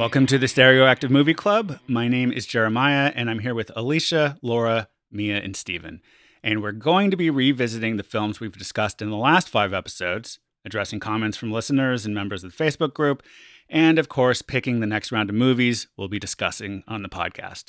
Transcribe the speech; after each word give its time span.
Welcome 0.00 0.24
to 0.28 0.38
the 0.38 0.46
Stereoactive 0.46 1.10
Movie 1.10 1.34
Club. 1.34 1.78
My 1.86 2.08
name 2.08 2.32
is 2.32 2.46
Jeremiah, 2.46 3.12
and 3.14 3.28
I'm 3.28 3.40
here 3.40 3.54
with 3.54 3.70
Alicia, 3.76 4.38
Laura, 4.40 4.88
Mia, 5.12 5.36
and 5.36 5.54
Steven. 5.54 6.00
And 6.42 6.62
we're 6.62 6.72
going 6.72 7.10
to 7.10 7.18
be 7.18 7.28
revisiting 7.28 7.98
the 7.98 8.02
films 8.02 8.40
we've 8.40 8.56
discussed 8.56 9.02
in 9.02 9.10
the 9.10 9.18
last 9.18 9.50
five 9.50 9.74
episodes, 9.74 10.38
addressing 10.64 11.00
comments 11.00 11.36
from 11.36 11.52
listeners 11.52 12.06
and 12.06 12.14
members 12.14 12.42
of 12.42 12.56
the 12.56 12.64
Facebook 12.64 12.94
group, 12.94 13.22
and 13.68 13.98
of 13.98 14.08
course, 14.08 14.40
picking 14.40 14.80
the 14.80 14.86
next 14.86 15.12
round 15.12 15.28
of 15.28 15.36
movies 15.36 15.86
we'll 15.98 16.08
be 16.08 16.18
discussing 16.18 16.82
on 16.88 17.02
the 17.02 17.10
podcast. 17.10 17.64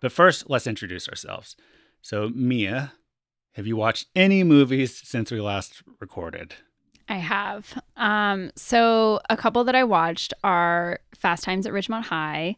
But 0.00 0.10
first, 0.10 0.48
let's 0.48 0.66
introduce 0.66 1.06
ourselves. 1.06 1.54
So, 2.00 2.30
Mia, 2.30 2.94
have 3.52 3.66
you 3.66 3.76
watched 3.76 4.06
any 4.16 4.42
movies 4.42 5.02
since 5.04 5.30
we 5.30 5.38
last 5.38 5.82
recorded? 6.00 6.54
I 7.08 7.16
have. 7.16 7.82
Um, 7.96 8.50
so 8.56 9.20
a 9.28 9.36
couple 9.36 9.64
that 9.64 9.74
I 9.74 9.84
watched 9.84 10.32
are 10.42 11.00
Fast 11.14 11.44
Times 11.44 11.66
at 11.66 11.72
Ridgemont 11.72 12.04
High 12.04 12.56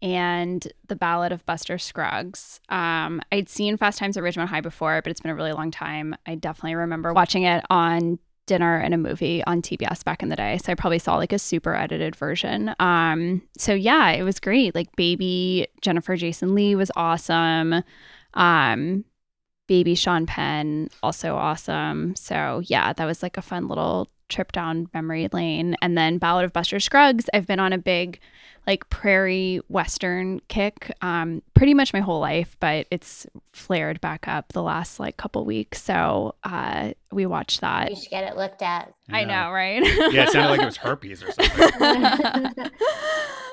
and 0.00 0.66
The 0.86 0.96
Ballad 0.96 1.32
of 1.32 1.44
Buster 1.46 1.78
Scruggs. 1.78 2.60
Um, 2.68 3.20
I'd 3.32 3.48
seen 3.48 3.76
Fast 3.76 3.98
Times 3.98 4.16
at 4.16 4.22
Ridgemont 4.22 4.48
High 4.48 4.60
before, 4.60 5.00
but 5.02 5.10
it's 5.10 5.20
been 5.20 5.30
a 5.30 5.34
really 5.34 5.52
long 5.52 5.70
time. 5.70 6.14
I 6.26 6.34
definitely 6.34 6.76
remember 6.76 7.12
watching 7.12 7.44
it 7.44 7.64
on 7.70 8.18
dinner 8.48 8.78
and 8.78 8.94
a 8.94 8.98
movie 8.98 9.44
on 9.44 9.62
TBS 9.62 10.02
back 10.04 10.22
in 10.22 10.28
the 10.28 10.36
day. 10.36 10.58
So 10.58 10.72
I 10.72 10.74
probably 10.74 10.98
saw 10.98 11.16
like 11.16 11.32
a 11.32 11.38
super 11.38 11.74
edited 11.74 12.16
version. 12.16 12.74
Um, 12.80 13.42
so 13.56 13.74
yeah, 13.74 14.10
it 14.10 14.22
was 14.22 14.40
great. 14.40 14.74
Like 14.74 14.94
baby 14.96 15.68
Jennifer 15.82 16.16
Jason 16.16 16.54
Lee 16.54 16.74
was 16.74 16.90
awesome. 16.96 17.82
Um, 18.34 19.04
baby 19.68 19.94
Sean 19.94 20.26
Penn, 20.26 20.90
also 21.02 21.36
awesome. 21.36 22.16
So 22.16 22.62
yeah, 22.64 22.92
that 22.92 23.04
was 23.04 23.22
like 23.22 23.36
a 23.36 23.42
fun 23.42 23.68
little 23.68 24.08
trip 24.28 24.50
down 24.52 24.88
memory 24.92 25.28
lane. 25.32 25.76
And 25.80 25.96
then 25.96 26.18
Ballad 26.18 26.44
of 26.44 26.52
Buster 26.52 26.80
Scruggs, 26.80 27.30
I've 27.32 27.46
been 27.46 27.60
on 27.60 27.72
a 27.72 27.78
big 27.78 28.18
like 28.66 28.90
prairie 28.90 29.62
western 29.68 30.40
kick 30.48 30.92
um, 31.00 31.42
pretty 31.54 31.72
much 31.72 31.94
my 31.94 32.00
whole 32.00 32.20
life, 32.20 32.54
but 32.60 32.86
it's 32.90 33.26
flared 33.52 33.98
back 34.02 34.28
up 34.28 34.52
the 34.52 34.62
last 34.62 35.00
like 35.00 35.16
couple 35.16 35.42
weeks. 35.46 35.82
So 35.82 36.34
uh, 36.44 36.92
we 37.10 37.24
watched 37.24 37.62
that. 37.62 37.88
You 37.88 37.96
should 37.96 38.10
get 38.10 38.24
it 38.30 38.36
looked 38.36 38.60
at. 38.60 38.92
I 39.10 39.24
know, 39.24 39.50
right? 39.50 39.82
yeah, 40.12 40.24
it 40.24 40.30
sounded 40.32 40.50
like 40.50 40.60
it 40.60 40.66
was 40.66 40.76
herpes 40.76 41.22
or 41.22 41.32
something. 41.32 42.52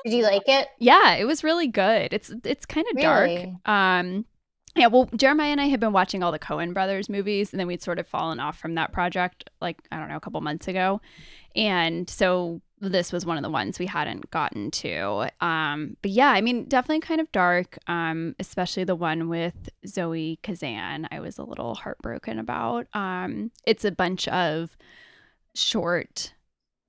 Did 0.04 0.12
you 0.12 0.22
like 0.22 0.42
it? 0.46 0.68
Yeah, 0.78 1.14
it 1.14 1.24
was 1.24 1.42
really 1.42 1.68
good. 1.68 2.12
It's 2.12 2.30
it's 2.44 2.66
kind 2.66 2.86
of 2.90 2.96
Really? 2.96 3.58
dark. 3.64 3.68
Um 3.74 4.26
yeah, 4.76 4.86
well, 4.88 5.08
Jeremiah 5.16 5.50
and 5.50 5.60
I 5.60 5.66
had 5.66 5.80
been 5.80 5.92
watching 5.92 6.22
all 6.22 6.32
the 6.32 6.38
Coen 6.38 6.74
brothers 6.74 7.08
movies, 7.08 7.52
and 7.52 7.60
then 7.60 7.66
we'd 7.66 7.82
sort 7.82 7.98
of 7.98 8.06
fallen 8.06 8.40
off 8.40 8.58
from 8.58 8.74
that 8.74 8.92
project, 8.92 9.50
like, 9.60 9.78
I 9.90 9.98
don't 9.98 10.08
know, 10.08 10.16
a 10.16 10.20
couple 10.20 10.40
months 10.40 10.68
ago. 10.68 11.00
And 11.54 12.08
so 12.08 12.60
this 12.78 13.10
was 13.10 13.24
one 13.24 13.38
of 13.38 13.42
the 13.42 13.50
ones 13.50 13.78
we 13.78 13.86
hadn't 13.86 14.30
gotten 14.30 14.70
to. 14.70 15.30
Um, 15.40 15.96
but 16.02 16.10
yeah, 16.10 16.28
I 16.28 16.42
mean, 16.42 16.66
definitely 16.66 17.00
kind 17.00 17.20
of 17.22 17.32
dark, 17.32 17.78
um, 17.86 18.36
especially 18.38 18.84
the 18.84 18.94
one 18.94 19.30
with 19.30 19.70
Zoe 19.86 20.38
Kazan. 20.42 21.08
I 21.10 21.20
was 21.20 21.38
a 21.38 21.44
little 21.44 21.74
heartbroken 21.74 22.38
about. 22.38 22.86
Um, 22.92 23.50
it's 23.66 23.86
a 23.86 23.90
bunch 23.90 24.28
of 24.28 24.76
short 25.54 26.34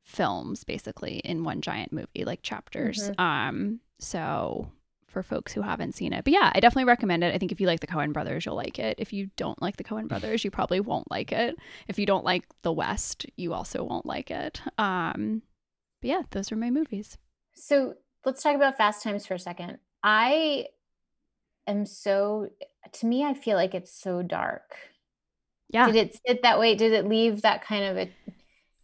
films, 0.04 0.66
basically, 0.66 1.20
in 1.20 1.46
one 1.46 1.62
giant 1.62 1.94
movie, 1.94 2.26
like 2.26 2.42
chapters. 2.42 3.10
Um, 3.18 3.80
so 4.00 4.70
for 5.08 5.24
folks 5.24 5.54
who 5.54 5.62
haven't 5.62 5.96
seen 5.96 6.14
it. 6.14 6.24
But 6.24 6.34
yeah, 6.34 6.52
I 6.54 6.60
definitely 6.60 6.86
recommend 6.86 7.24
it. 7.24 7.34
I 7.34 7.38
think 7.38 7.52
if 7.52 7.62
you 7.62 7.68
like 7.68 7.80
the 7.80 7.88
Coen 7.88 8.14
brothers, 8.14 8.46
you'll 8.46 8.56
like 8.56 8.80
it. 8.80 8.96
If 8.98 9.14
you 9.14 9.30
don't 9.36 9.62
like 9.62 9.78
the 9.78 9.84
Coen 9.84 10.08
brothers, 10.08 10.44
you 10.44 10.52
probably 10.52 10.80
won't 10.80 11.10
like 11.10 11.32
it. 11.32 11.56
If 11.88 11.98
you 11.98 12.06
don't 12.06 12.26
like 12.26 12.44
the 12.62 12.74
West, 12.74 13.26
you 13.36 13.54
also 13.54 13.84
won't 13.84 14.06
like 14.06 14.32
it. 14.32 14.62
Um, 14.78 15.42
but 16.02 16.10
yeah, 16.10 16.22
those 16.32 16.52
are 16.52 16.56
my 16.58 16.70
movies. 16.70 17.18
So 17.56 17.96
let's 18.26 18.44
talk 18.44 18.56
about 18.56 18.78
Fast 18.78 19.04
Times 19.04 19.26
for 19.26 19.36
a 19.36 19.40
second. 19.40 19.80
I 20.04 20.68
am 21.66 21.86
so, 21.86 22.50
to 22.94 23.06
me, 23.06 23.24
I 23.24 23.34
feel 23.34 23.56
like 23.56 23.74
it's 23.74 23.94
so 23.94 24.22
dark. 24.22 24.76
Yeah. 25.70 25.88
Did 25.88 25.96
it 25.96 26.20
sit 26.28 26.44
that 26.44 26.60
way? 26.60 26.76
Did 26.76 26.94
it 26.94 27.08
leave 27.08 27.42
that 27.42 27.64
kind 27.64 27.84
of 27.84 27.98
a 27.98 28.10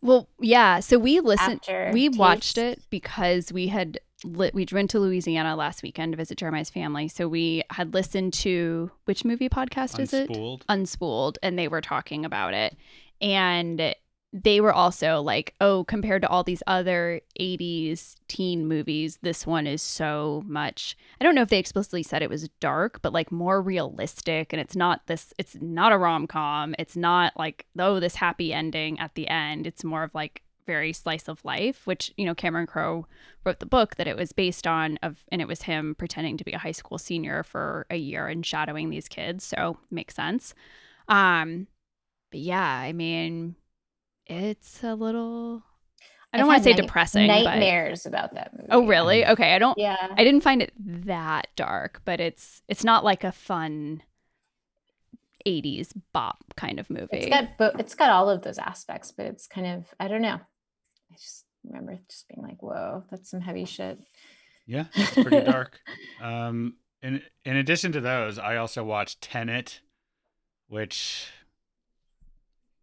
well, 0.03 0.27
yeah. 0.41 0.81
So 0.81 0.99
we 0.99 1.21
listened. 1.21 1.61
after? 1.61 1.89
We 1.93 2.09
watched 2.09 2.57
it 2.57 2.81
because 2.89 3.53
we 3.53 3.67
had 3.67 3.99
lit, 4.23 4.53
we 4.53 4.65
went 4.71 4.89
to 4.91 4.99
Louisiana 4.99 5.55
last 5.55 5.83
weekend 5.83 6.13
to 6.13 6.17
visit 6.17 6.37
Jeremiah's 6.37 6.69
family. 6.69 7.07
So 7.07 7.27
we 7.27 7.63
had 7.69 7.93
listened 7.93 8.33
to 8.33 8.91
which 9.05 9.25
movie 9.25 9.49
podcast 9.49 9.99
is 9.99 10.13
it? 10.13 10.29
Unspooled. 10.29 10.65
Unspooled, 10.65 11.37
and 11.43 11.57
they 11.57 11.67
were 11.67 11.81
talking 11.81 12.25
about 12.25 12.53
it. 12.53 12.75
And 13.21 13.95
they 14.33 14.59
were 14.59 14.73
also 14.73 15.21
like, 15.21 15.53
oh, 15.61 15.83
compared 15.83 16.23
to 16.23 16.27
all 16.27 16.43
these 16.43 16.63
other 16.65 17.21
80s 17.39 18.15
teen 18.27 18.67
movies, 18.67 19.19
this 19.21 19.45
one 19.45 19.67
is 19.67 19.81
so 19.83 20.43
much. 20.47 20.97
I 21.21 21.23
don't 21.23 21.35
know 21.35 21.43
if 21.43 21.49
they 21.49 21.59
explicitly 21.59 22.01
said 22.01 22.23
it 22.23 22.31
was 22.31 22.49
dark, 22.59 23.01
but 23.03 23.13
like 23.13 23.31
more 23.31 23.61
realistic. 23.61 24.51
And 24.51 24.59
it's 24.59 24.75
not 24.75 25.05
this, 25.05 25.33
it's 25.37 25.55
not 25.61 25.91
a 25.91 25.99
rom 25.99 26.25
com. 26.25 26.73
It's 26.79 26.95
not 26.95 27.33
like, 27.37 27.67
oh, 27.77 27.99
this 27.99 28.15
happy 28.15 28.51
ending 28.51 28.99
at 28.99 29.13
the 29.13 29.27
end. 29.27 29.67
It's 29.67 29.83
more 29.83 30.01
of 30.01 30.15
like, 30.15 30.41
very 30.65 30.93
slice 30.93 31.27
of 31.27 31.43
life 31.45 31.85
which 31.85 32.13
you 32.17 32.25
know 32.25 32.33
cameron 32.35 32.65
crowe 32.67 33.05
wrote 33.45 33.59
the 33.59 33.65
book 33.65 33.95
that 33.95 34.07
it 34.07 34.15
was 34.15 34.31
based 34.31 34.65
on 34.67 34.97
of 35.03 35.23
and 35.31 35.41
it 35.41 35.47
was 35.47 35.63
him 35.63 35.95
pretending 35.95 36.37
to 36.37 36.43
be 36.43 36.51
a 36.53 36.57
high 36.57 36.71
school 36.71 36.97
senior 36.97 37.43
for 37.43 37.85
a 37.89 37.95
year 37.97 38.27
and 38.27 38.45
shadowing 38.45 38.89
these 38.89 39.07
kids 39.07 39.43
so 39.43 39.77
makes 39.91 40.15
sense 40.15 40.53
um 41.07 41.67
but 42.31 42.39
yeah 42.39 42.61
i 42.79 42.93
mean 42.93 43.55
it's 44.25 44.83
a 44.83 44.95
little 44.95 45.61
i 46.31 46.37
don't 46.37 46.47
want 46.47 46.59
to 46.59 46.63
say 46.63 46.71
night- 46.71 46.81
depressing 46.81 47.27
but 47.27 47.43
nightmares 47.43 48.05
about 48.05 48.33
that 48.33 48.51
movie. 48.53 48.67
oh 48.71 48.85
really 48.85 49.25
okay 49.25 49.53
i 49.53 49.59
don't 49.59 49.77
Yeah. 49.77 49.97
i 50.17 50.23
didn't 50.23 50.41
find 50.41 50.61
it 50.61 50.71
that 50.77 51.47
dark 51.55 52.01
but 52.05 52.19
it's 52.21 52.61
it's 52.67 52.83
not 52.83 53.03
like 53.03 53.23
a 53.23 53.31
fun 53.31 54.01
80s 55.45 55.91
bop 56.13 56.37
kind 56.55 56.79
of 56.79 56.89
movie 56.89 57.07
It's 57.17 57.27
got 57.27 57.57
bo- 57.57 57.77
it's 57.77 57.95
got 57.95 58.09
all 58.11 58.29
of 58.29 58.43
those 58.43 58.57
aspects, 58.57 59.11
but 59.11 59.25
it's 59.25 59.45
kind 59.45 59.67
of 59.67 59.93
I 59.99 60.07
don't 60.07 60.21
know. 60.21 60.39
I 61.13 61.15
just 61.15 61.45
remember 61.63 61.99
just 62.09 62.27
being 62.27 62.41
like, 62.41 62.61
"Whoa, 62.63 63.03
that's 63.11 63.29
some 63.29 63.41
heavy 63.41 63.65
shit." 63.65 63.99
Yeah, 64.65 64.85
it's 64.95 65.13
pretty 65.13 65.41
dark. 65.41 65.79
Um, 66.21 66.77
in 67.01 67.21
in 67.45 67.55
addition 67.57 67.91
to 67.91 68.01
those, 68.01 68.39
I 68.39 68.57
also 68.57 68.83
watched 68.83 69.21
Tenet, 69.21 69.81
which 70.67 71.27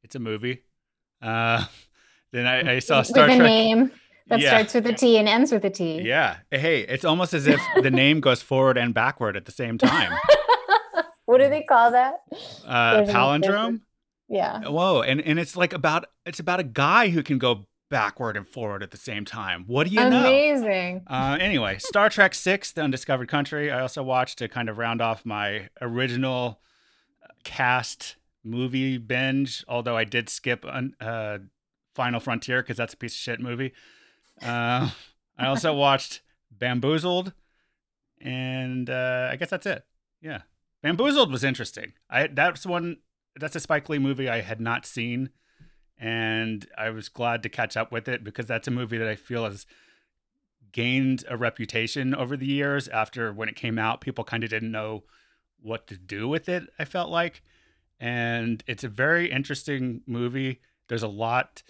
it's 0.04 0.14
a 0.14 0.18
movie. 0.20 0.62
Uh, 1.20 1.64
then 2.32 2.46
I, 2.46 2.76
I 2.76 2.78
saw 2.78 2.98
with 2.98 3.08
Star 3.08 3.24
a 3.24 3.36
Trek. 3.36 3.38
name 3.40 3.90
that 4.28 4.40
Yeah. 4.40 4.50
starts 4.50 4.74
with 4.74 4.86
a 4.86 4.92
T 4.92 5.18
and 5.18 5.28
ends 5.28 5.50
with 5.50 5.64
a 5.64 5.70
T. 5.70 6.02
Yeah, 6.02 6.36
hey, 6.50 6.80
it's 6.82 7.04
almost 7.04 7.34
as 7.34 7.46
if 7.48 7.60
the 7.82 7.90
name 7.90 8.20
goes 8.20 8.42
forward 8.42 8.78
and 8.78 8.94
backward 8.94 9.36
at 9.36 9.44
the 9.46 9.52
same 9.52 9.76
time. 9.78 10.12
what 11.24 11.38
do 11.38 11.48
they 11.48 11.62
call 11.62 11.90
that? 11.90 12.20
Uh, 12.64 13.02
palindrome. 13.02 13.80
Yeah. 14.28 14.60
Whoa, 14.68 15.02
and 15.02 15.20
and 15.20 15.40
it's 15.40 15.56
like 15.56 15.72
about 15.72 16.06
it's 16.24 16.38
about 16.38 16.60
a 16.60 16.64
guy 16.64 17.08
who 17.08 17.22
can 17.24 17.38
go 17.38 17.66
backward 17.90 18.36
and 18.36 18.48
forward 18.48 18.82
at 18.82 18.90
the 18.90 18.96
same 18.96 19.24
time. 19.24 19.64
What 19.66 19.86
do 19.86 19.92
you 19.92 20.08
know? 20.08 20.20
Amazing. 20.20 21.02
Uh, 21.06 21.36
anyway, 21.38 21.78
Star 21.78 22.08
Trek 22.08 22.34
Six: 22.46 22.72
The 22.72 22.82
Undiscovered 22.82 23.28
Country. 23.28 23.70
I 23.70 23.80
also 23.80 24.02
watched 24.02 24.38
to 24.38 24.48
kind 24.48 24.68
of 24.68 24.78
round 24.78 25.02
off 25.02 25.26
my 25.26 25.68
original 25.80 26.60
cast 27.44 28.16
movie 28.42 28.96
binge. 28.96 29.64
Although 29.68 29.96
I 29.96 30.04
did 30.04 30.28
skip 30.28 30.64
un, 30.64 30.94
uh, 31.00 31.38
Final 31.94 32.20
Frontier 32.20 32.62
because 32.62 32.76
that's 32.76 32.94
a 32.94 32.96
piece 32.96 33.12
of 33.12 33.18
shit 33.18 33.40
movie. 33.40 33.72
Uh, 34.40 34.90
I 35.38 35.46
also 35.46 35.74
watched 35.74 36.22
Bamboozled, 36.50 37.34
and 38.20 38.88
uh, 38.88 39.28
I 39.30 39.36
guess 39.36 39.50
that's 39.50 39.66
it. 39.66 39.84
Yeah, 40.22 40.42
Bamboozled 40.82 41.30
was 41.30 41.44
interesting. 41.44 41.92
I 42.08 42.28
that's 42.28 42.64
one 42.64 42.98
that's 43.38 43.56
a 43.56 43.60
Spike 43.60 43.88
Lee 43.88 43.98
movie 43.98 44.28
I 44.28 44.40
had 44.40 44.60
not 44.60 44.86
seen, 44.86 45.30
and 46.00 46.66
I 46.78 46.90
was 46.90 47.10
glad 47.10 47.42
to 47.42 47.50
catch 47.50 47.76
up 47.76 47.92
with 47.92 48.08
it 48.08 48.24
because 48.24 48.46
that's 48.46 48.66
a 48.66 48.70
movie 48.70 48.96
that 48.96 49.06
I 49.06 49.16
feel 49.16 49.44
has 49.44 49.66
gained 50.72 51.24
a 51.28 51.36
reputation 51.36 52.14
over 52.14 52.38
the 52.38 52.46
years. 52.46 52.88
After 52.88 53.32
when 53.32 53.50
it 53.50 53.54
came 53.54 53.78
out, 53.78 54.00
people 54.00 54.24
kind 54.24 54.42
of 54.42 54.48
didn't 54.48 54.72
know 54.72 55.04
what 55.62 55.86
to 55.88 55.96
do 55.98 56.26
with 56.26 56.48
it. 56.48 56.64
I 56.78 56.86
felt 56.86 57.10
like, 57.10 57.42
and 58.00 58.64
it's 58.66 58.82
a 58.82 58.88
very 58.88 59.30
interesting 59.30 60.00
movie. 60.06 60.60
There's 60.88 61.02
a 61.02 61.08
lot 61.08 61.62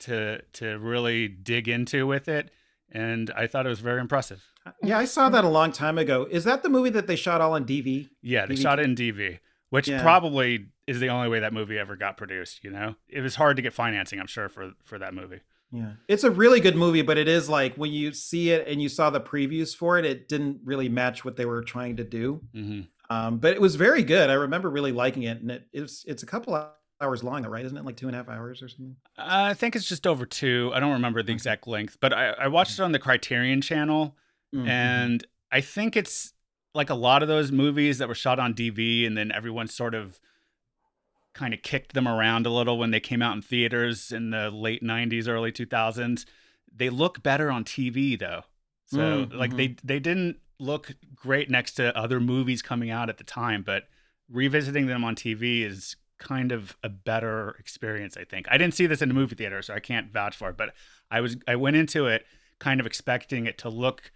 to 0.00 0.42
to 0.54 0.78
really 0.78 1.26
dig 1.26 1.68
into 1.68 2.06
with 2.06 2.28
it, 2.28 2.50
and 2.90 3.32
I 3.36 3.48
thought 3.48 3.66
it 3.66 3.70
was 3.70 3.80
very 3.80 4.00
impressive. 4.00 4.44
Yeah, 4.82 4.98
I 4.98 5.06
saw 5.06 5.28
that 5.28 5.44
a 5.44 5.48
long 5.48 5.72
time 5.72 5.98
ago. 5.98 6.26
Is 6.30 6.44
that 6.44 6.62
the 6.62 6.68
movie 6.68 6.90
that 6.90 7.08
they 7.08 7.16
shot 7.16 7.40
all 7.40 7.54
on 7.54 7.64
DV? 7.64 8.10
Yeah, 8.22 8.46
they 8.46 8.54
DV 8.54 8.62
shot 8.62 8.78
it 8.78 8.84
in 8.84 8.94
DV, 8.94 9.40
which 9.70 9.88
Yeah. 9.88 10.02
probably 10.02 10.66
is 10.86 11.00
the 11.00 11.08
only 11.08 11.28
way 11.28 11.40
that 11.40 11.52
movie 11.52 11.78
ever 11.78 11.96
got 11.96 12.16
produced. 12.16 12.62
You 12.64 12.70
know, 12.70 12.96
it 13.08 13.20
was 13.20 13.34
hard 13.36 13.56
to 13.56 13.62
get 13.62 13.72
financing, 13.72 14.20
I'm 14.20 14.26
sure, 14.26 14.48
for 14.48 14.72
for 14.84 14.98
that 14.98 15.14
movie. 15.14 15.40
Yeah. 15.72 15.92
It's 16.06 16.22
a 16.24 16.30
really 16.30 16.60
good 16.60 16.76
movie, 16.76 17.02
but 17.02 17.18
it 17.18 17.26
is 17.28 17.48
like 17.48 17.74
when 17.76 17.92
you 17.92 18.12
see 18.12 18.50
it 18.50 18.68
and 18.68 18.80
you 18.80 18.88
saw 18.88 19.10
the 19.10 19.20
previews 19.20 19.74
for 19.76 19.98
it, 19.98 20.04
it 20.04 20.28
didn't 20.28 20.60
really 20.64 20.88
match 20.88 21.24
what 21.24 21.36
they 21.36 21.44
were 21.44 21.62
trying 21.62 21.96
to 21.96 22.04
do. 22.04 22.42
hmm 22.52 22.80
Um, 23.10 23.38
but 23.38 23.52
it 23.52 23.60
was 23.60 23.74
very 23.76 24.02
good. 24.02 24.30
I 24.30 24.34
remember 24.34 24.68
really 24.70 24.92
liking 24.92 25.24
it, 25.24 25.40
and 25.40 25.50
it, 25.50 25.66
it's 25.72 26.04
it's 26.06 26.22
a 26.22 26.26
couple 26.26 26.54
hours 27.00 27.22
long, 27.22 27.44
right? 27.44 27.64
Isn't 27.64 27.76
it 27.76 27.84
like 27.84 27.96
two 27.96 28.06
and 28.06 28.14
a 28.16 28.18
half 28.18 28.28
hours 28.28 28.62
or 28.62 28.68
something? 28.68 28.96
I 29.18 29.54
think 29.54 29.76
it's 29.76 29.88
just 29.88 30.06
over 30.06 30.24
two. 30.24 30.70
I 30.74 30.80
don't 30.80 30.92
remember 30.92 31.22
the 31.22 31.32
exact 31.32 31.66
length, 31.66 31.98
but 32.00 32.12
I, 32.12 32.30
I 32.30 32.48
watched 32.48 32.78
it 32.78 32.82
on 32.82 32.92
the 32.92 32.98
Criterion 32.98 33.60
channel, 33.60 34.16
Mhm. 34.54 34.68
and 34.68 35.26
I 35.52 35.60
think 35.60 35.96
it's 35.96 36.32
like 36.76 36.90
a 36.90 36.94
lot 36.94 37.22
of 37.22 37.28
those 37.28 37.50
movies 37.50 37.98
that 37.98 38.08
were 38.08 38.14
shot 38.14 38.38
on 38.38 38.54
DV, 38.54 39.06
and 39.06 39.16
then 39.16 39.32
everyone 39.32 39.66
sort 39.66 39.94
of 39.94 40.20
kind 41.34 41.52
of 41.52 41.62
kicked 41.62 41.92
them 41.94 42.08
around 42.08 42.46
a 42.46 42.50
little 42.50 42.78
when 42.78 42.90
they 42.90 43.00
came 43.00 43.22
out 43.22 43.34
in 43.34 43.42
theaters 43.42 44.12
in 44.12 44.30
the 44.30 44.50
late 44.50 44.82
'90s, 44.82 45.28
early 45.28 45.52
2000s. 45.52 46.24
They 46.74 46.90
look 46.90 47.22
better 47.22 47.50
on 47.50 47.64
TV 47.64 48.18
though, 48.18 48.42
so 48.84 49.26
Mm, 49.30 49.34
like 49.34 49.56
they 49.56 49.76
they 49.82 49.98
didn't 49.98 50.38
look 50.58 50.94
great 51.14 51.50
next 51.50 51.72
to 51.74 51.96
other 51.96 52.20
movies 52.20 52.62
coming 52.62 52.90
out 52.90 53.08
at 53.08 53.18
the 53.18 53.24
time, 53.24 53.62
but 53.62 53.84
revisiting 54.30 54.86
them 54.86 55.04
on 55.04 55.14
TV 55.14 55.62
is 55.62 55.96
kind 56.18 56.50
of 56.52 56.76
a 56.82 56.88
better 56.88 57.56
experience, 57.58 58.16
I 58.16 58.24
think. 58.24 58.46
I 58.50 58.56
didn't 58.58 58.74
see 58.74 58.86
this 58.86 59.02
in 59.02 59.08
the 59.08 59.14
movie 59.14 59.36
theater, 59.36 59.60
so 59.62 59.74
I 59.74 59.80
can't 59.80 60.12
vouch 60.12 60.36
for 60.36 60.50
it, 60.50 60.56
but 60.56 60.74
I 61.10 61.20
was 61.20 61.36
I 61.46 61.56
went 61.56 61.76
into 61.76 62.06
it 62.06 62.24
kind 62.58 62.80
of 62.80 62.86
expecting 62.86 63.46
it 63.46 63.58
to 63.58 63.68
look 63.68 64.10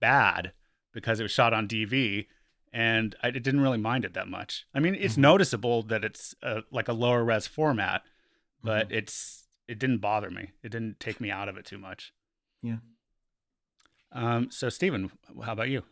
bad 0.00 0.52
because 0.92 1.20
it 1.20 1.22
was 1.24 1.32
shot 1.32 1.52
on 1.52 1.66
DV 1.68 2.26
and 2.72 3.16
I 3.22 3.30
didn't 3.30 3.60
really 3.60 3.78
mind 3.78 4.04
it 4.04 4.14
that 4.14 4.28
much. 4.28 4.64
I 4.74 4.78
mean, 4.80 4.94
it's 4.94 5.14
Mhm. 5.14 5.18
noticeable 5.22 5.82
that 5.84 6.04
it's 6.04 6.34
a, 6.42 6.62
like 6.70 6.88
a 6.88 6.92
lower 6.92 7.24
res 7.24 7.46
format, 7.46 8.02
but 8.62 8.88
Mhm. 8.88 8.92
it's 8.96 9.46
it 9.66 9.78
didn't 9.78 9.98
bother 9.98 10.30
me. 10.30 10.50
It 10.64 10.70
didn't 10.70 10.98
take 10.98 11.20
me 11.20 11.30
out 11.30 11.48
of 11.48 11.56
it 11.56 11.64
too 11.64 11.78
much. 11.78 12.12
Yeah. 12.62 12.78
Um 14.12 14.50
so 14.50 14.68
Steven, 14.68 15.10
how 15.44 15.52
about 15.52 15.68
you? 15.68 15.84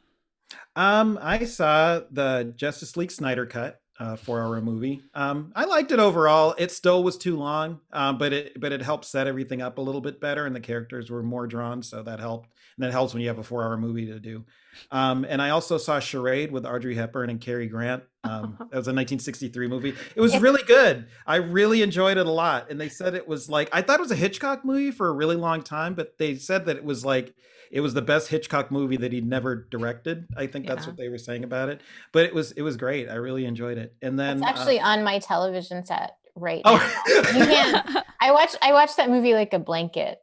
Um, 0.74 1.18
I 1.20 1.44
saw 1.44 2.00
the 2.10 2.52
Justice 2.56 2.96
League 2.96 3.10
Snyder 3.12 3.44
cut, 3.44 3.82
uh, 3.98 4.16
four-hour 4.16 4.60
movie. 4.60 5.02
Um, 5.14 5.52
I 5.56 5.64
liked 5.64 5.90
it 5.90 5.98
overall. 5.98 6.54
It 6.56 6.70
still 6.70 7.02
was 7.02 7.18
too 7.18 7.36
long, 7.36 7.80
um, 7.92 8.18
but 8.18 8.32
it 8.32 8.60
but 8.60 8.72
it 8.72 8.80
helped 8.80 9.04
set 9.04 9.26
everything 9.26 9.60
up 9.60 9.78
a 9.78 9.80
little 9.80 10.00
bit 10.00 10.20
better, 10.20 10.46
and 10.46 10.54
the 10.54 10.60
characters 10.60 11.10
were 11.10 11.22
more 11.22 11.46
drawn, 11.46 11.82
so 11.82 12.02
that 12.02 12.20
helped. 12.20 12.50
And 12.76 12.84
that 12.84 12.92
helps 12.92 13.12
when 13.12 13.22
you 13.22 13.28
have 13.28 13.38
a 13.38 13.42
four-hour 13.42 13.76
movie 13.76 14.06
to 14.06 14.20
do. 14.20 14.44
Um, 14.92 15.26
and 15.28 15.42
I 15.42 15.50
also 15.50 15.78
saw 15.78 15.98
Charade 15.98 16.52
with 16.52 16.64
Audrey 16.64 16.94
Hepburn 16.94 17.28
and 17.28 17.40
Cary 17.40 17.66
Grant. 17.66 18.04
Um, 18.22 18.56
that 18.58 18.76
was 18.76 18.86
a 18.86 18.94
1963 18.94 19.66
movie. 19.66 19.94
It 20.14 20.20
was 20.20 20.38
really 20.38 20.62
good. 20.62 21.06
I 21.26 21.36
really 21.36 21.82
enjoyed 21.82 22.18
it 22.18 22.26
a 22.26 22.30
lot. 22.30 22.70
And 22.70 22.80
they 22.80 22.88
said 22.88 23.14
it 23.14 23.26
was 23.26 23.48
like 23.48 23.68
I 23.72 23.82
thought 23.82 23.98
it 23.98 24.02
was 24.02 24.12
a 24.12 24.16
Hitchcock 24.16 24.64
movie 24.64 24.92
for 24.92 25.08
a 25.08 25.12
really 25.12 25.36
long 25.36 25.62
time, 25.62 25.94
but 25.94 26.18
they 26.18 26.36
said 26.36 26.66
that 26.66 26.76
it 26.76 26.84
was 26.84 27.04
like 27.04 27.34
it 27.70 27.80
was 27.80 27.94
the 27.94 28.02
best 28.02 28.28
Hitchcock 28.28 28.70
movie 28.70 28.96
that 28.98 29.12
he'd 29.12 29.26
never 29.26 29.66
directed. 29.70 30.26
I 30.36 30.46
think 30.46 30.66
that's 30.66 30.86
what 30.86 30.96
they 30.96 31.08
were 31.08 31.18
saying 31.18 31.44
about 31.44 31.68
it. 31.68 31.80
But 32.12 32.24
it 32.26 32.34
was 32.34 32.52
it 32.52 32.62
was 32.62 32.76
great. 32.76 33.08
I 33.08 33.14
really 33.14 33.44
enjoyed 33.44 33.78
it. 33.78 33.94
And 34.02 34.18
then 34.18 34.38
It's 34.38 34.46
uh, 34.46 34.48
actually 34.48 34.80
on 34.80 35.04
my 35.04 35.18
television 35.18 35.84
set 35.84 36.16
right 36.34 36.62
Oh. 36.64 36.76
now. 36.76 37.14
You 37.38 37.46
can't. 37.46 37.96
I 38.20 38.32
watched. 38.32 38.56
I 38.62 38.72
watched 38.72 38.96
that 38.96 39.10
movie 39.10 39.34
like 39.34 39.52
a 39.52 39.58
blanket. 39.58 40.18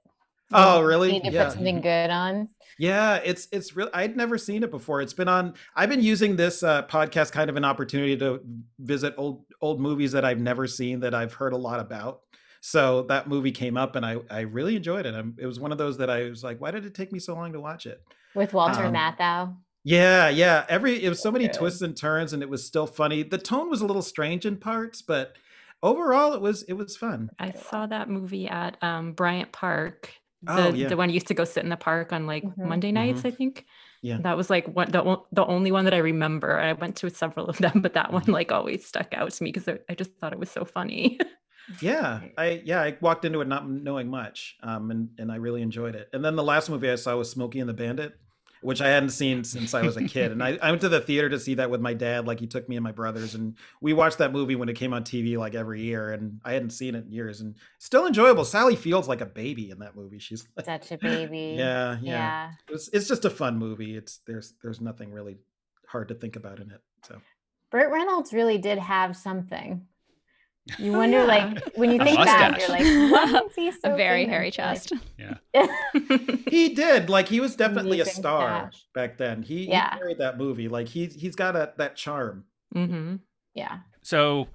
Oh, 0.53 0.81
really? 0.81 1.11
Need 1.11 1.23
to 1.25 1.31
Yeah. 1.31 1.45
put 1.45 1.53
something 1.53 1.81
good 1.81 2.09
on. 2.11 2.49
Yeah, 2.77 3.15
it's 3.23 3.47
it's 3.53 3.75
real. 3.75 3.89
I'd 3.93 4.17
never 4.17 4.37
seen 4.37 4.61
it 4.61 4.69
before. 4.69 5.01
It's 5.01 5.13
been 5.13 5.29
on. 5.29 5.53
I've 5.75 5.89
been 5.89 6.01
using 6.03 6.35
this 6.35 6.61
uh, 6.61 6.83
podcast 6.87 7.31
kind 7.31 7.49
of 7.49 7.55
an 7.55 7.63
opportunity 7.63 8.17
to 8.17 8.41
visit 8.79 9.13
old 9.17 9.45
old 9.61 9.79
movies 9.79 10.11
that 10.11 10.25
I've 10.25 10.39
never 10.39 10.67
seen 10.67 10.99
that 10.99 11.15
I've 11.15 11.33
heard 11.35 11.53
a 11.53 11.57
lot 11.57 11.79
about. 11.79 12.19
So 12.67 13.03
that 13.09 13.27
movie 13.27 13.51
came 13.51 13.77
up, 13.77 13.95
and 13.95 14.03
I 14.03 14.17
I 14.29 14.39
really 14.41 14.75
enjoyed 14.75 15.05
it. 15.05 15.13
I'm, 15.13 15.35
it 15.37 15.45
was 15.45 15.59
one 15.59 15.71
of 15.71 15.77
those 15.77 15.97
that 15.99 16.09
I 16.09 16.27
was 16.29 16.43
like, 16.43 16.59
why 16.59 16.71
did 16.71 16.83
it 16.83 16.95
take 16.95 17.11
me 17.11 17.19
so 17.19 17.35
long 17.35 17.53
to 17.53 17.59
watch 17.59 17.85
it? 17.85 18.01
with 18.33 18.53
Walter 18.53 18.85
Um, 18.85 18.93
Matthau. 18.93 19.55
Yeah, 19.83 20.29
yeah. 20.29 20.65
Every 20.67 21.03
it 21.03 21.09
was 21.09 21.21
so 21.21 21.31
many 21.31 21.45
Good. 21.45 21.57
twists 21.57 21.83
and 21.83 21.95
turns, 21.95 22.33
and 22.33 22.41
it 22.41 22.49
was 22.49 22.65
still 22.65 22.87
funny. 22.87 23.21
The 23.21 23.37
tone 23.37 23.69
was 23.69 23.81
a 23.81 23.85
little 23.85 24.01
strange 24.01 24.47
in 24.47 24.57
parts, 24.57 25.03
but 25.03 25.35
overall, 25.83 26.33
it 26.33 26.41
was 26.41 26.63
it 26.63 26.73
was 26.73 26.97
fun. 26.97 27.29
I 27.37 27.51
saw 27.51 27.85
that 27.85 28.09
movie 28.09 28.47
at 28.47 28.81
um, 28.83 29.13
Bryant 29.13 29.51
Park. 29.51 30.11
The, 30.41 30.51
Oh, 30.51 30.69
yeah. 30.73 30.87
the 30.89 30.97
one 30.97 31.09
I 31.09 31.13
used 31.13 31.27
to 31.27 31.33
go 31.35 31.43
sit 31.45 31.63
in 31.63 31.69
the 31.69 31.77
park 31.77 32.11
on 32.13 32.25
like 32.25 32.43
Mhm. 32.43 32.65
Monday 32.65 32.91
nights, 32.91 33.25
I 33.25 33.31
think. 33.31 33.65
Yeah. 34.01 34.17
That 34.21 34.37
was 34.37 34.49
like 34.49 34.65
one 34.67 34.89
the, 34.91 35.17
the 35.31 35.45
only 35.45 35.71
one 35.71 35.85
that 35.85 35.93
I 35.93 35.97
remember. 35.99 36.59
I 36.59 36.73
went 36.73 36.95
to 36.97 37.09
several 37.11 37.45
of 37.47 37.57
them, 37.59 37.81
but 37.81 37.93
that 37.93 38.11
one 38.11 38.25
like 38.25 38.51
always 38.51 38.85
stuck 38.87 39.13
out 39.13 39.29
to 39.31 39.43
me 39.43 39.51
because 39.51 39.67
I, 39.67 39.77
I 39.87 39.93
just 39.93 40.11
thought 40.19 40.33
it 40.33 40.39
was 40.39 40.49
so 40.49 40.65
funny. 40.65 41.19
Yeah, 41.81 42.21
I 42.37 42.61
yeah 42.65 42.81
I 42.81 42.97
walked 43.01 43.25
into 43.25 43.41
it 43.41 43.47
not 43.47 43.69
knowing 43.69 44.09
much, 44.09 44.55
um, 44.61 44.91
and 44.91 45.09
and 45.17 45.31
I 45.31 45.35
really 45.35 45.61
enjoyed 45.61 45.95
it. 45.95 46.09
And 46.13 46.23
then 46.23 46.35
the 46.35 46.43
last 46.43 46.69
movie 46.69 46.89
I 46.89 46.95
saw 46.95 47.15
was 47.17 47.29
Smokey 47.29 47.59
and 47.59 47.69
the 47.69 47.73
Bandit, 47.73 48.13
which 48.61 48.81
I 48.81 48.89
hadn't 48.89 49.09
seen 49.09 49.43
since 49.43 49.73
I 49.73 49.81
was 49.81 49.97
a 49.97 50.03
kid. 50.03 50.31
And 50.31 50.43
I, 50.43 50.57
I 50.61 50.69
went 50.69 50.81
to 50.81 50.89
the 50.89 50.99
theater 51.01 51.29
to 51.29 51.39
see 51.39 51.55
that 51.55 51.69
with 51.69 51.81
my 51.81 51.93
dad. 51.93 52.27
Like 52.27 52.39
he 52.39 52.47
took 52.47 52.67
me 52.69 52.75
and 52.75 52.83
my 52.83 52.91
brothers, 52.91 53.35
and 53.35 53.55
we 53.81 53.93
watched 53.93 54.19
that 54.19 54.31
movie 54.31 54.55
when 54.55 54.69
it 54.69 54.75
came 54.75 54.93
on 54.93 55.03
TV 55.03 55.37
like 55.37 55.55
every 55.55 55.81
year. 55.81 56.11
And 56.11 56.39
I 56.43 56.53
hadn't 56.53 56.71
seen 56.71 56.95
it 56.95 57.05
in 57.05 57.11
years, 57.11 57.41
and 57.41 57.55
still 57.79 58.05
enjoyable. 58.07 58.45
Sally 58.45 58.75
Field's 58.75 59.07
like 59.07 59.21
a 59.21 59.25
baby 59.25 59.69
in 59.71 59.79
that 59.79 59.95
movie. 59.95 60.19
She's 60.19 60.47
like, 60.55 60.65
Such 60.65 60.91
a 60.91 60.97
baby. 60.97 61.55
yeah, 61.57 61.97
yeah. 62.01 62.11
Yeah. 62.11 62.51
It's 62.69 62.89
it's 62.89 63.07
just 63.07 63.25
a 63.25 63.29
fun 63.29 63.57
movie. 63.57 63.95
It's 63.97 64.19
there's 64.27 64.53
there's 64.61 64.81
nothing 64.81 65.11
really 65.11 65.37
hard 65.87 66.09
to 66.09 66.15
think 66.15 66.35
about 66.35 66.59
in 66.59 66.71
it. 66.71 66.81
So 67.07 67.21
Burt 67.71 67.91
Reynolds 67.91 68.33
really 68.33 68.57
did 68.57 68.77
have 68.77 69.15
something. 69.17 69.87
You 70.79 70.93
wonder, 70.93 71.19
Yeah. 71.19 71.25
like, 71.25 71.75
when 71.75 71.91
you 71.91 72.01
A 72.01 72.03
think 72.05 72.17
back, 72.17 72.59
you're 72.59 72.69
like, 72.69 72.81
why 72.83 73.41
is 73.45 73.55
he 73.55 73.71
so 73.83 73.93
a 73.93 73.95
very 73.95 74.25
famous? 74.25 74.55
hairy 74.57 74.97
Like, 75.19 75.37
yeah, 75.53 75.67
he 76.49 76.73
did 76.73 77.07
like 77.09 77.27
he 77.27 77.39
was 77.39 77.55
definitely 77.55 77.99
a 77.99 78.05
star 78.05 78.69
stash. 78.71 78.85
back 78.95 79.17
then. 79.17 79.43
He, 79.43 79.65
Yeah. 79.69 79.93
he 79.93 79.99
carried 79.99 80.17
that 80.17 80.37
movie. 80.39 80.67
Like 80.67 80.87
he 80.87 81.05
he's 81.05 81.35
got 81.35 81.55
a, 81.55 81.73
that 81.77 81.95
charm. 81.95 82.45
Mm-hmm. 82.75 83.17
yeah. 83.53 83.79
So, 84.01 84.47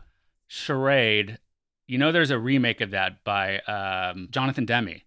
Charade, 0.48 1.38
you 1.86 1.96
know, 1.98 2.10
there's 2.12 2.30
a 2.32 2.38
remake 2.38 2.80
of 2.80 2.90
that 2.90 3.22
by 3.24 3.58
um, 3.60 4.28
Jonathan 4.30 4.64
Demme. 4.66 5.00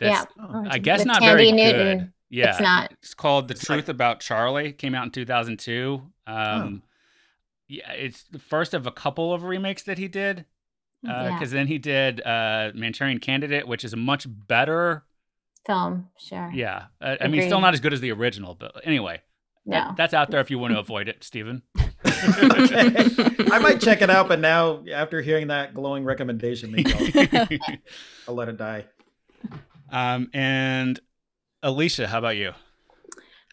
Yeah. 0.00 0.24
Oh, 0.40 0.64
I 0.68 0.78
guess 0.78 1.00
With 1.00 1.06
not 1.08 1.20
very 1.22 1.46
Thandie 1.46 1.56
good. 1.72 1.76
Newton. 1.76 2.12
Yeah, 2.28 2.50
It's 2.50 2.60
not. 2.60 2.92
It's 3.02 3.14
called 3.14 3.48
"The 3.48 3.52
It's 3.54 3.64
Truth 3.64 3.86
like- 3.86 3.88
About 3.88 4.20
Charlie." 4.20 4.72
Came 4.72 4.94
out 4.94 5.04
in 5.04 5.10
2002. 5.10 6.02
Um, 6.26 6.82
Yeah, 7.70 7.92
it's 7.92 8.24
the 8.24 8.40
first 8.40 8.74
of 8.74 8.84
a 8.86 8.90
couple 8.90 9.32
of 9.32 9.44
remakes 9.44 9.84
that 9.84 9.96
he 9.96 10.08
did. 10.08 10.44
Yeah. 11.02 11.32
Because 11.32 11.52
then 11.52 11.68
he 11.68 11.78
did 11.78 12.20
uh, 12.26 12.72
Manchurian 12.74 13.20
Candidate, 13.20 13.66
which 13.68 13.84
is 13.84 13.92
a 13.92 13.96
much 13.96 14.26
better. 14.28 15.04
Film, 15.66 16.08
sure. 16.18 16.50
Yeah, 16.52 16.86
uh, 17.00 17.16
I 17.20 17.28
mean, 17.28 17.42
still 17.42 17.60
not 17.60 17.72
as 17.74 17.80
good 17.80 17.92
as 17.92 18.00
the 18.00 18.10
original, 18.12 18.54
but 18.54 18.72
anyway, 18.84 19.22
that- 19.66 19.88
No. 19.88 19.94
that's 19.96 20.12
out 20.14 20.30
there 20.30 20.40
if 20.40 20.50
you 20.50 20.58
want 20.58 20.72
to 20.74 20.80
avoid 20.80 21.06
it, 21.08 21.22
Steven. 21.22 21.62
okay. 21.76 22.92
I 23.52 23.58
might 23.62 23.80
check 23.80 24.02
it 24.02 24.10
out, 24.10 24.26
but 24.26 24.40
now 24.40 24.82
after 24.92 25.20
hearing 25.22 25.46
that 25.48 25.72
glowing 25.74 26.04
recommendation, 26.04 26.74
I'll, 26.86 27.48
I'll 28.28 28.34
let 28.34 28.48
it 28.48 28.56
die. 28.56 28.86
um, 29.90 30.28
and 30.34 30.98
Alicia, 31.62 32.08
how 32.08 32.18
about 32.18 32.36
you? 32.36 32.52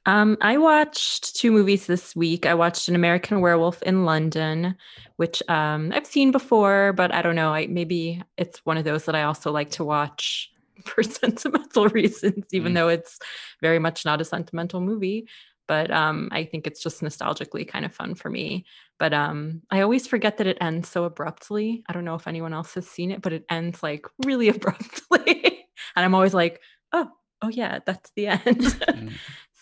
Um, 0.08 0.38
I 0.40 0.58
watched 0.58 1.36
two 1.36 1.52
movies 1.52 1.86
this 1.86 2.16
week. 2.16 2.46
I 2.46 2.54
watched 2.54 2.88
An 2.88 2.96
American 2.96 3.42
Werewolf 3.42 3.84
in 3.84 4.06
London, 4.06 4.76
which 5.18 5.44
um, 5.50 5.92
I've 5.94 6.08
seen 6.08 6.32
before, 6.32 6.94
but 6.94 7.14
I 7.14 7.22
don't 7.22 7.36
know. 7.36 7.54
I 7.54 7.68
maybe 7.68 8.24
it's 8.38 8.66
one 8.66 8.78
of 8.78 8.86
those 8.86 9.04
that 9.06 9.16
I 9.16 9.24
also 9.24 9.52
like 9.52 9.70
to 9.72 9.84
watch 9.84 10.50
for 10.86 11.04
sentimental 11.22 11.90
reasons, 11.90 12.46
even 12.54 12.72
Mm. 12.72 12.76
though 12.76 12.88
it's 12.88 13.20
very 13.62 13.80
much 13.80 14.06
not 14.06 14.22
a 14.22 14.26
sentimental 14.26 14.80
movie. 14.80 15.28
But 15.68 15.92
um, 15.92 16.30
I 16.32 16.46
think 16.46 16.66
it's 16.66 16.82
just 16.82 17.02
nostalgically 17.02 17.68
kind 17.68 17.84
of 17.84 17.94
fun 17.94 18.16
for 18.16 18.30
me. 18.30 18.66
But 18.98 19.14
um, 19.14 19.62
I 19.70 19.82
always 19.82 20.08
forget 20.08 20.38
that 20.38 20.48
it 20.48 20.58
ends 20.62 20.88
so 20.88 21.04
abruptly. 21.04 21.84
I 21.90 21.92
don't 21.94 22.06
know 22.06 22.16
if 22.16 22.26
anyone 22.28 22.54
else 22.54 22.74
has 22.76 22.88
seen 22.88 23.12
it, 23.12 23.22
but 23.22 23.34
it 23.34 23.44
ends 23.50 23.84
like 23.84 24.06
really 24.26 24.48
abruptly, 24.48 25.68
and 25.98 26.06
I'm 26.06 26.16
always 26.16 26.34
like, 26.34 26.62
oh, 26.94 27.10
oh 27.42 27.50
yeah, 27.50 27.80
that's 27.86 28.10
the 28.16 28.28
end. 28.28 28.42
Mm. 28.46 29.12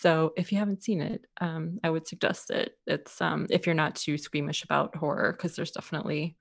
So 0.05 0.33
if 0.38 0.51
you 0.51 0.59
haven't 0.59 0.83
seen 0.83 1.01
it, 1.01 1.25
um, 1.41 1.79
I 1.83 1.89
would 1.89 2.07
suggest 2.07 2.51
it. 2.51 2.77
It's 2.85 3.19
um, 3.21 3.47
if 3.50 3.65
you're 3.65 3.74
not 3.74 3.95
too 3.95 4.19
squeamish 4.19 4.63
about 4.63 4.95
horror, 4.95 5.31
because 5.31 5.55
there's 5.55 5.71
definitely 5.71 6.38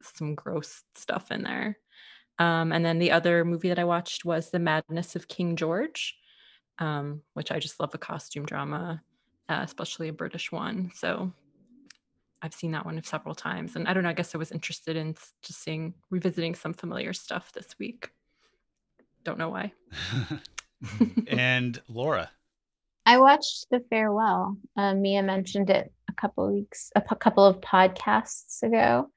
some 0.00 0.36
gross 0.36 0.84
stuff 0.94 1.32
in 1.32 1.42
there. 1.42 1.78
Um, 2.38 2.70
and 2.70 2.84
then 2.84 3.00
the 3.00 3.10
other 3.10 3.44
movie 3.44 3.70
that 3.70 3.80
I 3.80 3.84
watched 3.84 4.24
was 4.24 4.50
The 4.50 4.60
Madness 4.60 5.16
of 5.16 5.26
King 5.26 5.56
George, 5.56 6.16
um, 6.78 7.22
which 7.34 7.50
I 7.50 7.58
just 7.58 7.80
love 7.80 7.92
a 7.92 7.98
costume 7.98 8.46
drama, 8.46 9.02
uh, 9.48 9.62
especially 9.64 10.06
a 10.06 10.12
British 10.12 10.52
one. 10.52 10.92
So 10.94 11.32
I've 12.40 12.54
seen 12.54 12.70
that 12.70 12.86
one 12.86 13.02
several 13.02 13.34
times, 13.34 13.74
and 13.74 13.88
I 13.88 13.94
don't 13.94 14.04
know. 14.04 14.10
I 14.10 14.12
guess 14.12 14.32
I 14.32 14.38
was 14.38 14.52
interested 14.52 14.94
in 14.94 15.16
just 15.42 15.60
seeing 15.60 15.94
revisiting 16.08 16.54
some 16.54 16.72
familiar 16.72 17.14
stuff 17.14 17.50
this 17.50 17.74
week. 17.80 18.10
Don't 19.24 19.38
know 19.38 19.48
why. 19.48 19.72
and 21.26 21.82
Laura. 21.88 22.30
I 23.06 23.18
watched 23.18 23.66
The 23.70 23.80
Farewell. 23.88 24.56
Uh, 24.76 24.94
Mia 24.94 25.22
mentioned 25.22 25.70
it 25.70 25.92
a 26.08 26.12
couple 26.14 26.52
weeks, 26.52 26.90
a 26.96 27.00
p- 27.00 27.14
couple 27.20 27.44
of 27.44 27.60
podcasts 27.60 28.62
ago. 28.62 29.08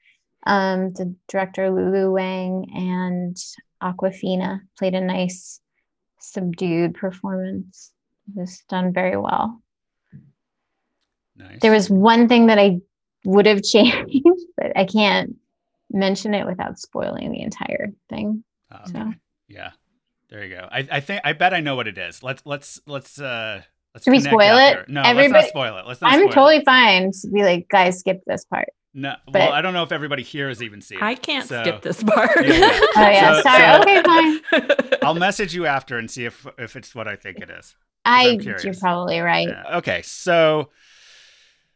Um, 0.46 0.94
the 0.94 1.16
director 1.28 1.70
Lulu 1.70 2.12
Wang 2.12 2.68
and 2.74 3.36
Awkwafina 3.82 4.62
played 4.78 4.94
a 4.96 5.02
nice, 5.02 5.60
subdued 6.20 6.94
performance. 6.94 7.92
It 8.28 8.40
was 8.40 8.64
done 8.70 8.94
very 8.94 9.18
well. 9.18 9.62
Nice. 11.36 11.60
There 11.62 11.72
was 11.72 11.90
one 11.90 12.28
thing 12.28 12.48
that 12.48 12.60
I 12.60 12.80
would 13.26 13.46
have 13.48 13.64
changed, 13.64 14.26
but 14.56 14.78
I 14.78 14.86
can't 14.86 15.36
mention 15.92 16.34
it 16.34 16.46
without 16.46 16.78
spoiling 16.78 17.32
the 17.32 17.42
entire 17.42 17.92
thing. 18.10 18.44
Oh, 18.72 18.78
So- 18.86 19.14
Yeah. 19.48 19.72
There 20.30 20.46
you 20.46 20.56
go. 20.56 20.68
I, 20.72 20.88
I 20.92 21.00
think 21.00 21.22
I 21.24 21.34
bet 21.34 21.56
I 21.56 21.60
know 21.60 21.76
what 21.76 21.88
it 21.88 21.98
is. 21.98 22.22
Let's 22.22 22.44
let's 22.46 22.80
let's 22.86 23.20
uh 23.20 23.64
let's 24.00 24.04
Should 24.06 24.12
we 24.12 24.20
spoil 24.20 24.58
it? 24.58 24.78
after. 24.78 24.86
No, 24.92 25.02
let's 25.02 25.10
Everybody- 25.10 25.42
not 25.44 25.50
spoil 25.50 25.78
it. 25.78 25.86
Let's 25.88 26.02
not 26.02 26.14
I'm 26.14 26.20
spoil 26.22 26.32
totally 26.34 26.56
it. 26.58 26.66
fine 26.66 27.12
to 27.12 27.28
be 27.32 27.44
like, 27.44 27.68
guys, 27.70 28.00
skip 28.00 28.22
this 28.26 28.46
part. 28.46 28.70
No, 28.94 29.16
but- 29.28 29.34
well, 29.36 29.52
I 29.54 29.62
don't 29.62 29.74
know 29.74 29.84
if 29.84 29.92
everybody 29.92 30.24
here 30.24 30.48
has 30.50 30.64
even 30.64 30.82
seen 30.82 30.98
it. 30.98 31.04
I 31.04 31.16
can't 31.16 31.48
so 31.48 31.62
skip 31.62 31.82
this 31.82 32.02
part. 32.04 32.32
Yeah, 32.46 32.54
yeah. 32.54 32.80
Oh 32.98 33.10
yeah, 33.10 33.34
So- 33.36 33.42
sorry. 33.42 33.62
so- 33.76 33.82
okay, 33.82 34.02
fine. 34.04 34.98
I'll 35.04 35.14
message 35.16 35.54
you 35.54 35.66
after 35.66 35.98
and 35.98 36.10
see 36.10 36.26
if 36.26 36.48
if 36.58 36.76
it's 36.76 36.96
what 36.96 37.08
I 37.08 37.16
think 37.16 37.38
it 37.40 37.50
is. 37.50 37.76
I 38.06 38.30
I'm 38.30 38.40
you're 38.42 38.74
probably 38.80 39.20
right. 39.20 39.48
Yeah. 39.48 39.78
Okay, 39.78 40.02
so 40.04 40.70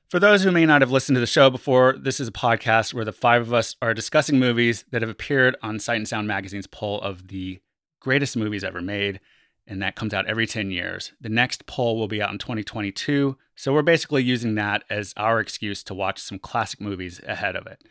for 0.10 0.20
those 0.20 0.44
who 0.44 0.52
may 0.52 0.66
not 0.66 0.82
have 0.82 0.92
listened 0.92 1.16
to 1.16 1.20
the 1.20 1.28
show 1.28 1.50
before, 1.50 1.96
this 2.00 2.20
is 2.20 2.28
a 2.28 2.32
podcast 2.32 2.94
where 2.94 3.06
the 3.06 3.12
five 3.12 3.42
of 3.42 3.54
us 3.54 3.76
are 3.82 3.94
discussing 3.94 4.40
movies 4.40 4.86
that 4.92 5.02
have 5.02 5.10
appeared 5.10 5.56
on 5.62 5.80
Sight 5.80 5.98
and 5.98 6.08
Sound 6.08 6.28
magazine's 6.28 6.68
poll 6.68 7.02
of 7.02 7.28
the 7.28 7.60
greatest 8.00 8.38
movies 8.38 8.64
ever 8.64 8.82
made, 8.82 9.20
and 9.68 9.82
that 9.82 9.96
comes 9.96 10.14
out 10.14 10.28
every 10.28 10.46
10 10.46 10.72
years. 10.72 11.14
The 11.22 11.30
next 11.30 11.66
poll 11.66 11.98
will 11.98 12.08
be 12.08 12.22
out 12.22 12.32
in 12.32 12.38
2022, 12.38 13.38
so 13.56 13.74
we're 13.74 13.82
basically 13.82 14.24
using 14.24 14.56
that 14.56 14.84
as 14.90 15.14
our 15.16 15.40
excuse 15.40 15.84
to 15.84 15.94
watch 15.94 16.20
some 16.20 16.40
classic 16.40 16.82
movies 16.82 17.22
ahead 17.28 17.56
of 17.56 17.68
it. 17.68 17.84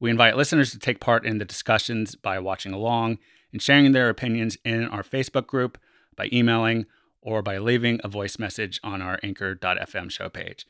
We 0.00 0.10
invite 0.10 0.36
listeners 0.36 0.70
to 0.70 0.78
take 0.78 1.00
part 1.00 1.26
in 1.26 1.38
the 1.38 1.44
discussions 1.44 2.14
by 2.14 2.38
watching 2.38 2.72
along 2.72 3.18
and 3.52 3.60
sharing 3.60 3.92
their 3.92 4.08
opinions 4.08 4.56
in 4.64 4.84
our 4.86 5.02
Facebook 5.02 5.46
group, 5.46 5.78
by 6.16 6.28
emailing, 6.32 6.86
or 7.20 7.42
by 7.42 7.58
leaving 7.58 8.00
a 8.04 8.08
voice 8.08 8.38
message 8.38 8.78
on 8.84 9.02
our 9.02 9.18
anchor.fm 9.22 10.10
show 10.10 10.28
page. 10.28 10.66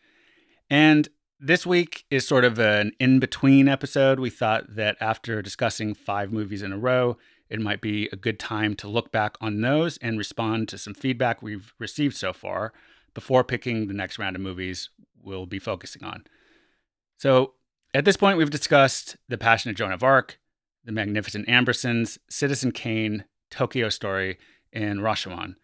And 0.71 1.09
this 1.41 1.67
week 1.67 2.05
is 2.11 2.27
sort 2.27 2.45
of 2.45 2.59
an 2.59 2.93
in 2.99 3.21
between 3.21 3.69
episode. 3.69 4.19
We 4.19 4.31
thought 4.31 4.75
that 4.75 4.97
after 5.01 5.43
discussing 5.43 5.95
five 5.95 6.33
movies 6.33 6.63
in 6.63 6.73
a 6.73 6.79
row, 6.79 7.17
it 7.51 7.61
might 7.61 7.81
be 7.81 8.09
a 8.13 8.17
good 8.17 8.39
time 8.39 8.75
to 8.77 8.89
look 8.89 9.11
back 9.11 9.37
on 9.41 9.61
those 9.61 9.97
and 9.99 10.19
respond 10.19 10.69
to 10.69 10.79
some 10.79 10.95
feedback 10.95 11.43
we've 11.43 11.73
received 11.79 12.17
so 12.17 12.33
far 12.33 12.73
before 13.15 13.45
picking 13.45 13.89
the 13.89 13.95
next 13.95 14.19
round 14.19 14.37
of 14.37 14.43
movies 14.43 14.91
we'll 15.23 15.47
be 15.47 15.59
focusing 15.59 16.05
on. 16.05 16.25
So, 17.17 17.55
at 17.95 18.05
this 18.05 18.17
point, 18.17 18.37
we've 18.37 18.51
discussed 18.51 19.17
The 19.29 19.39
Passion 19.39 19.71
of 19.71 19.77
Joan 19.77 19.93
of 19.93 20.03
Arc, 20.03 20.39
The 20.85 20.93
Magnificent 20.93 21.49
Ambersons, 21.49 22.19
Citizen 22.29 22.71
Kane, 22.71 23.25
Tokyo 23.51 23.89
Story, 23.89 24.39
and 24.73 25.01
Rashomon. 25.01 25.57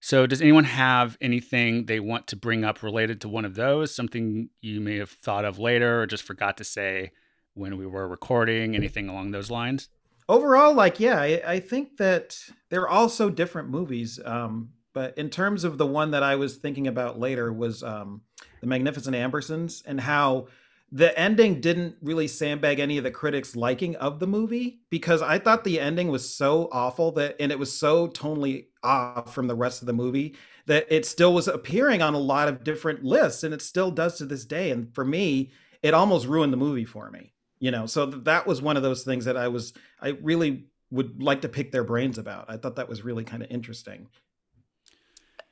So, 0.00 0.26
does 0.26 0.42
anyone 0.42 0.64
have 0.64 1.16
anything 1.20 1.86
they 1.86 2.00
want 2.00 2.26
to 2.28 2.36
bring 2.36 2.64
up 2.64 2.82
related 2.82 3.20
to 3.22 3.28
one 3.28 3.44
of 3.44 3.54
those? 3.54 3.94
Something 3.94 4.50
you 4.60 4.80
may 4.80 4.96
have 4.96 5.10
thought 5.10 5.44
of 5.44 5.58
later 5.58 6.02
or 6.02 6.06
just 6.06 6.24
forgot 6.24 6.56
to 6.58 6.64
say 6.64 7.12
when 7.54 7.76
we 7.76 7.86
were 7.86 8.06
recording? 8.06 8.74
Anything 8.76 9.08
along 9.08 9.30
those 9.30 9.50
lines? 9.50 9.88
Overall 10.28 10.74
like 10.74 11.00
yeah 11.00 11.20
I, 11.20 11.42
I 11.46 11.60
think 11.60 11.96
that 11.98 12.38
they're 12.70 12.88
all 12.88 13.08
so 13.08 13.30
different 13.30 13.68
movies 13.68 14.20
um 14.24 14.70
but 14.92 15.16
in 15.16 15.30
terms 15.30 15.64
of 15.64 15.78
the 15.78 15.86
one 15.86 16.10
that 16.12 16.22
i 16.22 16.36
was 16.36 16.56
thinking 16.56 16.86
about 16.86 17.18
later 17.18 17.52
was 17.52 17.82
um 17.82 18.22
the 18.60 18.66
magnificent 18.66 19.16
ambersons 19.16 19.82
and 19.86 20.00
how 20.00 20.48
the 20.90 21.16
ending 21.18 21.60
didn't 21.60 21.96
really 22.00 22.26
sandbag 22.26 22.80
any 22.80 22.96
of 22.96 23.04
the 23.04 23.10
critics 23.10 23.54
liking 23.54 23.94
of 23.96 24.20
the 24.20 24.26
movie 24.26 24.80
because 24.90 25.22
i 25.22 25.38
thought 25.38 25.64
the 25.64 25.80
ending 25.80 26.08
was 26.08 26.34
so 26.34 26.68
awful 26.72 27.12
that 27.12 27.36
and 27.40 27.52
it 27.52 27.58
was 27.58 27.76
so 27.76 28.08
tonally 28.08 28.66
off 28.82 29.34
from 29.34 29.46
the 29.46 29.54
rest 29.54 29.82
of 29.82 29.86
the 29.86 29.92
movie 29.92 30.36
that 30.66 30.86
it 30.90 31.06
still 31.06 31.32
was 31.32 31.48
appearing 31.48 32.02
on 32.02 32.14
a 32.14 32.18
lot 32.18 32.48
of 32.48 32.62
different 32.62 33.02
lists 33.02 33.42
and 33.42 33.54
it 33.54 33.62
still 33.62 33.90
does 33.90 34.18
to 34.18 34.26
this 34.26 34.44
day. 34.44 34.70
And 34.70 34.94
for 34.94 35.04
me 35.04 35.50
it 35.82 35.94
almost 35.94 36.26
ruined 36.26 36.52
the 36.52 36.58
movie 36.58 36.84
for 36.84 37.10
me 37.10 37.32
you 37.60 37.70
know 37.70 37.86
so 37.86 38.10
th- 38.10 38.24
that 38.24 38.46
was 38.46 38.62
one 38.62 38.76
of 38.76 38.82
those 38.82 39.04
things 39.04 39.24
that 39.24 39.36
i 39.36 39.48
was 39.48 39.72
i 40.00 40.08
really 40.22 40.66
would 40.90 41.22
like 41.22 41.42
to 41.42 41.48
pick 41.48 41.72
their 41.72 41.84
brains 41.84 42.18
about 42.18 42.46
i 42.48 42.56
thought 42.56 42.76
that 42.76 42.88
was 42.88 43.02
really 43.02 43.24
kind 43.24 43.42
of 43.42 43.50
interesting 43.50 44.08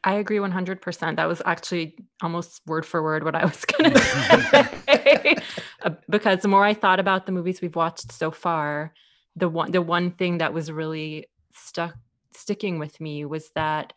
I 0.05 0.15
agree 0.15 0.37
100%. 0.37 1.17
That 1.17 1.27
was 1.27 1.43
actually 1.45 1.97
almost 2.23 2.63
word 2.65 2.87
for 2.87 3.03
word 3.03 3.25
what 3.25 3.35
I 3.35 3.45
was 3.45 3.65
going 3.65 3.93
to 3.93 3.99
say. 3.99 5.37
Uh, 5.83 5.91
because 6.09 6.43
the 6.43 6.49
more 6.49 6.65
I 6.65 6.75
thought 6.75 7.01
about 7.01 7.27
the 7.27 7.33
movies 7.33 7.61
we've 7.61 7.75
watched 7.75 8.13
so 8.13 8.31
far, 8.31 8.95
the 9.35 9.49
one 9.49 9.73
the 9.73 9.83
one 9.83 10.13
thing 10.13 10.39
that 10.39 10.55
was 10.55 10.71
really 10.71 11.27
stuck 11.53 11.97
sticking 12.33 12.79
with 12.79 13.01
me 13.01 13.25
was 13.25 13.51
that 13.57 13.93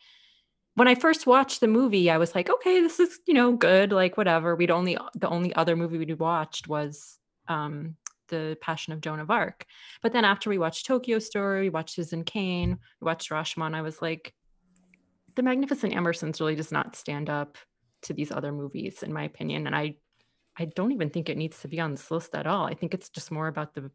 when 0.74 0.88
I 0.88 0.96
first 0.96 1.28
watched 1.28 1.60
the 1.60 1.68
movie, 1.68 2.10
I 2.10 2.18
was 2.18 2.34
like, 2.34 2.50
okay, 2.50 2.82
this 2.82 3.00
is, 3.00 3.20
you 3.28 3.34
know, 3.34 3.52
good, 3.54 3.92
like 3.92 4.18
whatever. 4.18 4.56
We'd 4.56 4.72
only 4.72 4.98
the 5.14 5.30
only 5.30 5.54
other 5.54 5.76
movie 5.76 6.00
we'd 6.00 6.20
watched 6.20 6.68
was 6.68 7.19
um 7.50 7.96
the 8.30 8.58
Passion 8.62 8.94
of 8.94 9.02
Joan 9.02 9.20
of 9.20 9.30
Arc. 9.30 9.66
But 10.02 10.14
then 10.14 10.24
after 10.24 10.50
we 10.50 10.58
watched 10.58 10.86
Tokyo 10.86 11.20
Story, 11.20 11.64
we 11.64 11.70
watched 11.70 11.96
Citizen 11.96 12.24
Kane, 12.24 12.78
we 13.02 13.06
watched 13.06 13.30
Rashomon, 13.30 13.76
I 13.76 13.82
was 13.82 14.02
like, 14.02 14.34
the 15.36 15.44
Magnificent 15.44 15.94
Ambersons 15.94 16.40
really 16.40 16.56
does 16.56 16.72
not 16.72 16.96
stand 16.96 17.30
up 17.30 17.58
to 18.04 18.14
these 18.14 18.32
other 18.32 18.52
movies, 18.52 19.04
in 19.04 19.12
my 19.12 19.24
opinion. 19.24 19.68
And 19.68 19.76
I, 19.76 19.96
I 20.58 20.66
don't 20.66 20.92
even 20.92 21.10
think 21.10 21.30
it 21.30 21.38
needs 21.38 21.60
to 21.62 21.68
be 21.68 21.80
on 21.80 21.92
this 21.92 22.10
list 22.12 22.36
at 22.36 22.48
all. 22.48 22.66
I 22.66 22.74
think 22.74 22.94
it's 22.94 23.10
just 23.10 23.32
more 23.32 23.48
about 23.48 23.74
the, 23.74 23.92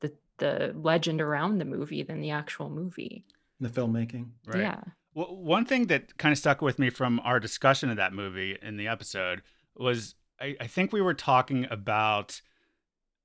the, 0.00 0.12
the 0.38 0.74
legend 0.76 1.20
around 1.20 1.58
the 1.58 1.64
movie 1.64 2.02
than 2.02 2.20
the 2.20 2.30
actual 2.30 2.70
movie. 2.70 3.24
the 3.60 3.68
filmmaking 3.68 4.30
Right. 4.46 4.62
Yeah. 4.62 4.80
Well, 5.14 5.36
one 5.36 5.64
thing 5.64 5.86
that 5.86 6.16
kind 6.16 6.32
of 6.32 6.38
stuck 6.38 6.62
with 6.62 6.78
me 6.78 6.90
from 6.90 7.20
our 7.24 7.40
discussion 7.40 7.90
of 7.90 7.96
that 7.96 8.12
movie 8.12 8.56
in 8.62 8.76
the 8.76 8.88
episode 8.88 9.42
was 9.74 10.14
I, 10.40 10.56
I 10.60 10.66
think 10.66 10.92
we 10.92 11.00
were 11.00 11.14
talking 11.14 11.66
about 11.70 12.40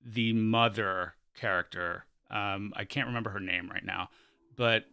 the 0.05 0.33
mother 0.33 1.15
character. 1.35 2.05
Um, 2.29 2.73
I 2.75 2.85
can't 2.85 3.07
remember 3.07 3.29
her 3.31 3.39
name 3.39 3.69
right 3.69 3.85
now, 3.85 4.09
but 4.55 4.85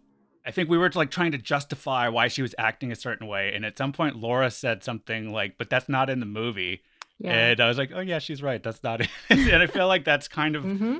I 0.45 0.51
think 0.51 0.69
we 0.69 0.79
were 0.79 0.91
like 0.95 1.11
trying 1.11 1.33
to 1.33 1.39
justify 1.39 2.09
why 2.09 2.29
she 2.29 2.43
was 2.43 2.55
acting 2.59 2.93
a 2.93 2.97
certain 2.97 3.27
way. 3.27 3.53
And 3.55 3.65
at 3.65 3.79
some 3.79 3.93
point, 3.93 4.17
Laura 4.17 4.51
said 4.51 4.83
something 4.83 5.33
like, 5.33 5.59
"But 5.59 5.71
that's 5.71 5.89
not 5.89 6.11
in 6.11 6.21
the 6.21 6.27
movie." 6.27 6.83
Yeah. 7.19 7.33
And 7.33 7.61
I 7.61 7.69
was 7.69 7.79
like, 7.79 7.91
"Oh 7.95 8.01
yeah, 8.01 8.19
she's 8.19 8.43
right. 8.43 8.63
That's 8.63 8.83
not 8.83 9.01
it." 9.03 9.09
and 9.31 9.63
I 9.63 9.67
feel 9.67 9.87
like 9.87 10.05
that's 10.05 10.29
kind 10.29 10.57
of 10.57 10.65
hmm 10.65 10.97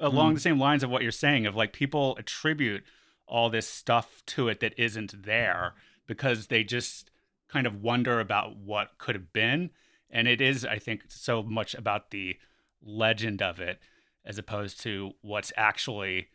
along 0.00 0.34
the 0.34 0.40
same 0.40 0.58
lines 0.58 0.82
of 0.82 0.90
what 0.90 1.02
you're 1.02 1.12
saying 1.12 1.46
of 1.46 1.54
like 1.54 1.72
people 1.72 2.16
attribute 2.18 2.82
all 3.26 3.50
this 3.50 3.68
stuff 3.68 4.22
to 4.26 4.48
it 4.48 4.60
that 4.60 4.72
isn't 4.78 5.22
there 5.24 5.74
because 6.06 6.46
they 6.46 6.64
just 6.64 7.10
kind 7.48 7.66
of 7.66 7.82
wonder 7.82 8.20
about 8.20 8.56
what 8.56 8.96
could 8.98 9.14
have 9.14 9.32
been 9.32 9.70
and 10.10 10.26
it 10.26 10.40
is 10.40 10.64
i 10.64 10.78
think 10.78 11.02
so 11.08 11.42
much 11.42 11.74
about 11.74 12.10
the 12.10 12.36
legend 12.84 13.40
of 13.42 13.60
it 13.60 13.78
as 14.24 14.38
opposed 14.38 14.80
to 14.82 15.12
what's 15.22 15.52
actually 15.56 16.28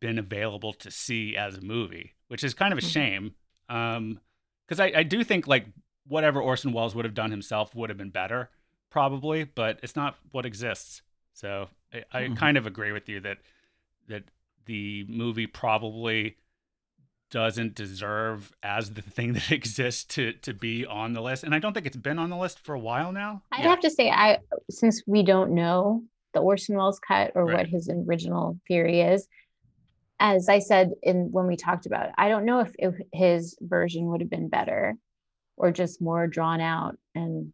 been 0.00 0.18
available 0.18 0.72
to 0.72 0.90
see 0.90 1.36
as 1.36 1.56
a 1.58 1.60
movie 1.60 2.14
which 2.28 2.42
is 2.42 2.54
kind 2.54 2.72
of 2.72 2.78
a 2.78 2.82
Mhm. 2.82 2.90
shame 2.90 3.34
um 3.68 4.20
because 4.66 4.80
I, 4.80 4.92
I 4.96 5.02
do 5.02 5.22
think 5.22 5.46
like 5.46 5.66
whatever 6.06 6.40
orson 6.40 6.72
welles 6.72 6.94
would 6.94 7.04
have 7.04 7.14
done 7.14 7.30
himself 7.30 7.74
would 7.74 7.90
have 7.90 7.98
been 7.98 8.10
better 8.10 8.50
probably 8.90 9.44
but 9.44 9.78
it's 9.82 9.94
not 9.96 10.16
what 10.32 10.44
exists 10.46 11.02
so 11.34 11.68
I, 11.92 12.04
I 12.12 12.20
Mhm. 12.28 12.36
kind 12.36 12.56
of 12.56 12.66
agree 12.66 12.92
with 12.92 13.08
you 13.08 13.20
that 13.20 13.38
that 14.08 14.24
the 14.66 15.04
movie 15.08 15.46
probably 15.46 16.36
doesn't 17.32 17.74
deserve 17.74 18.52
as 18.62 18.90
the 18.90 19.02
thing 19.02 19.32
that 19.32 19.50
exists 19.58 20.04
to 20.14 20.32
to 20.34 20.54
be 20.54 20.86
on 20.86 21.14
the 21.14 21.20
list. 21.20 21.42
And 21.42 21.52
I 21.54 21.58
don't 21.58 21.72
think 21.72 21.86
it's 21.86 21.96
been 21.96 22.18
on 22.20 22.30
the 22.30 22.36
list 22.36 22.60
for 22.60 22.74
a 22.74 22.78
while 22.78 23.10
now. 23.10 23.42
I'd 23.50 23.64
have 23.64 23.80
to 23.80 23.90
say, 23.90 24.10
I 24.10 24.38
since 24.70 25.02
we 25.06 25.24
don't 25.24 25.52
know 25.52 26.04
the 26.34 26.40
Orson 26.40 26.76
Welles 26.76 27.00
cut 27.00 27.32
or 27.34 27.44
Right. 27.46 27.56
what 27.58 27.66
his 27.66 27.90
original 27.90 28.58
theory 28.68 29.00
is, 29.00 29.26
as 30.20 30.48
I 30.48 30.60
said 30.60 30.92
in 31.02 31.32
when 31.32 31.46
we 31.46 31.56
talked 31.56 31.86
about 31.86 32.06
it, 32.06 32.12
I 32.16 32.28
don't 32.28 32.44
know 32.44 32.60
if, 32.60 32.70
if 32.78 32.94
his 33.12 33.56
version 33.60 34.06
would 34.06 34.20
have 34.20 34.30
been 34.30 34.48
better 34.48 34.94
or 35.56 35.72
just 35.72 36.00
more 36.00 36.26
drawn 36.26 36.60
out 36.60 36.96
and 37.14 37.52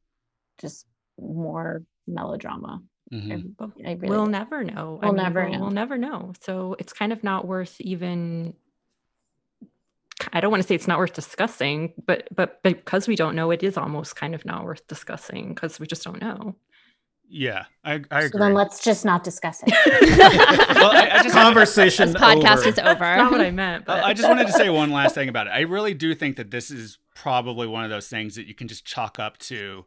just 0.60 0.86
more 1.18 1.82
melodrama. 2.06 2.80
Mhm. 3.12 3.32
I, 3.32 3.42
But 3.58 3.70
I 3.86 3.92
really 3.94 4.08
we'll 4.10 4.26
never 4.26 4.62
know. 4.62 4.98
We'll 5.02 5.12
never 5.14 5.42
we'll, 5.44 5.52
know. 5.52 5.60
We'll 5.60 5.70
never 5.70 5.96
know. 5.98 6.32
So 6.42 6.76
it's 6.78 6.92
kind 6.92 7.12
of 7.12 7.24
not 7.24 7.46
worth 7.46 7.80
even. 7.80 8.54
I 10.32 10.40
don't 10.40 10.50
want 10.50 10.62
to 10.62 10.66
say 10.68 10.74
it's 10.74 10.88
not 10.88 10.98
worth 10.98 11.12
discussing, 11.14 11.92
but 12.06 12.28
but 12.34 12.62
because 12.62 13.08
we 13.08 13.16
don't 13.16 13.34
know, 13.34 13.50
it 13.50 13.62
is 13.62 13.76
almost 13.76 14.16
kind 14.16 14.34
of 14.34 14.44
not 14.44 14.64
worth 14.64 14.86
discussing 14.86 15.50
because 15.54 15.80
we 15.80 15.86
just 15.86 16.04
don't 16.04 16.20
know. 16.20 16.56
Yeah, 17.30 17.64
I, 17.84 18.02
I 18.10 18.20
so 18.22 18.26
agree. 18.28 18.40
then 18.40 18.54
let's 18.54 18.82
just 18.82 19.04
not 19.04 19.22
discuss 19.22 19.62
it. 19.66 19.68
well, 20.74 20.90
I, 20.92 21.10
I 21.12 21.22
just 21.22 21.34
conversation 21.34 22.12
This 22.12 22.22
podcast 22.22 22.58
over. 22.60 22.68
is 22.68 22.78
over. 22.78 22.98
That's 23.00 23.18
not 23.22 23.32
what 23.32 23.42
I 23.42 23.50
meant. 23.50 23.84
But 23.84 24.02
I 24.02 24.10
I 24.10 24.14
just 24.14 24.26
wanted 24.26 24.46
to 24.46 24.52
say 24.54 24.70
one 24.70 24.90
last 24.90 25.14
thing 25.14 25.28
about 25.28 25.46
it. 25.46 25.50
I 25.50 25.60
really 25.60 25.92
do 25.92 26.14
think 26.14 26.36
that 26.36 26.50
this 26.50 26.70
is 26.70 26.98
probably 27.14 27.66
one 27.66 27.84
of 27.84 27.90
those 27.90 28.08
things 28.08 28.34
that 28.36 28.46
you 28.46 28.54
can 28.54 28.66
just 28.66 28.86
chalk 28.86 29.18
up 29.18 29.36
to. 29.38 29.84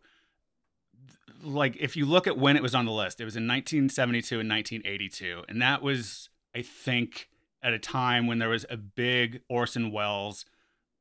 Like, 1.43 1.77
if 1.79 1.97
you 1.97 2.05
look 2.05 2.27
at 2.27 2.37
when 2.37 2.55
it 2.55 2.61
was 2.61 2.75
on 2.75 2.85
the 2.85 2.91
list, 2.91 3.19
it 3.19 3.25
was 3.25 3.35
in 3.35 3.47
1972 3.47 4.39
and 4.39 4.47
1982. 4.47 5.43
And 5.49 5.59
that 5.63 5.81
was, 5.81 6.29
I 6.55 6.61
think, 6.61 7.27
at 7.63 7.73
a 7.73 7.79
time 7.79 8.27
when 8.27 8.39
there 8.39 8.49
was 8.49 8.65
a 8.69 8.77
big 8.77 9.41
Orson 9.49 9.91
Welles 9.91 10.45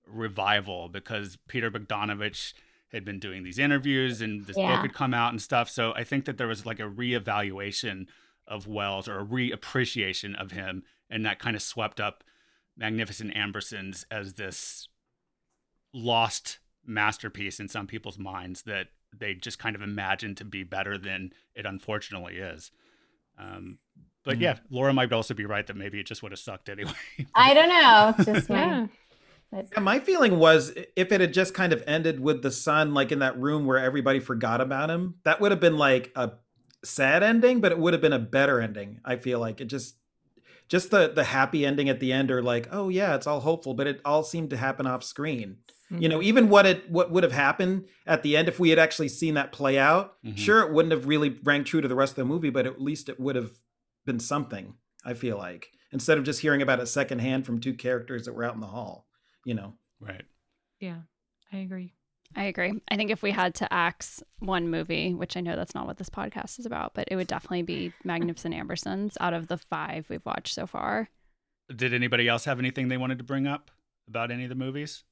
revival 0.07 0.89
because 0.89 1.39
Peter 1.49 1.71
Bogdanovich 1.71 2.53
had 2.93 3.05
been 3.05 3.21
doing 3.21 3.45
these 3.45 3.59
interviews 3.59 4.21
and 4.21 4.47
this 4.47 4.57
Yeah. 4.57 4.73
book 4.75 4.81
had 4.83 4.93
come 4.95 5.15
out 5.15 5.31
and 5.33 5.41
stuff. 5.41 5.71
So 5.71 5.95
I 5.95 6.05
think 6.05 6.25
that 6.25 6.37
there 6.39 6.49
was 6.49 6.67
like 6.67 6.81
a 6.81 6.85
reevaluation 6.91 8.07
of 8.47 8.67
Welles 8.67 9.07
or 9.09 9.21
a 9.21 9.25
reappreciation 9.25 10.35
of 10.35 10.51
him, 10.51 10.83
and 11.09 11.25
that 11.25 11.39
kind 11.39 11.55
of 11.55 11.63
swept 11.63 12.01
up 12.01 12.25
Magnificent 12.77 13.33
Ambersons 13.35 14.05
as 14.11 14.35
this 14.35 14.89
lost 15.93 16.59
masterpiece 16.85 17.61
in 17.61 17.69
some 17.69 17.87
people's 17.87 18.19
minds 18.19 18.63
that 18.63 18.89
they 19.17 19.35
just 19.35 19.59
kind 19.59 19.77
of 19.77 19.83
imagined 19.83 20.37
to 20.39 20.45
be 20.45 20.63
better 20.63 20.97
than 20.97 21.33
it 21.55 21.67
unfortunately 21.67 22.37
is. 22.37 22.71
Um, 23.39 23.79
but 24.25 24.39
Mm. 24.39 24.43
yeah, 24.43 24.59
Laura 24.71 24.93
might 24.93 25.13
also 25.13 25.35
be 25.35 25.45
right 25.47 25.67
that 25.67 25.77
maybe 25.77 25.99
it 26.01 26.07
just 26.07 26.23
would 26.23 26.33
have 26.33 26.39
sucked 26.39 26.69
anyway. 26.69 26.93
I 27.35 27.55
don't 27.55 27.69
know. 27.69 28.15
Just 28.35 28.49
my. 28.51 28.57
Yeah. 28.67 28.87
but- 29.53 29.69
Yeah, 29.73 29.81
my 29.81 29.99
feeling 29.99 30.39
was 30.39 30.73
if 30.97 31.11
it 31.13 31.21
had 31.21 31.33
just 31.33 31.55
kind 31.55 31.73
of 31.73 31.83
ended 31.87 32.21
with 32.21 32.43
the 32.43 32.51
son 32.51 32.95
like 32.95 33.11
in 33.13 33.19
that 33.21 33.39
room 33.41 33.67
where 33.67 33.79
everybody 33.79 34.21
forgot 34.21 34.61
about 34.61 34.91
him, 34.91 35.15
that 35.25 35.41
would 35.41 35.51
have 35.53 35.61
been 35.61 35.77
like 35.77 36.13
a 36.15 36.33
sad 36.85 37.23
ending, 37.23 37.61
but 37.61 37.73
it 37.73 37.79
would 37.79 37.93
have 37.93 38.01
been 38.03 38.13
a 38.13 38.19
better 38.19 38.61
ending. 38.61 39.01
I 39.05 39.17
feel 39.17 39.39
like 39.41 39.61
it 39.61 39.67
just 39.67 39.97
just 40.69 40.91
the 40.93 41.09
the 41.13 41.25
happy 41.25 41.67
ending 41.67 41.89
at 41.89 41.99
the 42.01 42.13
end 42.13 42.31
or 42.31 42.43
like, 42.43 42.69
oh 42.71 42.89
yeah, 42.91 43.15
it's 43.17 43.27
all 43.27 43.41
hopeful, 43.41 43.75
but 43.75 43.87
it 43.89 44.01
all 44.05 44.23
seemed 44.23 44.51
to 44.51 44.57
happen 44.57 44.87
off 44.87 45.03
screen. 45.03 45.59
You 45.93 46.09
know, 46.09 46.23
even 46.23 46.49
what 46.49 46.67
it 46.67 46.89
what 46.89 47.11
would 47.11 47.25
have 47.25 47.33
happened 47.33 47.87
at 48.07 48.23
the 48.23 48.37
end 48.37 48.47
if 48.47 48.61
we 48.61 48.71
had 48.71 48.79
actually 48.79 49.09
seen 49.09 49.35
that 49.35 49.51
play 49.51 49.77
out, 49.77 50.15
Mhm. 50.25 50.37
sure 50.39 50.61
it 50.61 50.73
wouldn't 50.73 50.93
have 50.93 51.07
really 51.09 51.41
rang 51.43 51.65
true 51.65 51.81
to 51.81 51.89
the 51.89 51.97
rest 51.97 52.13
of 52.13 52.17
the 52.19 52.25
movie, 52.27 52.51
but 52.51 52.65
at 52.65 52.81
least 52.81 53.09
it 53.09 53.19
would 53.19 53.35
have 53.35 53.51
been 54.11 54.19
something, 54.19 54.75
I 55.05 55.15
feel 55.15 55.39
like. 55.39 55.71
Instead 55.93 56.19
of 56.19 56.25
just 56.25 56.41
hearing 56.41 56.63
about 56.63 56.81
it 56.81 56.87
secondhand 56.87 57.47
from 57.47 57.61
two 57.61 57.75
characters 57.75 58.25
that 58.25 58.35
were 58.35 58.43
out 58.43 58.55
in 58.55 58.61
the 58.61 58.67
hall, 58.67 59.07
you 59.45 59.55
know. 59.55 59.75
right. 60.01 60.25
Yeah, 60.81 61.03
I 61.53 61.59
agree. 61.59 61.95
I 62.35 62.45
agree. 62.45 62.81
I 62.89 62.97
think 62.97 63.11
if 63.11 63.23
we 63.23 63.31
had 63.31 63.55
to 63.57 63.73
axe 63.73 64.21
one 64.41 64.69
movie, 64.69 65.15
which 65.15 65.37
I 65.37 65.41
know 65.41 65.55
that's 65.55 65.75
not 65.75 65.87
what 65.87 65.97
this 65.97 66.11
podcast 66.11 66.59
is 66.59 66.67
about, 66.67 66.95
but 66.95 67.07
it 67.09 67.17
would 67.17 67.29
definitely 67.29 67.63
be 67.63 67.93
Magnificent 68.05 68.55
Ambersons 68.55 69.17
out 69.21 69.33
of 69.35 69.47
the 69.47 69.59
five 69.59 70.07
we've 70.09 70.25
watched 70.27 70.55
so 70.55 70.67
far. 70.67 71.09
Did 71.75 71.95
anybody 71.95 72.29
else 72.29 72.45
have 72.47 72.59
anything 72.59 72.89
they 72.89 72.97
wanted 72.97 73.19
to 73.19 73.25
bring 73.25 73.47
up 73.47 73.71
about 74.09 74.33
any 74.33 74.45
of 74.45 74.49
the 74.49 74.57
movies? 74.57 75.05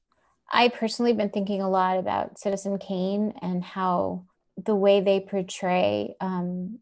I 0.51 0.69
personally 0.69 1.11
have 1.11 1.17
been 1.17 1.29
thinking 1.29 1.61
a 1.61 1.69
lot 1.69 1.99
about 1.99 2.39
Citizen 2.39 2.77
Kane 2.79 3.33
and 3.41 3.63
how 3.63 4.25
the 4.65 4.75
way 4.75 5.01
they 5.01 5.19
portray 5.19 6.15
um, 6.19 6.79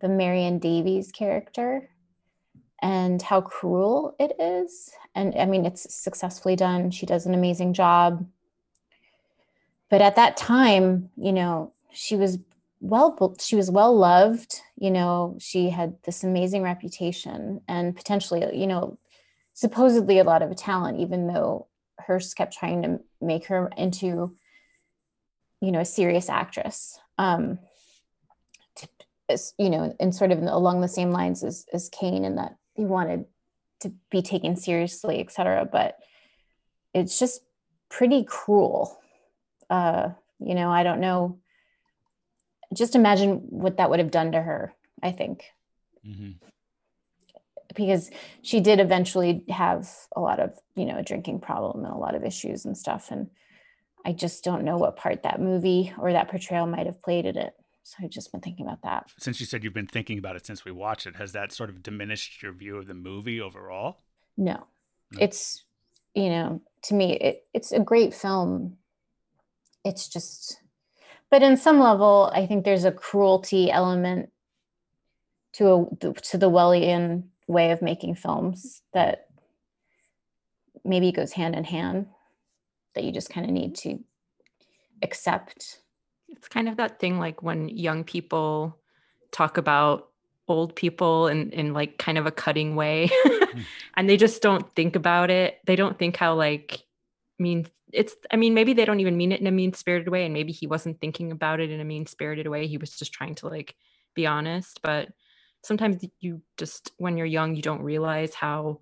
the 0.00 0.08
Marion 0.08 0.58
Davies 0.58 1.10
character 1.12 1.90
and 2.82 3.20
how 3.20 3.40
cruel 3.40 4.14
it 4.18 4.32
is. 4.38 4.90
And 5.14 5.34
I 5.36 5.46
mean, 5.46 5.66
it's 5.66 5.92
successfully 5.94 6.56
done. 6.56 6.90
She 6.90 7.06
does 7.06 7.26
an 7.26 7.34
amazing 7.34 7.74
job. 7.74 8.26
But 9.90 10.00
at 10.00 10.16
that 10.16 10.36
time, 10.36 11.10
you 11.16 11.32
know, 11.32 11.72
she 11.92 12.16
was 12.16 12.38
well 12.82 13.36
she 13.38 13.56
was 13.56 13.70
well 13.70 13.94
loved 13.94 14.62
you 14.78 14.90
know 14.90 15.36
she 15.38 15.68
had 15.68 15.94
this 16.04 16.24
amazing 16.24 16.62
reputation 16.62 17.60
and 17.68 17.94
potentially 17.94 18.42
you 18.58 18.66
know 18.66 18.96
supposedly 19.52 20.18
a 20.18 20.24
lot 20.24 20.40
of 20.40 20.56
talent 20.56 20.98
even 20.98 21.26
though 21.26 21.66
Hearst 22.06 22.36
kept 22.36 22.54
trying 22.54 22.82
to 22.82 23.00
make 23.20 23.46
her 23.46 23.70
into, 23.76 24.34
you 25.60 25.72
know, 25.72 25.80
a 25.80 25.84
serious 25.84 26.28
actress. 26.28 26.98
Um, 27.18 27.58
as, 29.30 29.54
you 29.58 29.70
know, 29.70 29.94
and 30.00 30.14
sort 30.14 30.32
of 30.32 30.42
along 30.42 30.80
the 30.80 30.88
same 30.88 31.10
lines 31.10 31.42
as, 31.44 31.64
as 31.72 31.88
Kane, 31.88 32.24
and 32.24 32.36
that 32.38 32.56
he 32.74 32.84
wanted 32.84 33.24
to 33.80 33.92
be 34.10 34.22
taken 34.22 34.56
seriously, 34.56 35.20
et 35.20 35.32
cetera. 35.32 35.64
But 35.64 35.96
it's 36.92 37.18
just 37.18 37.40
pretty 37.88 38.24
cruel. 38.24 39.00
Uh, 39.70 40.10
you 40.38 40.54
know, 40.54 40.70
I 40.70 40.82
don't 40.82 41.00
know. 41.00 41.38
Just 42.74 42.94
imagine 42.94 43.36
what 43.50 43.76
that 43.78 43.90
would 43.90 43.98
have 43.98 44.10
done 44.10 44.32
to 44.32 44.42
her, 44.42 44.74
I 45.02 45.12
think 45.12 45.44
Mm-hmm. 46.06 46.30
because 47.76 48.10
she 48.40 48.60
did 48.60 48.80
eventually 48.80 49.44
have 49.50 49.86
a 50.16 50.20
lot 50.20 50.40
of 50.40 50.58
you 50.74 50.86
know 50.86 50.96
a 50.96 51.02
drinking 51.02 51.40
problem 51.40 51.84
and 51.84 51.92
a 51.92 51.98
lot 51.98 52.14
of 52.14 52.24
issues 52.24 52.64
and 52.64 52.74
stuff 52.76 53.10
and 53.10 53.28
i 54.06 54.12
just 54.12 54.42
don't 54.42 54.64
know 54.64 54.78
what 54.78 54.96
part 54.96 55.24
that 55.24 55.42
movie 55.42 55.92
or 55.98 56.12
that 56.12 56.30
portrayal 56.30 56.66
might 56.66 56.86
have 56.86 57.02
played 57.02 57.26
in 57.26 57.36
it 57.36 57.52
so 57.90 58.04
i've 58.04 58.10
just 58.10 58.30
been 58.32 58.40
thinking 58.40 58.66
about 58.66 58.82
that 58.82 59.10
Since 59.18 59.40
you 59.40 59.46
said 59.46 59.64
you've 59.64 59.74
been 59.74 59.86
thinking 59.86 60.18
about 60.18 60.36
it 60.36 60.46
since 60.46 60.64
we 60.64 60.70
watched 60.72 61.06
it, 61.06 61.16
has 61.16 61.32
that 61.32 61.50
sort 61.52 61.70
of 61.70 61.82
diminished 61.82 62.42
your 62.42 62.52
view 62.52 62.76
of 62.76 62.86
the 62.86 62.94
movie 62.94 63.40
overall? 63.40 63.98
no 64.36 64.66
No. 65.12 65.18
it's 65.20 65.64
you 66.14 66.28
know 66.28 66.60
to 66.84 66.94
me 66.94 67.16
it, 67.16 67.46
it's 67.52 67.72
a 67.72 67.80
great 67.80 68.14
film 68.14 68.76
it's 69.84 70.08
just 70.08 70.60
but 71.30 71.42
in 71.42 71.56
some 71.56 71.78
level 71.80 72.30
i 72.34 72.46
think 72.46 72.64
there's 72.64 72.84
a 72.84 72.92
cruelty 72.92 73.70
element 73.70 74.30
to 75.54 75.88
a 76.02 76.12
to 76.30 76.38
the 76.38 76.50
wellian 76.50 77.24
way 77.48 77.72
of 77.72 77.82
making 77.82 78.14
films 78.14 78.82
that 78.92 79.26
maybe 80.84 81.10
goes 81.12 81.32
hand 81.32 81.54
in 81.56 81.64
hand 81.64 82.06
that 82.94 83.04
you 83.04 83.12
just 83.12 83.30
kind 83.30 83.46
of 83.46 83.52
need 83.52 83.74
to 83.74 83.98
accept 85.02 85.80
It's 86.30 86.48
kind 86.48 86.68
of 86.68 86.76
that 86.76 86.98
thing 86.98 87.18
like 87.18 87.42
when 87.42 87.68
young 87.68 88.04
people 88.04 88.78
talk 89.32 89.58
about 89.58 90.08
old 90.48 90.74
people 90.74 91.28
in, 91.28 91.50
in 91.50 91.72
like 91.72 91.96
kind 91.98 92.18
of 92.18 92.26
a 92.26 92.30
cutting 92.30 92.74
way 92.74 93.08
hmm. 93.24 93.60
and 93.96 94.08
they 94.08 94.16
just 94.16 94.42
don't 94.42 94.74
think 94.74 94.96
about 94.96 95.30
it. 95.30 95.58
They 95.64 95.76
don't 95.76 95.98
think 95.98 96.16
how 96.16 96.34
like 96.34 96.84
mean 97.38 97.66
it's 97.92 98.14
I 98.30 98.36
mean 98.36 98.54
maybe 98.54 98.72
they 98.72 98.84
don't 98.84 99.00
even 99.00 99.16
mean 99.16 99.32
it 99.32 99.40
in 99.40 99.46
a 99.46 99.52
mean 99.52 99.72
spirited 99.72 100.08
way 100.08 100.24
and 100.24 100.34
maybe 100.34 100.52
he 100.52 100.66
wasn't 100.66 101.00
thinking 101.00 101.32
about 101.32 101.60
it 101.60 101.70
in 101.70 101.80
a 101.80 101.84
mean 101.84 102.06
spirited 102.06 102.48
way. 102.48 102.66
He 102.66 102.78
was 102.78 102.96
just 102.98 103.12
trying 103.12 103.36
to 103.36 103.48
like 103.48 103.76
be 104.14 104.26
honest, 104.26 104.80
but 104.82 105.08
sometimes 105.62 106.04
you 106.20 106.42
just 106.56 106.92
when 106.98 107.16
you're 107.16 107.26
young 107.26 107.54
you 107.54 107.62
don't 107.62 107.82
realize 107.82 108.34
how 108.34 108.80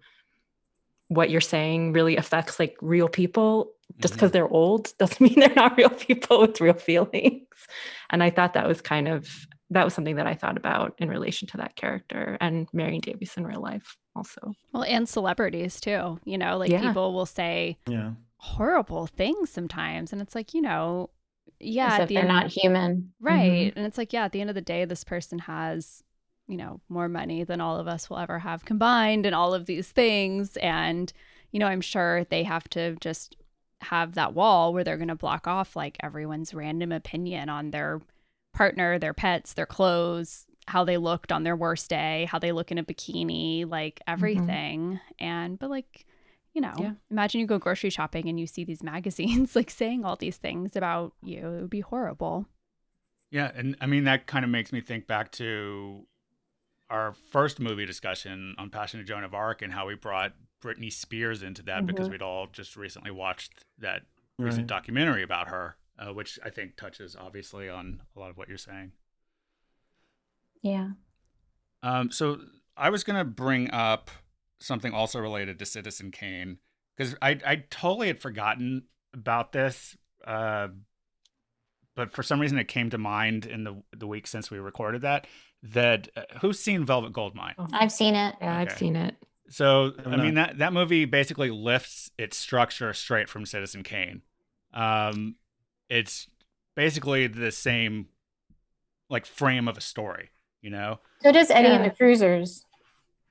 what 1.08 1.30
you're 1.30 1.40
saying 1.40 1.92
really 1.92 2.16
affects 2.16 2.58
like 2.58 2.76
real 2.80 3.08
people 3.08 3.72
just 4.00 4.12
mm-hmm. 4.12 4.18
because 4.18 4.30
they're 4.32 4.48
old 4.48 4.92
doesn't 4.98 5.20
mean 5.20 5.38
they're 5.40 5.54
not 5.54 5.76
real 5.76 5.90
people 5.90 6.40
with 6.40 6.60
real 6.60 6.74
feelings 6.74 7.46
and 8.10 8.22
i 8.22 8.30
thought 8.30 8.54
that 8.54 8.66
was 8.68 8.80
kind 8.80 9.08
of 9.08 9.28
that 9.70 9.84
was 9.84 9.94
something 9.94 10.16
that 10.16 10.26
i 10.26 10.34
thought 10.34 10.56
about 10.56 10.94
in 10.98 11.08
relation 11.08 11.46
to 11.48 11.56
that 11.56 11.76
character 11.76 12.36
and 12.40 12.68
marion 12.72 13.00
davies 13.00 13.34
in 13.36 13.46
real 13.46 13.60
life 13.60 13.96
also 14.16 14.52
Well, 14.72 14.82
and 14.82 15.08
celebrities 15.08 15.80
too. 15.80 16.18
You 16.24 16.38
know, 16.38 16.58
like 16.58 16.70
Yeah. 16.70 16.80
people 16.80 17.12
will 17.12 17.26
say 17.26 17.78
Yeah. 17.88 18.12
horrible 18.38 19.06
things 19.06 19.50
sometimes, 19.50 20.12
and 20.12 20.20
it's 20.20 20.34
like, 20.34 20.54
you 20.54 20.60
know, 20.60 21.10
yeah, 21.60 21.98
as 21.98 22.08
the 22.08 22.14
they're 22.14 22.24
end, 22.24 22.28
not 22.28 22.46
human 22.48 23.12
right? 23.20 23.68
Mm-hmm. 23.70 23.78
And 23.78 23.86
it's 23.86 23.98
like, 23.98 24.12
yeah, 24.12 24.24
at 24.24 24.32
the 24.32 24.40
end 24.40 24.50
of 24.50 24.54
the 24.54 24.60
day, 24.60 24.84
this 24.84 25.04
person 25.04 25.38
has, 25.40 26.02
you 26.46 26.56
know, 26.56 26.80
more 26.88 27.08
money 27.08 27.44
than 27.44 27.60
all 27.60 27.78
of 27.78 27.88
us 27.88 28.08
will 28.10 28.18
ever 28.18 28.38
have 28.40 28.64
combined, 28.64 29.24
and 29.26 29.34
all 29.34 29.54
of 29.54 29.66
these 29.66 29.88
things, 29.90 30.56
and 30.58 31.12
you 31.52 31.58
know, 31.60 31.66
I'm 31.66 31.80
sure 31.80 32.24
they 32.24 32.42
have 32.42 32.68
to 32.70 32.96
just 32.96 33.36
have 33.82 34.14
that 34.14 34.34
wall 34.34 34.72
where 34.72 34.84
they're 34.84 34.96
going 34.96 35.08
to 35.08 35.14
block 35.14 35.46
off 35.46 35.76
like 35.76 35.96
everyone's 36.02 36.52
random 36.54 36.92
opinion 36.92 37.48
on 37.48 37.70
their 37.70 38.00
partner, 38.52 38.98
their 38.98 39.14
pets, 39.14 39.54
their 39.54 39.66
clothes, 39.66 40.46
how 40.66 40.84
they 40.84 40.96
looked 40.96 41.32
on 41.32 41.44
their 41.44 41.56
worst 41.56 41.88
day, 41.88 42.26
how 42.30 42.38
they 42.38 42.52
look 42.52 42.70
in 42.70 42.78
a 42.78 42.84
bikini, 42.84 43.68
like 43.68 43.96
mm-hmm. 43.96 44.12
everything. 44.12 45.00
And 45.18 45.58
but 45.58 45.70
like, 45.70 46.06
you 46.54 46.60
know, 46.60 46.74
Yeah. 46.78 46.92
imagine 47.10 47.40
you 47.40 47.46
go 47.46 47.58
grocery 47.58 47.90
shopping 47.90 48.28
and 48.28 48.38
you 48.38 48.46
see 48.46 48.64
these 48.64 48.82
magazines 48.94 49.54
like 49.54 49.70
saying 49.70 50.04
all 50.04 50.16
these 50.16 50.36
things 50.36 50.76
about 50.76 51.14
you. 51.22 51.38
It 51.38 51.60
would 51.60 51.70
be 51.70 51.80
horrible. 51.80 52.46
Yeah, 53.30 53.50
and 53.54 53.76
I 53.80 53.86
mean 53.86 54.04
that 54.04 54.26
kind 54.26 54.44
of 54.44 54.50
makes 54.50 54.72
me 54.72 54.80
think 54.80 55.06
back 55.06 55.32
to 55.32 56.06
our 56.90 57.12
first 57.12 57.60
movie 57.60 57.84
discussion 57.84 58.54
on 58.58 58.70
Passion 58.70 59.00
of 59.00 59.06
Joan 59.06 59.24
of 59.24 59.34
Arc 59.34 59.60
and 59.60 59.72
how 59.72 59.86
we 59.86 59.94
brought 59.94 60.32
Britney 60.62 60.92
Spears 60.92 61.42
into 61.42 61.62
that 61.62 61.86
because 61.86 62.08
Mhm. 62.08 62.12
we'd 62.12 62.22
all 62.22 62.46
just 62.48 62.76
recently 62.76 63.10
watched 63.10 63.64
that 63.78 64.02
recent 64.38 64.62
Right. 64.62 64.66
documentary 64.68 65.22
about 65.22 65.48
her, 65.48 65.76
uh, 65.98 66.12
which 66.12 66.38
I 66.44 66.50
think 66.50 66.76
touches 66.76 67.14
obviously 67.16 67.68
on 67.68 68.02
a 68.14 68.18
lot 68.20 68.30
of 68.30 68.36
what 68.36 68.48
you're 68.48 68.58
saying. 68.58 68.92
yeah 70.62 70.90
Um, 71.82 72.10
so 72.10 72.40
I 72.76 72.90
was 72.90 73.04
gonna 73.04 73.24
bring 73.24 73.70
up 73.70 74.10
something 74.60 74.92
also 74.92 75.20
related 75.20 75.58
to 75.60 75.66
Citizen 75.66 76.10
Kane 76.10 76.58
because 76.96 77.14
I 77.22 77.40
I 77.46 77.56
totally 77.70 78.08
had 78.08 78.20
forgotten 78.20 78.88
about 79.14 79.52
this, 79.52 79.96
uh, 80.24 80.68
but 81.94 82.12
for 82.12 82.22
some 82.24 82.40
reason 82.40 82.58
it 82.58 82.66
came 82.68 82.90
to 82.90 82.98
mind 82.98 83.46
in 83.46 83.62
the 83.64 83.82
the 83.92 84.06
week 84.08 84.26
since 84.26 84.50
we 84.50 84.58
recorded 84.58 85.02
that. 85.02 85.26
That 85.62 86.08
uh, 86.16 86.22
who's 86.40 86.58
seen 86.60 86.84
Velvet 86.84 87.12
Goldmine? 87.12 87.54
i've 87.72 87.90
seen 87.92 88.14
it 88.14 88.34
yeah 88.40 88.58
i've 88.58 88.72
seen 88.78 88.94
it 88.96 89.16
So 89.50 89.92
I'm 90.04 90.14
I 90.14 90.16
mean 90.16 90.34
not- 90.34 90.48
that 90.50 90.58
that 90.58 90.72
movie 90.72 91.04
basically 91.04 91.50
lifts 91.50 92.10
its 92.18 92.36
structure 92.36 92.92
straight 92.92 93.28
from 93.28 93.46
Citizen 93.46 93.82
Kane. 93.82 94.22
Um, 94.74 95.36
it's 95.88 96.28
basically 96.76 97.26
the 97.26 97.50
same 97.50 98.06
like 99.08 99.26
frame 99.26 99.68
of 99.68 99.78
a 99.78 99.80
story, 99.80 100.30
you 100.60 100.70
know. 100.70 101.00
so 101.22 101.32
does 101.32 101.50
eddie 101.50 101.68
and 101.68 101.84
the 101.84 101.90
cruisers 101.90 102.64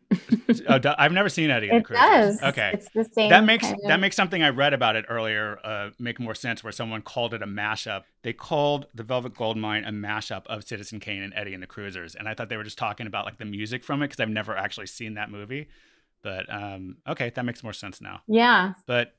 oh, 0.69 0.77
do- 0.80 0.93
I've 0.97 1.12
never 1.12 1.27
seen 1.30 1.49
Eddie 1.49 1.69
and 1.69 1.80
the 1.80 1.84
Cruisers. 1.84 2.39
does. 2.39 2.43
Okay. 2.43 2.71
It's 2.73 2.89
the 2.93 3.03
same. 3.03 3.30
that 3.30 3.43
makes 3.43 3.65
kind 3.65 3.77
that 3.88 3.99
makes 3.99 4.15
something 4.15 4.41
I 4.41 4.49
read 4.49 4.73
about 4.73 4.95
it 4.95 5.06
earlier 5.10 5.60
uh, 5.63 5.89
make 5.99 6.19
more 6.19 6.36
sense. 6.36 6.63
Where 6.63 6.71
someone 6.71 7.01
called 7.01 7.34
it 7.34 7.41
a 7.41 7.45
mashup. 7.45 8.03
They 8.23 8.34
called 8.34 8.88
the 8.95 9.03
Velvet 9.03 9.36
Goldmine 9.36 9.84
a 9.84 9.91
mashup 9.91 10.45
of 10.47 10.65
Citizen 10.65 10.99
Kane 10.99 11.21
and 11.21 11.34
Eddie 11.36 11.53
and 11.53 11.62
the 11.62 11.67
Cruisers, 11.67 12.15
and 12.15 12.27
I 12.27 12.34
thought 12.34 12.47
they 12.49 12.58
were 12.58 12.63
just 12.63 12.77
talking 12.77 13.06
about 13.08 13.25
like 13.25 13.38
the 13.38 13.45
music 13.45 13.84
from 13.84 14.01
it 14.01 14.08
because 14.08 14.19
I've 14.21 14.30
never 14.30 14.56
actually 14.56 14.88
seen 14.88 15.15
that 15.15 15.30
movie. 15.30 15.67
But 16.23 16.51
um, 16.53 16.97
okay, 17.08 17.30
that 17.34 17.45
makes 17.45 17.63
more 17.63 17.73
sense 17.73 18.01
now. 18.01 18.21
Yeah. 18.27 18.73
But 18.86 19.15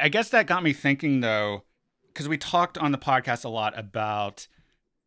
I- 0.00 0.08
guess 0.08 0.30
that 0.30 0.46
got 0.46 0.62
me 0.62 0.72
thinking 0.72 1.20
though, 1.20 1.64
because 2.08 2.28
we 2.28 2.36
talked 2.38 2.76
on 2.78 2.92
the 2.92 2.98
podcast 2.98 3.44
a 3.44 3.48
lot 3.48 3.78
about 3.78 4.46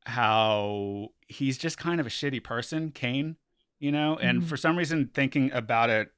how 0.05 1.09
he's 1.27 1.57
just 1.57 1.77
kind 1.77 1.99
of 1.99 2.07
a 2.07 2.09
shitty 2.09 2.43
person, 2.43 2.91
Kane, 2.91 3.35
you 3.79 3.91
know, 3.91 4.17
and 4.17 4.41
Mhm. 4.41 4.45
for 4.45 4.57
some 4.57 4.77
reason 4.77 5.09
thinking 5.13 5.51
about 5.51 5.89
it 5.89 6.11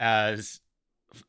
as 0.00 0.60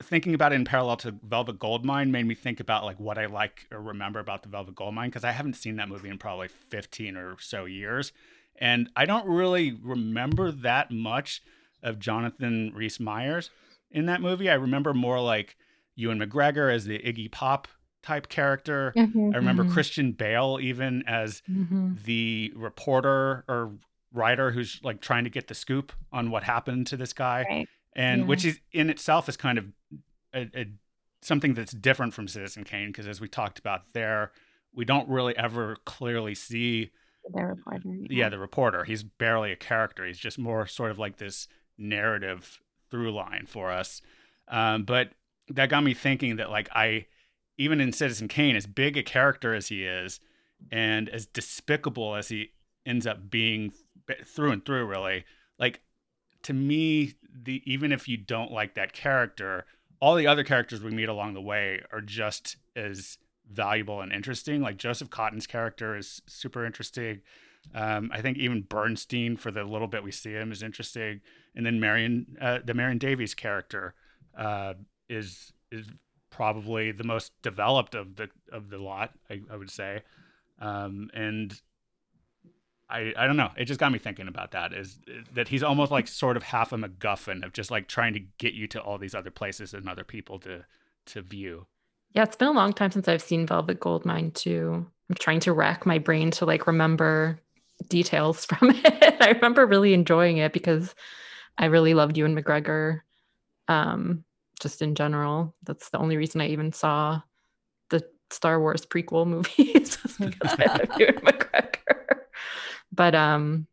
thinking 0.04 0.34
about 0.34 0.52
it 0.52 0.56
in 0.56 0.66
parallel 0.66 0.98
to 0.98 1.12
Velvet 1.24 1.58
Goldmine 1.58 2.12
made 2.12 2.26
me 2.26 2.36
think 2.36 2.60
about 2.60 2.84
like 2.84 3.00
what 3.00 3.18
I 3.18 3.28
like 3.28 3.66
or 3.72 3.82
remember 3.82 4.20
about 4.20 4.44
the 4.44 4.50
Velvet 4.50 4.76
Goldmine 4.76 5.10
because 5.10 5.24
I 5.24 5.32
haven't 5.32 5.54
seen 5.56 5.78
that 5.78 5.88
movie 5.88 6.10
in 6.10 6.18
probably 6.18 6.50
15 6.50 7.16
or 7.16 7.38
so 7.40 7.64
years. 7.66 8.12
And 8.58 8.90
I 8.96 9.06
don't 9.06 9.26
really 9.26 9.72
remember 9.72 10.52
that 10.52 10.92
much 10.92 11.42
of 11.84 12.00
Jonathan 12.00 12.72
Rhys 12.76 13.00
Meyers 13.00 13.50
in 13.92 14.06
that 14.08 14.22
movie. 14.22 14.50
I 14.50 14.56
remember 14.56 14.94
more 14.94 15.20
like 15.22 15.56
Ewan 15.96 16.20
McGregor 16.20 16.74
as 16.74 16.86
the 16.86 17.00
Iggy 17.00 17.32
Pop 17.32 17.68
type 18.02 18.30
character. 18.30 18.94
Mhm. 18.96 19.34
I 19.34 19.38
remember 19.38 19.64
Mhm. 19.66 19.72
Christian 19.74 20.12
Bale 20.14 20.58
even 20.62 21.04
as 21.06 21.42
Mhm. 21.50 22.02
the 22.04 22.54
reporter 22.56 23.44
or 23.48 23.78
writer 24.14 24.52
who's 24.52 24.80
like 24.84 25.02
trying 25.02 25.26
to 25.26 25.30
get 25.30 25.48
the 25.48 25.54
scoop 25.54 25.92
on 26.12 26.32
what 26.32 26.44
happened 26.44 26.88
to 26.88 26.98
this 26.98 27.14
guy 27.14 27.46
Right. 27.50 27.68
and 27.96 28.22
Yeah. 28.22 28.28
which 28.28 28.46
is 28.46 28.60
in 28.72 28.90
itself 28.90 29.28
is 29.30 29.36
kind 29.38 29.58
of 29.58 29.74
a, 30.34 30.50
a, 30.56 30.66
something 31.22 31.54
that's 31.54 31.74
different 31.74 32.14
from 32.14 32.28
Citizen 32.28 32.64
Kane 32.64 32.88
because 32.88 33.08
as 33.08 33.20
we 33.20 33.28
talked 33.28 33.60
about 33.60 33.92
there, 33.94 34.32
we 34.74 34.86
don't 34.86 35.10
really 35.10 35.36
ever 35.38 35.76
clearly 35.86 36.34
see 36.36 36.92
The 37.34 37.44
reporter. 37.46 37.90
yeah 38.10 38.30
the 38.30 38.40
reporter. 38.40 38.86
He's 38.86 39.04
barely 39.04 39.52
a 39.52 39.56
character. 39.58 40.06
He's 40.06 40.18
just 40.20 40.40
more 40.40 40.66
sort 40.68 40.90
of 40.92 40.98
like 40.98 41.18
this 41.18 41.48
narrative 41.80 42.60
through 42.92 43.12
line 43.12 43.46
for 43.48 43.72
us. 43.72 44.02
Um, 44.48 44.84
but 44.84 45.12
that 45.50 45.70
got 45.70 45.84
me 45.84 45.94
thinking 45.94 46.36
that 46.36 46.50
like 46.50 46.70
I 46.74 47.06
even 47.58 47.82
in 47.82 47.92
Citizen 47.92 48.28
Kane, 48.28 48.56
as 48.56 48.66
big 48.66 48.98
a 48.98 49.04
character 49.04 49.54
as 49.54 49.68
he 49.68 49.84
is, 49.84 50.20
and 50.72 51.10
as 51.10 51.26
despicable 51.26 52.16
as 52.16 52.30
he 52.30 52.52
ends 52.86 53.06
up 53.06 53.30
being 53.30 53.74
through 54.26 54.52
and 54.52 54.66
through, 54.66 54.86
really, 54.86 55.26
like 55.60 55.82
to 56.44 56.54
me, 56.54 57.14
the 57.32 57.62
even 57.66 57.92
if 57.92 58.08
you 58.08 58.18
don't 58.18 58.52
like 58.52 58.76
that 58.76 58.94
character, 58.94 59.66
all 60.00 60.16
the 60.16 60.28
other 60.28 60.44
characters 60.44 60.82
we 60.82 60.92
meet 60.92 61.10
along 61.10 61.34
the 61.34 61.42
way 61.42 61.82
are 61.92 62.02
just 62.02 62.56
as 62.76 63.18
valuable 63.52 64.02
and 64.02 64.14
interesting. 64.14 64.62
Like 64.62 64.78
Joseph 64.78 65.10
Cotten's 65.10 65.48
character 65.48 65.98
is 65.98 66.22
super 66.28 66.66
interesting. 66.66 67.22
Um, 67.76 68.10
I 68.14 68.22
think 68.22 68.38
even 68.38 68.62
Bernstein, 68.62 69.36
for 69.36 69.52
the 69.52 69.64
little 69.64 69.88
bit 69.88 70.04
we 70.04 70.12
see 70.12 70.32
him, 70.32 70.52
is 70.52 70.64
interesting. 70.64 71.22
And 71.56 71.66
then 71.66 71.80
Marion, 71.80 72.38
uh, 72.40 72.60
the 72.64 72.74
Marion 72.74 72.98
Davies 72.98 73.34
character, 73.34 73.94
uh, 74.38 74.74
is 75.10 75.52
is 75.72 75.88
probably 76.30 76.92
the 76.92 77.04
most 77.04 77.34
developed 77.42 77.96
of 77.96 78.16
the 78.16 78.30
of 78.52 78.70
the 78.70 78.78
lot. 78.78 79.12
I, 79.30 79.42
I 79.52 79.58
would 79.58 79.70
say, 79.70 80.04
um, 80.60 81.10
and 81.14 81.60
I 82.90 83.14
I 83.18 83.28
don't 83.28 83.38
know. 83.38 83.52
It 83.58 83.66
just 83.66 83.80
got 83.80 83.92
me 83.92 84.00
thinking 84.00 84.28
about 84.28 84.52
that. 84.52 84.74
Is 84.74 85.00
that 85.34 85.48
he's 85.48 85.64
almost 85.64 85.92
like 85.92 86.08
sort 86.08 86.38
of 86.38 86.44
half 86.44 86.72
a 86.72 86.78
MacGuffin 86.78 87.44
of 87.44 87.54
just 87.54 87.72
like 87.72 87.88
trying 87.88 88.14
to 88.14 88.22
get 88.38 88.54
you 88.54 88.68
to 88.68 88.82
all 88.82 88.98
these 88.98 89.16
other 89.16 89.32
places 89.32 89.74
and 89.74 89.90
other 89.90 90.04
people 90.04 90.40
to 90.40 90.66
to 91.08 91.22
view. 91.22 91.66
Yeah, 92.14 92.24
it's 92.24 92.36
been 92.36 92.48
a 92.48 92.54
long 92.54 92.74
time 92.74 92.92
since 92.92 93.08
I've 93.08 93.22
seen 93.22 93.46
Velvet 93.46 93.80
Goldmine 93.80 94.32
too. 94.32 94.86
I'm 95.10 95.16
trying 95.20 95.40
to 95.42 95.54
rack 95.54 95.86
my 95.86 96.00
brain 96.00 96.32
to 96.32 96.46
like 96.46 96.68
remember 96.68 97.40
details 97.88 98.46
from 98.46 98.72
it. 98.72 99.18
I 99.22 99.32
remember 99.32 99.66
really 99.66 99.94
enjoying 99.94 100.38
it 100.38 100.54
because 100.54 100.96
I 101.60 101.66
really 101.66 101.94
loved 101.94 102.18
Ewan 102.18 102.36
McGregor. 102.36 103.02
Um, 103.68 104.24
just 104.60 104.82
in 104.82 104.96
general. 104.96 105.56
That's 105.64 105.90
the 105.90 105.98
only 105.98 106.18
reason 106.18 106.42
I 106.42 106.50
even 106.50 106.72
saw 106.72 107.22
the 107.90 108.06
Star 108.30 108.60
Wars 108.60 108.86
prequel 108.86 109.26
movies 109.26 109.98
because 110.20 110.56
I 110.60 110.66
love 110.66 111.00
Ewan 111.00 111.16
McGregor. 111.24 112.20
But 112.92 113.16
um 113.16 113.68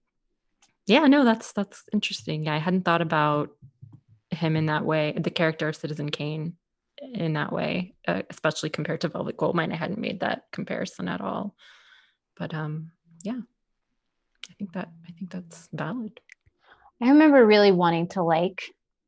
yeah, 0.87 1.07
no, 1.07 1.25
that's 1.25 1.53
that's 1.53 1.85
interesting. 1.93 2.45
Yeah, 2.45 2.55
I 2.55 2.59
hadn't 2.59 2.85
thought 2.85 3.03
about 3.03 3.51
him 4.31 4.57
in 4.57 4.67
that 4.67 4.85
way, 4.85 5.15
the 5.19 5.31
character 5.31 5.69
of 5.69 5.77
Citizen 5.77 6.11
Kane 6.11 6.55
in 6.99 7.35
that 7.35 7.53
way, 7.53 7.95
uh, 8.07 8.23
especially 8.31 8.71
compared 8.71 9.01
to 9.01 9.09
Velvet 9.09 9.37
Goldmine. 9.37 9.73
I 9.73 9.77
hadn't 9.77 9.99
made 9.99 10.21
that 10.21 10.45
comparison 10.53 11.09
at 11.09 11.21
all. 11.21 11.57
But 12.37 12.55
um, 12.55 12.93
yeah, 13.23 13.41
I 14.49 14.55
think 14.59 14.73
that 14.75 14.91
I 15.09 15.13
think 15.13 15.31
that's 15.31 15.69
valid. 15.73 16.21
I 17.03 17.09
remember 17.11 17.45
really 17.45 17.73
wanting 17.73 18.09
to 18.11 18.23
like 18.23 18.63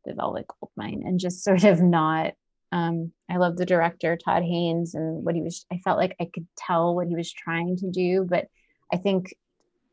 the 0.04 0.14
Velvet 0.14 0.46
Goldmine 0.60 1.02
and 1.06 1.18
just 1.18 1.42
sort 1.44 1.64
of 1.64 1.80
not. 1.80 2.34
Um, 2.70 3.12
I 3.30 3.38
love 3.38 3.56
the 3.56 3.64
director 3.66 4.16
Todd 4.16 4.42
Haynes 4.42 4.94
and 4.94 5.24
what 5.24 5.34
he 5.34 5.42
was. 5.42 5.64
I 5.72 5.78
felt 5.78 5.98
like 5.98 6.14
I 6.20 6.28
could 6.32 6.46
tell 6.56 6.94
what 6.94 7.08
he 7.08 7.16
was 7.16 7.32
trying 7.32 7.76
to 7.78 7.90
do, 7.90 8.26
but 8.28 8.46
I 8.92 8.98
think, 8.98 9.34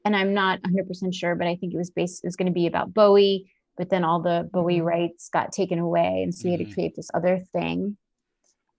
and 0.04 0.16
I'm 0.16 0.34
not 0.34 0.60
100 0.62 0.88
percent 0.88 1.16
sure, 1.16 1.36
but 1.36 1.48
I 1.48 1.56
think 1.56 1.74
it 1.74 1.78
was 1.78 1.90
based. 1.92 2.24
It 2.24 2.28
was 2.28 2.36
going 2.36 2.48
to 2.48 2.54
be 2.54 2.68
about 2.68 2.94
Bowie, 2.94 3.50
but 3.78 3.90
then 3.90 4.04
all 4.04 4.22
the 4.22 4.50
Bowie 4.52 4.80
Mhm. 4.80 4.86
rights 4.86 5.30
got 5.30 5.54
taken 5.54 5.80
away, 5.80 6.22
and 6.24 6.36
so 6.36 6.50
he 6.50 6.58
had 6.58 6.68
to 6.68 6.74
create 6.74 6.96
this 6.98 7.10
other 7.14 7.40
thing. 7.54 7.98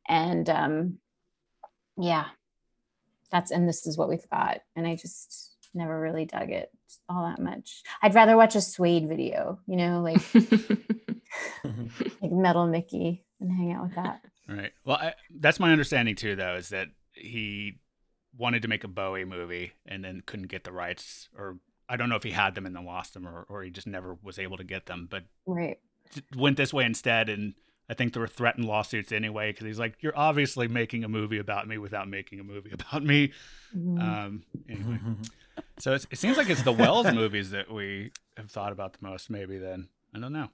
And 0.08 0.48
um, 0.50 0.98
yeah, 1.96 2.26
that's 3.32 3.50
and 3.50 3.66
this 3.66 3.86
is 3.86 3.96
what 3.96 4.10
we've 4.10 4.28
got, 4.30 4.60
and 4.76 4.86
I 4.86 4.94
just 4.96 5.55
never 5.76 5.98
really 6.00 6.24
dug 6.24 6.50
it 6.50 6.70
all 7.08 7.24
that 7.24 7.40
much. 7.42 7.82
I'd 8.02 8.14
rather 8.14 8.36
watch 8.36 8.54
a 8.56 8.60
Suede 8.60 9.08
video, 9.08 9.58
you 9.66 9.76
know, 9.76 10.00
like 10.00 10.22
like 12.22 12.32
Metal 12.32 12.66
Mickey, 12.66 13.24
and 13.40 13.50
hang 13.50 13.72
out 13.72 13.84
with 13.84 13.94
that. 13.96 14.20
Right. 14.48 14.72
Well, 14.84 14.96
I, 14.96 15.14
that's 15.40 15.60
my 15.60 15.72
understanding 15.72 16.14
too, 16.14 16.36
though, 16.36 16.54
is 16.56 16.68
that 16.70 16.88
he 17.12 17.78
wanted 18.36 18.62
to 18.62 18.68
make 18.68 18.84
a 18.84 18.88
Bowie 18.88 19.24
movie 19.24 19.72
and 19.86 20.04
then 20.04 20.22
couldn't 20.24 20.48
get 20.48 20.64
the 20.64 20.72
rights, 20.72 21.28
or 21.36 21.58
I 21.88 21.96
don't 21.96 22.08
know 22.08 22.16
if 22.16 22.22
he 22.22 22.30
had 22.30 22.54
them 22.54 22.66
and 22.66 22.74
then 22.74 22.84
lost 22.84 23.14
them, 23.14 23.26
or, 23.26 23.46
or 23.48 23.62
he 23.62 23.70
just 23.70 23.86
never 23.86 24.16
was 24.22 24.38
able 24.38 24.56
to 24.56 24.64
get 24.64 24.86
them, 24.86 25.08
but 25.10 25.24
Right. 25.46 25.78
went 26.36 26.56
this 26.56 26.72
way 26.72 26.84
instead. 26.84 27.28
And 27.28 27.54
I 27.88 27.94
think 27.94 28.12
there 28.12 28.20
were 28.20 28.26
threatened 28.28 28.64
lawsuits 28.66 29.12
anyway 29.12 29.52
because 29.52 29.66
he's 29.66 29.78
like, 29.78 29.96
"You're 30.00 30.16
obviously 30.18 30.66
making 30.68 31.04
a 31.04 31.08
movie 31.08 31.38
about 31.38 31.68
me 31.68 31.78
without 31.78 32.08
making 32.08 32.40
a 32.40 32.44
movie 32.44 32.70
about 32.72 33.02
me." 33.04 33.32
Mhm. 33.76 34.00
Um, 34.00 34.42
anyway, 34.68 34.98
so 35.78 35.92
it's, 35.94 36.06
it 36.10 36.18
seems 36.18 36.36
like 36.36 36.50
it's 36.50 36.62
the 36.62 36.72
Welles 36.72 37.12
movies 37.12 37.50
that 37.50 37.70
we 37.72 38.10
have 38.36 38.50
thought 38.50 38.72
about 38.72 38.92
the 38.94 38.98
most. 39.06 39.30
Maybe 39.30 39.58
then 39.58 39.88
I 40.14 40.18
don't 40.18 40.32
know. 40.32 40.48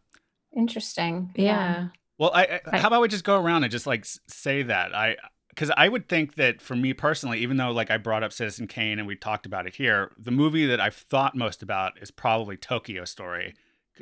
Interesting. 0.57 1.33
yeah. 1.37 1.89
Well, 2.19 2.31
I, 2.35 2.43
I, 2.45 2.61
I- 2.73 2.79
how 2.79 2.89
about 2.89 3.01
we 3.01 3.09
just 3.09 3.25
go 3.25 3.41
around 3.41 3.65
and 3.65 3.73
just 3.73 3.87
like 3.87 4.05
say 4.27 4.63
that 4.65 4.95
I 4.95 5.17
because 5.49 5.71
I 5.77 5.89
would 5.89 6.09
think 6.09 6.37
that 6.37 6.61
for 6.63 6.77
me 6.77 6.93
personally, 6.95 7.39
even 7.41 7.57
though 7.57 7.73
like 7.73 7.91
I 7.91 7.97
brought 7.99 8.23
up 8.23 8.33
Citizen 8.33 8.67
Kane 8.67 8.99
and 8.99 9.07
we 9.09 9.17
talked 9.17 9.45
about 9.47 9.67
it 9.67 9.75
here, 9.77 10.13
the 10.19 10.31
movie 10.31 10.67
that 10.67 10.81
I've 10.81 10.95
thought 10.95 11.35
most 11.35 11.63
about 11.63 12.01
is 12.01 12.11
probably 12.11 12.57
Tokyo 12.57 13.05
Story, 13.05 13.55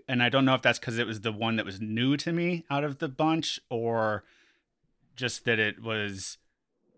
and 0.08 0.22
I 0.22 0.28
don't 0.28 0.44
know 0.44 0.54
if 0.54 0.62
that's 0.62 0.78
because 0.78 0.98
it 0.98 1.06
was 1.06 1.20
the 1.20 1.32
one 1.32 1.56
that 1.56 1.66
was 1.66 1.80
new 1.80 2.16
to 2.18 2.32
me 2.32 2.64
out 2.70 2.84
of 2.84 2.98
the 2.98 3.08
bunch, 3.08 3.60
or 3.68 4.24
just 5.16 5.44
that 5.44 5.58
it 5.58 5.82
was 5.82 6.38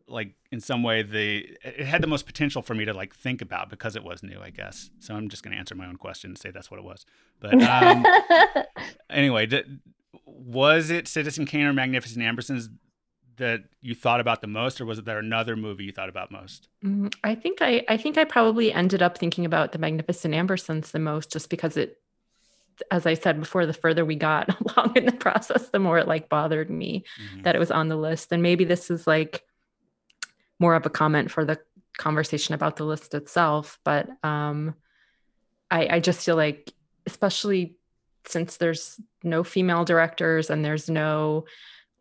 like 0.08 0.34
in 0.50 0.60
some 0.60 0.82
way 0.82 1.02
the 1.02 1.48
it 1.64 1.86
had 1.86 2.02
the 2.02 2.06
most 2.06 2.26
potential 2.26 2.62
for 2.62 2.74
me 2.74 2.84
to 2.84 2.92
like 2.92 3.14
think 3.14 3.40
about 3.40 3.70
because 3.70 3.96
it 3.96 4.04
was 4.04 4.22
new, 4.22 4.40
I 4.40 4.50
guess. 4.50 4.90
So 5.00 5.14
I'm 5.14 5.28
just 5.28 5.42
gonna 5.42 5.56
answer 5.56 5.74
my 5.74 5.86
own 5.86 5.96
question 5.96 6.30
and 6.30 6.38
say 6.38 6.50
that's 6.50 6.70
what 6.70 6.78
it 6.78 6.84
was. 6.84 7.06
But 7.40 7.62
um, 7.62 8.04
anyway, 9.10 9.48
was 10.26 10.90
it 10.90 11.08
Citizen 11.08 11.46
Kane 11.46 11.66
or 11.66 11.72
Magnificent 11.72 12.22
Ambersons 12.22 12.68
that 13.36 13.64
you 13.80 13.94
thought 13.94 14.20
about 14.20 14.40
the 14.42 14.46
most, 14.46 14.80
or 14.80 14.84
was 14.84 14.98
it 14.98 15.04
there 15.04 15.18
another 15.18 15.56
movie 15.56 15.84
you 15.84 15.92
thought 15.92 16.10
about 16.10 16.30
most? 16.30 16.68
Mm, 16.84 17.12
I 17.24 17.34
think 17.34 17.62
I 17.62 17.82
I 17.88 17.96
think 17.96 18.18
I 18.18 18.24
probably 18.24 18.72
ended 18.72 19.02
up 19.02 19.16
thinking 19.16 19.44
about 19.44 19.72
the 19.72 19.78
Magnificent 19.78 20.34
Ambersons 20.34 20.90
the 20.90 20.98
most 20.98 21.32
just 21.32 21.48
because 21.48 21.76
it 21.76 22.01
as 22.90 23.06
I 23.06 23.14
said 23.14 23.38
before, 23.40 23.66
the 23.66 23.72
further 23.72 24.04
we 24.04 24.16
got 24.16 24.48
along 24.76 24.96
in 24.96 25.06
the 25.06 25.12
process, 25.12 25.68
the 25.68 25.78
more 25.78 25.98
it 25.98 26.08
like 26.08 26.28
bothered 26.28 26.70
me 26.70 27.04
Mhm. 27.20 27.42
that 27.44 27.54
it 27.54 27.58
was 27.58 27.70
on 27.70 27.88
the 27.88 27.96
list. 27.96 28.32
And 28.32 28.42
maybe 28.42 28.64
this 28.64 28.90
is 28.90 29.06
like 29.06 29.44
more 30.58 30.74
of 30.74 30.86
a 30.86 30.90
comment 30.90 31.30
for 31.30 31.44
the 31.44 31.58
conversation 31.98 32.54
about 32.54 32.76
the 32.76 32.84
list 32.84 33.14
itself. 33.14 33.78
But 33.84 34.08
um 34.24 34.74
I, 35.70 35.96
I 35.96 36.00
just 36.00 36.24
feel 36.24 36.36
like, 36.36 36.72
especially 37.06 37.76
since 38.26 38.58
there's 38.58 39.00
no 39.24 39.42
female 39.42 39.84
directors 39.84 40.50
and 40.50 40.64
there's 40.64 40.88
no 40.90 41.46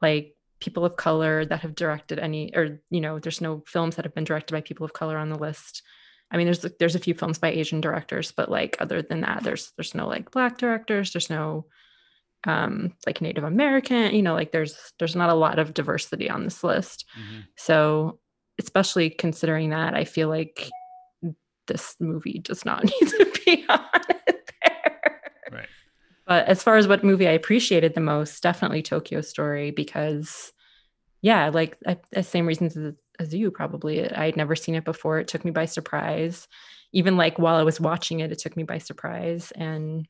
like 0.02 0.36
people 0.60 0.86
of 0.86 0.96
color 0.96 1.44
that 1.46 1.62
have 1.62 1.74
directed 1.74 2.20
any 2.20 2.54
or 2.56 2.80
you 2.92 3.02
know 3.02 3.18
there's 3.18 3.42
no 3.42 3.64
films 3.66 3.96
that 3.96 4.06
have 4.06 4.14
been 4.14 4.24
directed 4.24 4.54
by 4.54 4.62
people 4.62 4.86
of 4.86 4.94
color 4.94 5.18
on 5.18 5.30
the 5.30 5.38
list 5.40 5.82
i 6.32 6.38
mean 6.38 6.46
there's 6.46 6.66
there's 6.80 6.96
a 6.96 7.00
few 7.00 7.14
films 7.14 7.38
by 7.38 7.50
asian 7.50 7.82
directors 7.82 8.32
but 8.32 8.50
like 8.50 8.76
other 8.80 9.02
than 9.02 9.22
that 9.22 9.44
there's 9.44 9.72
there's 9.78 9.96
no 9.96 10.08
like 10.08 10.32
black 10.32 10.58
directors 10.58 11.12
there's 11.14 11.30
no 11.30 11.66
um, 12.46 12.94
like 13.06 13.22
Native 13.22 13.44
American. 13.44 14.14
You 14.16 14.22
know, 14.22 14.34
like 14.34 14.52
there's 14.52 14.94
there's 15.00 15.16
not 15.16 15.30
a 15.30 15.36
lot 15.36 15.60
of 15.60 15.74
diversity 15.74 16.30
on 16.30 16.44
this 16.44 16.64
list. 16.64 17.06
Mhm. 17.18 17.46
So, 17.56 18.20
especially 18.60 19.10
considering 19.10 19.70
that, 19.70 19.94
I 19.94 20.06
feel 20.06 20.30
like 20.30 20.70
this 21.68 21.96
movie 22.00 22.40
does 22.40 22.66
not 22.66 22.84
need 23.02 23.10
to 23.10 23.32
be 23.46 23.66
on 23.70 23.86
it 24.28 24.52
there. 24.64 25.22
Right. 25.52 25.70
But 26.28 26.48
as 26.48 26.64
far 26.64 26.78
as 26.78 26.88
what 26.88 27.04
movie 27.04 27.28
I 27.28 27.32
appreciated 27.32 27.94
the 27.94 28.02
most, 28.02 28.42
definitely 28.42 28.82
Tokyo 28.82 29.22
Story 29.22 29.72
because, 29.72 30.52
yeah, 31.22 31.50
like 31.50 31.78
I, 31.88 31.98
the 32.12 32.24
same 32.24 32.46
reasons 32.46 32.76
as, 33.22 33.28
as 33.28 33.34
you 33.34 33.52
probably. 33.52 34.10
I 34.10 34.26
had 34.26 34.38
never 34.38 34.56
seen 34.56 34.76
it 34.76 34.86
before. 34.86 35.20
It 35.20 35.28
took 35.28 35.46
me 35.46 35.52
by 35.52 35.66
surprise. 35.66 36.48
Even 36.94 37.18
like 37.18 37.40
while 37.40 37.56
I 37.56 37.64
was 37.64 37.80
watching 37.80 38.20
it, 38.20 38.32
it 38.32 38.40
took 38.40 38.58
me 38.58 38.64
by 38.64 38.78
surprise, 38.78 39.52
and 39.52 40.08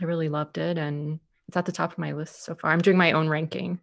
I 0.00 0.04
really 0.04 0.28
loved 0.28 0.58
it. 0.58 0.78
And 0.78 1.20
it's 1.48 1.56
at 1.56 1.66
the 1.66 1.72
top 1.72 1.92
of 1.92 1.98
my 1.98 2.12
list 2.12 2.44
so 2.44 2.54
far. 2.54 2.70
I'm 2.70 2.80
doing 2.80 2.96
my 2.96 3.12
own 3.12 3.28
ranking 3.28 3.80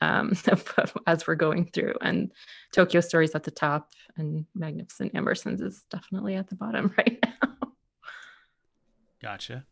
um, 0.00 0.32
as 1.06 1.26
we're 1.26 1.34
going 1.34 1.66
through, 1.66 1.94
and 2.00 2.32
Tokyo 2.72 3.00
Story's 3.00 3.34
at 3.34 3.44
the 3.44 3.50
top, 3.50 3.92
and 4.16 4.46
Magnificent 4.54 5.14
Ambersons 5.14 5.60
is 5.60 5.84
definitely 5.90 6.36
at 6.36 6.48
the 6.48 6.56
bottom 6.56 6.94
right 6.98 7.18
now. 7.22 7.48
Gotcha. 9.20 9.64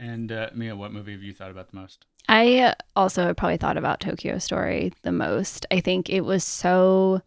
And 0.00 0.30
uh, 0.30 0.50
Mia, 0.54 0.76
what 0.76 0.92
movie 0.92 1.12
have 1.12 1.22
you 1.22 1.32
thought 1.32 1.50
about 1.50 1.70
the 1.70 1.76
most? 1.76 2.04
I 2.28 2.74
also 2.94 3.32
probably 3.34 3.56
thought 3.56 3.76
about 3.76 4.00
Tokyo 4.00 4.38
Story 4.38 4.92
the 5.02 5.12
most. 5.12 5.66
I 5.70 5.80
think 5.80 6.10
it 6.10 6.20
was 6.20 6.44
so 6.44 7.22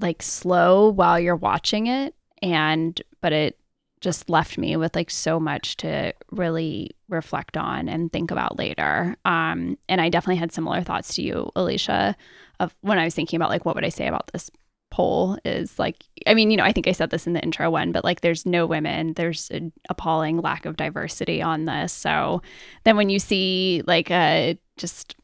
like 0.00 0.22
slow 0.22 0.88
while 0.90 1.18
you're 1.18 1.36
watching 1.36 1.86
it 1.86 2.14
and 2.42 3.00
but 3.20 3.32
it 3.32 3.58
just 4.00 4.30
left 4.30 4.56
me 4.56 4.76
with 4.76 4.96
like 4.96 5.10
so 5.10 5.38
much 5.38 5.76
to 5.76 6.12
really 6.30 6.90
reflect 7.08 7.56
on 7.56 7.88
and 7.88 8.12
think 8.12 8.30
about 8.30 8.58
later. 8.58 9.16
Um 9.24 9.76
and 9.88 10.00
I 10.00 10.08
definitely 10.08 10.36
had 10.36 10.52
similar 10.52 10.82
thoughts 10.82 11.14
to 11.16 11.22
you, 11.22 11.50
Alicia, 11.54 12.16
of 12.60 12.74
when 12.80 12.98
I 12.98 13.04
was 13.04 13.14
thinking 13.14 13.36
about 13.36 13.50
like 13.50 13.64
what 13.64 13.74
would 13.74 13.84
I 13.84 13.90
say 13.90 14.06
about 14.06 14.30
this 14.32 14.50
poll 14.90 15.38
is 15.44 15.78
like 15.78 16.04
I 16.26 16.34
mean, 16.34 16.50
you 16.50 16.56
know, 16.56 16.64
I 16.64 16.72
think 16.72 16.88
I 16.88 16.92
said 16.92 17.10
this 17.10 17.26
in 17.26 17.34
the 17.34 17.42
intro 17.42 17.70
one, 17.70 17.92
but 17.92 18.04
like 18.04 18.22
there's 18.22 18.46
no 18.46 18.66
women, 18.66 19.14
there's 19.14 19.50
an 19.50 19.72
appalling 19.88 20.38
lack 20.38 20.64
of 20.64 20.76
diversity 20.76 21.42
on 21.42 21.66
this. 21.66 21.92
So 21.92 22.42
then 22.84 22.96
when 22.96 23.10
you 23.10 23.18
see 23.18 23.82
like 23.86 24.10
a 24.10 24.58
just 24.76 25.14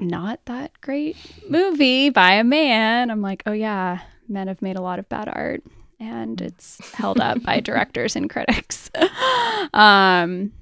not 0.00 0.40
that 0.46 0.72
great 0.80 1.16
movie 1.48 2.10
by 2.10 2.32
a 2.32 2.44
man, 2.44 3.10
I'm 3.10 3.22
like, 3.22 3.42
oh 3.46 3.52
yeah, 3.52 4.00
men 4.28 4.48
have 4.48 4.62
made 4.62 4.76
a 4.76 4.82
lot 4.82 4.98
of 4.98 5.08
bad 5.08 5.28
art 5.28 5.62
and 5.98 6.40
it's 6.40 6.92
held 6.94 7.20
up 7.20 7.42
by 7.42 7.60
directors 7.60 8.16
and 8.16 8.30
critics. 8.30 8.90
um 9.74 10.52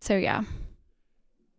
so 0.00 0.16
yeah. 0.16 0.42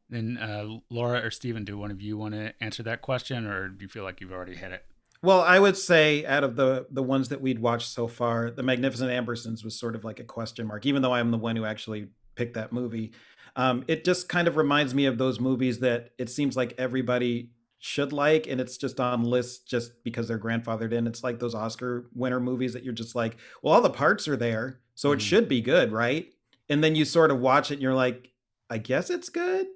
Then 0.10 0.38
uh, 0.38 0.66
Laura 0.92 1.26
or 1.26 1.32
Steven, 1.32 1.64
do 1.66 1.78
one 1.78 1.90
of 1.90 2.00
you 2.02 2.18
want 2.18 2.36
to 2.36 2.54
answer 2.62 2.84
that 2.84 3.02
question, 3.02 3.48
or 3.48 3.70
do 3.70 3.82
you 3.82 3.90
feel 3.90 4.04
like 4.04 4.22
you've 4.22 4.32
already 4.32 4.56
hit 4.56 4.72
it? 4.72 4.86
Well, 5.24 5.42
I 5.42 5.58
would 5.58 5.78
say 5.78 6.26
out 6.26 6.44
of 6.44 6.56
the 6.58 6.86
the 6.92 7.02
ones 7.02 7.30
that 7.30 7.42
we'd 7.42 7.60
watched 7.60 7.88
so 7.88 8.08
far, 8.08 8.52
The 8.52 8.62
Magnificent 8.62 9.10
Ambersons 9.10 9.64
was 9.64 9.80
sort 9.80 9.96
of 9.96 10.04
like 10.04 10.20
a 10.20 10.24
question 10.24 10.68
mark, 10.68 10.86
even 10.86 11.02
though 11.02 11.14
I'm 11.14 11.32
the 11.32 11.38
one 11.38 11.56
who 11.56 11.66
actually 11.66 12.10
picked 12.36 12.56
that 12.56 12.74
movie. 12.74 13.14
Um, 13.56 13.84
it 13.88 14.04
just 14.04 14.30
kind 14.30 14.48
of 14.48 14.58
reminds 14.58 14.96
me 14.96 15.06
of 15.06 15.18
those 15.18 15.39
movies 15.39 15.80
that 15.80 16.12
it 16.18 16.30
seems 16.30 16.58
like 16.58 16.74
everybody 16.78 17.52
should 17.80 18.13
like, 18.13 18.48
and 18.48 18.60
it's 18.62 18.78
just 18.78 19.00
on 19.00 19.24
lists 19.24 19.60
just 19.63 20.04
because 20.04 20.28
they're 20.28 20.39
grandfathered 20.39 20.94
in. 20.94 21.06
It's 21.06 21.24
like 21.24 21.39
those 21.39 21.54
Oscar 21.54 22.10
winner 22.16 22.39
movies 22.39 22.74
that 22.74 22.84
you're 22.84 22.94
just 22.94 23.13
like, 23.16 23.38
well, 23.62 23.74
all 23.76 23.82
the 23.82 23.89
parts 23.89 24.28
are 24.28 24.38
there, 24.38 24.80
so 24.96 25.12
it 25.12 25.18
Mhm. 25.18 25.22
should 25.22 25.50
be 25.50 25.62
good, 25.62 25.92
right? 25.92 26.34
And 26.70 26.84
then 26.84 26.96
you 26.96 27.04
sort 27.06 27.30
of 27.30 27.39
watch 27.39 27.70
it 27.72 27.76
and 27.76 27.84
you're 27.84 27.94
like, 27.94 28.32
I 28.70 28.78
guess 28.78 29.10
it's 29.10 29.30
good. 29.30 29.68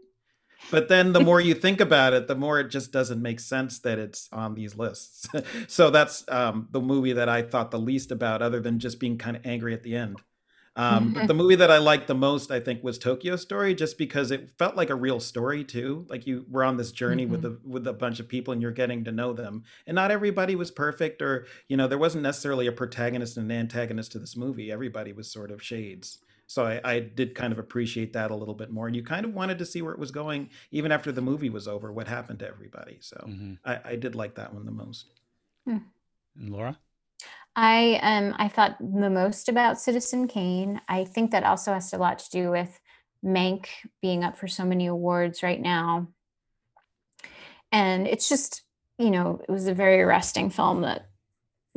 But 0.71 0.87
then 0.89 1.13
the 1.13 1.19
more 1.19 1.39
you 1.39 1.53
think 1.53 1.79
about 1.79 2.13
it, 2.13 2.27
the 2.27 2.35
more 2.35 2.59
it 2.59 2.69
just 2.69 2.91
doesn't 2.91 3.21
make 3.21 3.39
sense 3.39 3.77
that 3.79 3.99
it's 3.99 4.27
on 4.31 4.55
these 4.55 4.75
lists. 4.75 5.27
so 5.67 5.89
that's 5.91 6.25
um, 6.29 6.67
the 6.71 6.81
movie 6.81 7.13
that 7.13 7.29
I 7.29 7.41
thought 7.43 7.71
the 7.71 7.79
least 7.79 8.11
about, 8.11 8.41
other 8.41 8.59
than 8.59 8.79
just 8.79 8.99
being 8.99 9.17
kind 9.17 9.37
of 9.37 9.45
angry 9.45 9.73
at 9.73 9.83
the 9.83 9.95
end. 9.95 10.21
Um, 10.77 11.09
but 11.09 11.25
the 11.27 11.33
movie 11.33 11.55
that 11.55 11.71
I 11.71 11.79
liked 11.79 12.07
the 12.07 12.13
most, 12.15 12.51
I 12.51 12.59
think, 12.59 12.83
was 12.83 12.99
Tokyo 12.99 13.35
Story, 13.35 13.73
just 13.73 13.97
because 13.97 14.29
it 14.29 14.51
felt 14.59 14.75
like 14.75 14.91
a 14.91 14.95
real 14.95 15.19
story 15.19 15.63
too. 15.63 16.05
Like 16.07 16.27
you 16.27 16.45
were 16.49 16.63
on 16.63 16.77
this 16.77 16.91
journey 16.91 17.25
with 17.25 17.43
a 17.45 17.57
with 17.65 17.87
a 17.87 17.93
bunch 17.93 18.19
of 18.19 18.27
people, 18.27 18.53
and 18.53 18.61
you're 18.61 18.71
getting 18.71 19.03
to 19.05 19.11
know 19.11 19.33
them. 19.33 19.63
And 19.87 19.95
not 19.95 20.11
everybody 20.11 20.55
was 20.55 20.69
perfect, 20.69 21.21
or 21.21 21.47
you 21.67 21.75
know, 21.77 21.87
there 21.87 21.97
wasn't 21.97 22.23
necessarily 22.23 22.67
a 22.67 22.71
protagonist 22.71 23.37
and 23.37 23.51
an 23.51 23.57
antagonist 23.57 24.11
to 24.13 24.19
this 24.19 24.37
movie. 24.37 24.71
Everybody 24.71 25.13
was 25.13 25.31
sort 25.31 25.49
of 25.51 25.63
shades. 25.63 26.19
So 26.49 26.65
I, 26.65 26.79
I 26.83 26.99
did 26.99 27.35
kind 27.35 27.51
of 27.51 27.59
appreciate 27.59 28.13
that 28.13 28.31
a 28.31 28.35
little 28.35 28.53
bit 28.55 28.71
more. 28.71 28.87
And 28.87 28.95
you 28.95 29.03
kind 29.03 29.25
of 29.25 29.33
wanted 29.33 29.59
to 29.59 29.65
see 29.65 29.81
where 29.81 29.93
it 29.93 29.99
was 29.99 30.11
going, 30.11 30.49
even 30.71 30.91
after 30.93 31.11
the 31.11 31.21
movie 31.21 31.49
was 31.49 31.67
over. 31.67 31.91
What 31.91 32.07
happened 32.07 32.39
to 32.39 32.47
everybody? 32.47 32.97
So 33.01 33.17
hmm 33.25 33.55
I, 33.65 33.79
I 33.83 33.95
did 33.95 34.15
like 34.15 34.35
that 34.35 34.53
one 34.53 34.65
the 34.65 34.71
most. 34.71 35.07
And 36.37 36.49
Laura? 36.49 36.77
I 37.57 37.99
um 38.03 38.35
I 38.37 38.49
thought 38.49 38.77
the 38.79 39.09
most 39.09 39.49
about 39.49 39.81
Citizen 39.81 40.27
Kane. 40.27 40.79
I 40.87 41.03
think 41.03 41.31
that 41.31 41.43
also 41.43 41.73
has 41.73 41.91
a 41.91 41.97
lot 41.97 42.19
to 42.19 42.29
do 42.29 42.51
with 42.51 42.79
Mank 43.25 43.65
being 43.99 44.23
up 44.23 44.37
for 44.37 44.47
so 44.47 44.63
many 44.63 44.85
awards 44.85 45.41
right 45.41 45.59
now. 45.59 46.07
And 47.71 48.07
it's 48.07 48.29
just, 48.29 48.61
you 48.99 49.09
know, 49.09 49.41
it 49.45 49.51
was 49.51 49.67
a 49.67 49.73
very 49.73 50.01
arresting 50.01 50.51
film 50.51 50.81
that 50.81 51.09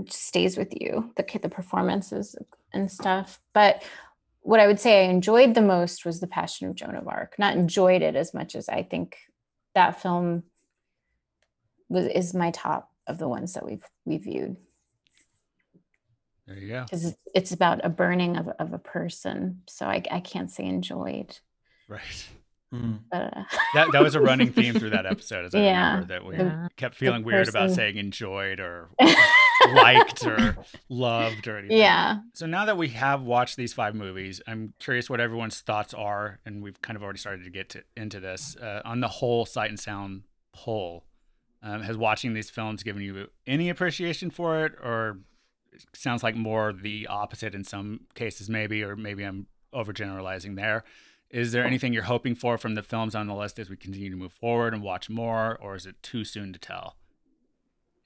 stays 0.07 0.59
with 0.59 0.75
you, 0.79 1.13
the 1.17 1.25
the 1.41 1.49
performances 1.49 2.37
and 2.75 2.93
stuff. 2.93 3.41
But 3.55 3.83
what 4.43 4.61
I 4.61 4.67
would 4.67 4.81
say 4.81 5.07
I 5.07 5.11
enjoyed 5.11 5.55
the 5.55 5.63
most 5.63 6.05
was 6.05 6.21
The 6.21 6.27
Passion 6.27 6.69
of 6.69 6.75
Joan 6.75 6.95
of 6.95 7.09
Arc. 7.09 7.39
Not 7.39 7.57
enjoyed 7.57 8.03
it 8.03 8.17
as 8.17 8.35
much 8.35 8.55
as 8.55 8.69
I 8.69 8.83
think 8.83 9.17
that 9.75 10.03
film 10.03 10.43
was 11.89 12.07
is 12.07 12.35
my 12.35 12.51
top 12.51 12.91
of 13.07 13.17
the 13.17 13.29
ones 13.29 13.55
that 13.55 13.65
we've 13.65 13.85
we 14.05 14.19
viewed 14.19 14.59
There 16.51 16.59
you 16.59 16.69
go. 16.69 16.83
because 16.85 17.15
it's 17.35 17.53
about 17.53 17.85
a 17.85 17.89
burning 17.89 18.37
of, 18.37 18.49
of 18.59 18.73
a 18.73 18.79
person. 18.79 19.63
So 19.69 19.87
I, 19.87 20.03
I 20.11 20.19
can't 20.21 20.51
say 20.51 20.65
enjoyed. 20.67 21.39
Right. 21.89 22.29
Mm. 22.75 22.99
But, 23.11 23.37
uh, 23.37 23.43
That 23.75 23.89
that 23.93 24.03
was 24.03 24.15
a 24.17 24.21
running 24.21 24.53
theme 24.53 24.75
through 24.75 24.91
that 24.91 25.07
episode, 25.07 25.45
as 25.45 25.55
I 25.55 25.61
Yeah. 25.63 25.87
remember, 25.95 26.07
that 26.15 26.25
we 26.25 26.37
Yeah. 26.37 26.69
kept 26.77 26.95
feeling 26.97 27.23
weird 27.25 27.49
about 27.49 27.71
saying 27.71 27.97
enjoyed 27.99 28.59
or 28.61 28.89
liked 29.75 30.27
or 30.27 30.57
loved 30.89 31.47
or 31.49 31.59
anything. 31.59 31.79
yeah. 31.79 32.19
So 32.35 32.47
now 32.47 32.65
that 32.65 32.77
we 32.77 32.89
have 32.89 33.23
watched 33.23 33.57
these 33.57 33.73
five 33.73 33.95
movies, 33.95 34.41
I'm 34.47 34.73
curious 34.81 35.09
what 35.11 35.21
everyone's 35.21 35.61
thoughts 35.61 35.95
are, 35.95 36.41
and 36.45 36.63
we've 36.63 36.81
kind 36.83 36.97
of 36.97 37.03
already 37.03 37.19
started 37.19 37.45
to 37.45 37.51
get 37.51 37.69
to, 37.71 37.83
into 37.97 38.21
this 38.21 38.57
uh, 38.57 38.83
on 38.85 39.01
the 39.01 39.09
whole 39.09 39.47
Sight 39.47 39.71
and 39.71 39.79
Sound 39.79 40.23
poll. 40.53 41.05
Um, 41.63 41.83
has 41.83 41.97
watching 41.99 42.33
these 42.33 42.49
films 42.49 42.83
given 42.83 43.03
you 43.03 43.29
any 43.47 43.69
appreciation 43.69 44.31
for 44.31 44.65
it, 44.65 44.73
or 44.83 45.11
it 45.11 45.17
sounds 45.95 46.23
like 46.23 46.37
more 46.37 46.73
the 46.73 47.07
opposite 47.07 47.55
in 47.55 47.65
some 47.65 48.01
cases, 48.15 48.49
maybe, 48.49 48.83
or 48.83 48.97
maybe 48.97 49.25
I'm 49.25 49.47
overgeneralizing 49.75 50.57
there. 50.57 50.85
Is 51.31 51.53
there 51.53 51.63
oh. 51.63 51.67
anything 51.67 51.93
you're 51.93 52.03
hoping 52.03 52.35
for 52.35 52.59
from 52.59 52.75
the 52.75 52.83
films 52.83 53.15
on 53.15 53.27
the 53.27 53.35
list 53.35 53.59
as 53.59 53.71
we 53.71 53.77
continue 53.77 54.11
to 54.11 54.17
move 54.17 54.33
forward 54.33 54.75
and 54.75 54.83
watch 54.83 55.09
more, 55.09 55.57
or 55.61 55.77
is 55.77 55.87
it 55.87 56.03
too 56.03 56.25
soon 56.25 56.53
to 56.53 56.59
tell? 56.59 56.97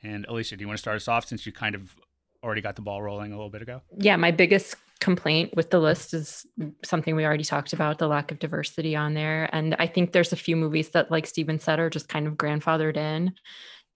And 0.02 0.26
Alicia, 0.26 0.56
do 0.56 0.62
you 0.62 0.68
want 0.68 0.76
to 0.76 0.82
start 0.82 0.96
us 0.96 1.08
off 1.08 1.26
since 1.26 1.46
you 1.46 1.52
kind 1.52 1.74
of 1.74 1.96
already 2.42 2.60
got 2.60 2.76
the 2.76 2.82
ball 2.82 3.02
rolling 3.02 3.32
a 3.32 3.36
little 3.36 3.50
bit 3.50 3.62
ago? 3.62 3.80
yeah, 3.96 4.16
my 4.16 4.30
biggest 4.30 4.76
complaint 5.00 5.54
with 5.56 5.70
the 5.70 5.78
list 5.78 6.14
is 6.14 6.46
something 6.82 7.16
we 7.16 7.24
already 7.24 7.44
talked 7.44 7.72
about 7.72 7.98
the 7.98 8.06
lack 8.06 8.30
of 8.30 8.38
diversity 8.38 8.94
on 8.94 9.14
there. 9.14 9.48
And 9.52 9.74
I 9.78 9.86
think 9.86 10.12
there's 10.12 10.32
a 10.32 10.36
few 10.36 10.56
movies 10.56 10.90
that, 10.90 11.10
like 11.10 11.26
Steven 11.26 11.58
said, 11.58 11.78
are 11.78 11.90
just 11.90 12.08
kind 12.08 12.26
of 12.26 12.34
grandfathered 12.34 12.96
in. 12.96 13.34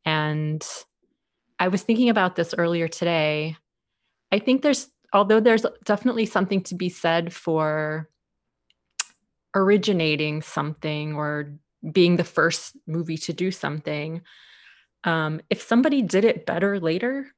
And 0.05 0.67
I 1.59 1.69
was 1.69 1.83
thinking 1.83 2.09
about 2.09 2.37
this 2.37 2.55
earlier 2.57 2.89
today. 2.89 3.57
I 4.31 4.39
think 4.39 4.63
there's, 4.63 4.89
although 5.13 5.41
there's 5.41 5.67
definitely 5.85 6.27
something 6.27 6.63
to 6.65 6.75
be 6.75 6.89
said 6.89 7.33
for 7.33 8.09
originating 9.55 10.43
something 10.43 11.15
or 11.15 11.55
being 11.93 12.17
the 12.17 12.25
first 12.25 12.77
movie 12.87 13.17
to 13.19 13.33
do 13.33 13.51
something. 13.51 14.23
Um, 15.05 15.41
if 15.49 15.63
somebody 15.63 16.03
did 16.03 16.25
it 16.25 16.47
better 16.47 16.79
later, 16.79 17.33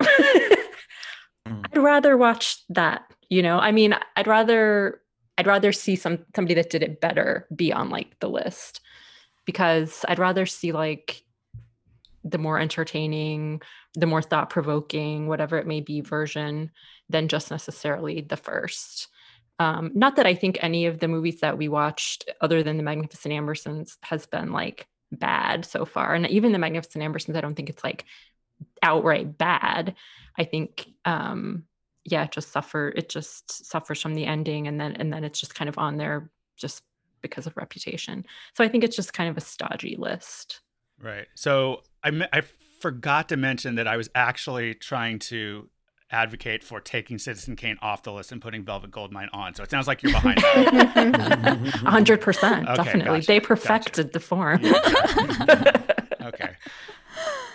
Mm. 1.47 1.65
I'd 1.73 1.83
rather 1.83 2.17
watch 2.17 2.63
that. 2.71 3.03
You 3.29 3.43
know, 3.43 3.59
I 3.59 3.73
mean, 3.73 3.95
I'd 4.17 4.27
rather 4.27 5.01
I'd 5.39 5.47
rather 5.47 5.73
see 5.73 5.97
some 5.97 6.25
somebody 6.35 6.55
that 6.55 6.71
did 6.71 6.83
it 6.83 7.01
better 7.01 7.47
be 7.55 7.73
on 7.73 7.91
like 7.91 8.19
the 8.21 8.29
list 8.29 8.81
because 9.45 10.05
I'd 10.09 10.19
rather 10.19 10.47
see 10.47 10.73
like 10.73 11.23
the 12.25 12.39
more 12.39 12.59
entertaining, 12.59 13.63
the 13.95 14.07
more 14.07 14.23
thought 14.23 14.51
provoking, 14.51 15.27
whatever 15.27 15.59
it 15.59 15.67
may 15.67 15.81
be 15.81 16.01
version 16.01 16.71
than 17.09 17.29
just 17.29 17.51
necessarily 17.51 18.21
the 18.21 18.37
first. 18.37 19.09
Um, 19.59 19.91
not 19.95 20.17
that 20.17 20.27
I 20.27 20.35
think 20.35 20.59
any 20.63 20.87
of 20.87 21.01
the 21.01 21.09
movies 21.09 21.41
that 21.41 21.59
we 21.59 21.69
watched, 21.69 22.31
other 22.41 22.63
than 22.63 22.77
the 22.77 22.83
Magnificent 22.83 23.35
Ambersons, 23.35 23.97
has 24.03 24.27
been 24.27 24.53
like 24.53 24.87
bad 25.13 25.65
so 25.67 25.85
far. 25.85 26.15
And 26.15 26.27
even 26.29 26.53
the 26.53 26.59
Magnificent 26.59 27.05
Ambersons, 27.05 27.37
I 27.37 27.41
don't 27.41 27.55
think 27.55 27.69
it's 27.69 27.85
like 27.85 28.05
outright 28.83 29.37
bad. 29.37 29.95
I 30.39 30.45
think 30.45 30.89
um 31.05 31.65
yeah, 32.05 32.25
it 32.25 32.33
just 32.33 32.53
suffer 32.53 32.93
it 32.97 33.09
just 33.09 33.67
suffers 33.67 34.01
from 34.01 34.15
the 34.15 34.25
ending 34.25 34.67
and 34.67 34.81
then 34.81 34.93
and 34.93 35.13
then 35.13 35.25
it's 35.25 35.41
just 35.41 35.55
kind 35.55 35.69
of 35.69 35.79
on 35.79 35.97
there 35.97 36.31
just 36.57 36.83
because 37.21 37.47
of 37.47 37.57
reputation. 37.57 38.25
So 38.55 38.65
I 38.65 38.69
think 38.69 38.85
it's 38.85 38.97
just 38.97 39.13
kind 39.13 39.29
of 39.29 39.37
a 39.37 39.43
stodgy 39.43 39.97
list. 39.99 40.61
Right. 40.99 41.27
So 41.35 41.83
I 42.03 42.27
I 42.33 42.43
forgot 42.81 43.29
to 43.29 43.37
mention 43.37 43.77
that 43.77 43.87
I 43.87 43.97
was 43.97 44.09
actually 44.15 44.75
trying 44.75 45.19
to 45.21 45.69
advocate 46.13 46.65
for 46.65 46.81
taking 46.81 47.19
Citizen 47.19 47.55
Kane 47.55 47.77
off 47.81 48.03
the 48.03 48.13
list 48.13 48.33
and 48.33 48.43
putting 48.43 48.65
Velvet 48.65 48.91
Goldmine 48.91 49.29
on. 49.33 49.55
So 49.55 49.63
it 49.63 49.71
sounds 49.71 49.87
like 49.87 50.03
you're 50.03 50.11
behind 50.13 50.41
hundred 51.87 52.21
percent, 52.21 52.67
Okay, 52.69 52.77
definitely. 52.83 53.19
gotcha, 53.21 53.27
they 53.29 53.39
gotcha. 53.39 53.47
perfected 53.47 54.13
the 54.13 54.19
form. 54.21 54.61
okay. 56.23 56.51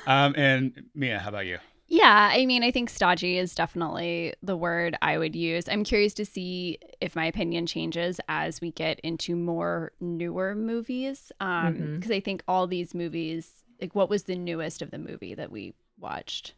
Um, 0.08 0.34
and 0.38 0.84
Mia, 0.94 1.20
how 1.20 1.30
about 1.30 1.46
you? 1.46 1.58
Yeah, 1.88 2.30
I 2.32 2.46
mean, 2.48 2.64
I 2.64 2.72
think 2.72 2.90
stodgy 2.90 3.38
is 3.38 3.54
definitely 3.54 4.34
the 4.42 4.58
word 4.58 4.98
I 5.04 5.18
would 5.20 5.36
use. 5.36 5.66
I'm 5.70 5.84
curious 5.84 6.14
to 6.16 6.26
see 6.26 6.80
if 7.00 7.16
my 7.16 7.26
opinion 7.26 7.68
changes 7.68 8.20
as 8.28 8.60
we 8.60 8.72
get 8.72 9.00
into 9.02 9.36
more 9.36 9.92
newer 10.00 10.56
movies. 10.56 11.32
Um, 11.40 11.76
Mhm. 11.76 11.96
because 11.96 12.12
I 12.12 12.20
think 12.22 12.42
all 12.48 12.66
these 12.66 12.96
movies, 12.96 13.64
like, 13.82 13.96
what 13.96 14.10
was 14.10 14.24
the 14.24 14.36
newest 14.36 14.82
of 14.82 14.92
the 14.92 14.98
movie 14.98 15.34
that 15.36 15.52
we 15.52 15.74
watched? 16.00 16.54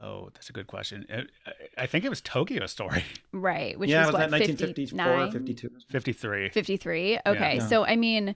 Oh, 0.00 0.30
that's 0.34 0.50
a 0.50 0.52
good 0.52 0.66
question. 0.66 1.06
It, 1.08 1.30
I, 1.46 1.82
I 1.84 1.86
think 1.86 2.04
it 2.04 2.08
was 2.08 2.20
Tokyo 2.20 2.66
Story, 2.66 3.04
Right, 3.32 3.78
which 3.78 3.88
yeah, 3.88 4.00
was 4.00 4.06
was 4.08 4.14
what 4.14 4.30
that 4.30 4.32
1954 4.32 5.30
52? 5.30 5.70
53. 5.90 6.48
53 6.48 7.18
okay 7.26 7.56
Yeah. 7.56 7.66
so 7.66 7.84
i 7.84 7.94
mean 7.96 8.34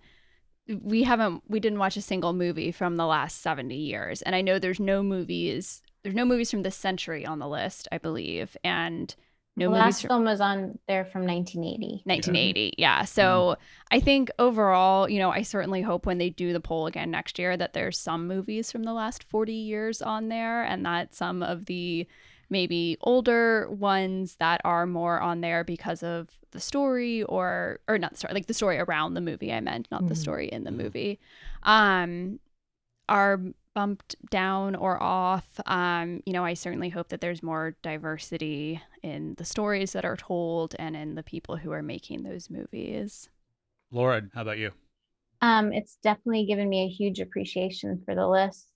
we 0.82 1.02
haven't 1.02 1.42
we 1.48 1.58
didn't 1.60 1.78
watch 1.78 1.96
a 1.96 2.00
single 2.02 2.32
movie 2.32 2.70
from 2.72 2.96
the 2.96 3.06
last 3.06 3.40
70 3.42 3.74
years 3.74 4.22
and 4.22 4.34
i 4.34 4.40
know 4.40 4.58
there's 4.58 4.80
no 4.80 5.02
movies 5.02 5.82
there's 6.02 6.14
no 6.14 6.24
movies 6.24 6.50
from 6.50 6.62
this 6.62 6.76
century 6.76 7.24
on 7.26 7.38
the 7.38 7.48
list 7.48 7.88
i 7.92 7.98
believe 7.98 8.56
and 8.64 9.14
no 9.56 9.70
the 9.70 9.76
last 9.76 10.02
from 10.02 10.08
film 10.08 10.24
was 10.24 10.40
on 10.40 10.78
there 10.86 11.04
from 11.04 11.26
1980. 11.26 12.02
1980 12.04 12.74
yeah 12.78 13.04
so 13.04 13.56
i 13.90 13.98
think 14.00 14.30
overall 14.38 15.08
you 15.08 15.18
know 15.18 15.30
i 15.30 15.42
certainly 15.42 15.82
hope 15.82 16.06
when 16.06 16.18
they 16.18 16.30
do 16.30 16.52
the 16.52 16.60
poll 16.60 16.86
again 16.86 17.10
next 17.10 17.38
year 17.38 17.56
that 17.56 17.72
there's 17.72 17.98
some 17.98 18.26
movies 18.28 18.70
from 18.70 18.82
the 18.84 18.92
last 18.92 19.24
40 19.24 19.52
years 19.52 20.02
on 20.02 20.28
there 20.28 20.62
and 20.64 20.84
that 20.84 21.14
some 21.14 21.42
of 21.42 21.66
the 21.66 22.06
maybe 22.48 22.96
older 23.00 23.68
ones 23.70 24.36
that 24.36 24.60
are 24.64 24.86
more 24.86 25.20
on 25.20 25.40
there 25.40 25.64
because 25.64 26.02
of 26.02 26.28
the 26.52 26.60
story 26.60 27.22
or 27.24 27.80
or 27.88 27.98
not 27.98 28.12
the 28.12 28.16
story 28.18 28.34
like 28.34 28.46
the 28.46 28.54
story 28.54 28.78
around 28.78 29.14
the 29.14 29.20
movie 29.20 29.52
i 29.52 29.60
meant 29.60 29.88
not 29.90 30.06
the 30.06 30.14
Mhm. 30.14 30.18
story 30.18 30.48
in 30.48 30.64
the 30.64 30.70
Mhm. 30.70 30.76
movie 30.76 31.18
um 31.64 32.38
are 33.08 33.40
bumped 33.76 34.16
down 34.30 34.74
or 34.74 35.00
off 35.02 35.60
um 35.66 36.22
you 36.24 36.32
know 36.32 36.42
i 36.44 36.54
certainly 36.54 36.88
hope 36.88 37.10
that 37.10 37.20
there's 37.20 37.42
more 37.42 37.76
diversity 37.82 38.80
in 39.02 39.34
the 39.36 39.44
stories 39.44 39.92
that 39.92 40.04
are 40.04 40.16
told 40.16 40.74
and 40.78 40.96
in 40.96 41.14
the 41.14 41.22
people 41.22 41.56
who 41.56 41.70
are 41.70 41.82
making 41.82 42.22
those 42.22 42.48
movies 42.48 43.28
Laura, 43.90 44.22
how 44.34 44.42
about 44.42 44.58
you? 44.58 44.72
Um, 45.42 45.72
it's 45.72 45.96
definitely 46.02 46.46
given 46.46 46.68
me 46.68 46.84
a 46.84 46.88
huge 46.88 47.20
appreciation 47.20 48.02
for 48.04 48.14
the 48.14 48.26
list 48.26 48.66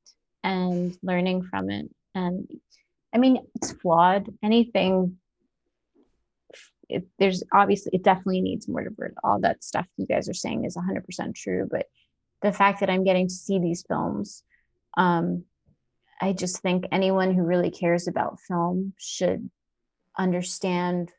and 0.44 0.96
learning 1.02 1.42
from 1.42 1.70
it. 1.70 1.90
And 2.14 2.48
I 3.14 3.18
mean, 3.18 3.38
it's 3.56 3.72
flawed. 3.72 4.28
Anything, 4.42 5.18
it, 6.88 7.06
there's 7.18 7.42
obviously, 7.52 7.92
it 7.94 8.04
definitely 8.04 8.40
needs 8.40 8.68
more 8.68 8.84
diversity. 8.84 9.16
All 9.24 9.40
that 9.40 9.64
stuff 9.64 9.86
you 9.96 10.06
guys 10.06 10.28
are 10.28 10.34
saying 10.34 10.64
is 10.64 10.76
100% 10.76 11.34
true. 11.34 11.66
But 11.70 11.86
the 12.42 12.52
fact 12.52 12.80
that 12.80 12.90
I'm 12.90 13.04
getting 13.04 13.28
to 13.28 13.34
see 13.34 13.58
these 13.58 13.84
films, 13.86 14.44
um, 14.96 15.44
I 16.20 16.32
just 16.32 16.58
think 16.58 16.86
anyone 16.92 17.34
who 17.34 17.42
really 17.42 17.70
cares 17.70 18.06
about 18.06 18.40
film 18.40 18.92
should 18.98 19.50
understand, 20.18 21.12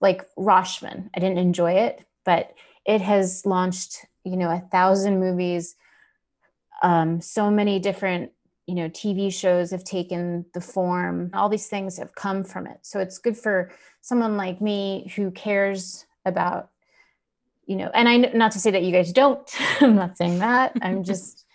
like 0.00 0.26
Rashomon. 0.36 1.10
I 1.14 1.20
didn't 1.20 1.38
enjoy 1.38 1.72
it, 1.72 2.04
but 2.24 2.54
it 2.86 3.00
has 3.00 3.44
launched 3.44 4.06
you 4.24 4.36
know 4.36 4.50
a 4.50 4.66
thousand 4.70 5.20
movies. 5.20 5.76
Um, 6.82 7.20
so 7.20 7.50
many 7.50 7.78
different 7.78 8.32
you 8.66 8.74
know 8.74 8.88
tv 8.88 9.32
shows 9.32 9.70
have 9.70 9.84
taken 9.84 10.46
the 10.54 10.60
form. 10.60 11.30
All 11.34 11.48
these 11.48 11.68
things 11.68 11.98
have 11.98 12.14
come 12.14 12.44
from 12.44 12.66
it. 12.66 12.78
So 12.82 13.00
it's 13.00 13.18
good 13.18 13.36
for 13.36 13.70
someone 14.00 14.36
like 14.36 14.60
me 14.60 15.12
who 15.16 15.30
cares 15.30 16.06
about 16.24 16.70
you 17.66 17.76
know 17.76 17.90
and 17.94 18.08
i 18.08 18.16
not 18.16 18.52
to 18.52 18.60
say 18.60 18.70
that 18.70 18.82
you 18.82 18.92
guys 18.92 19.12
don't 19.12 19.48
i'm 19.80 19.94
not 19.94 20.16
saying 20.16 20.38
that. 20.38 20.72
I'm 20.82 21.02
just 21.12 21.45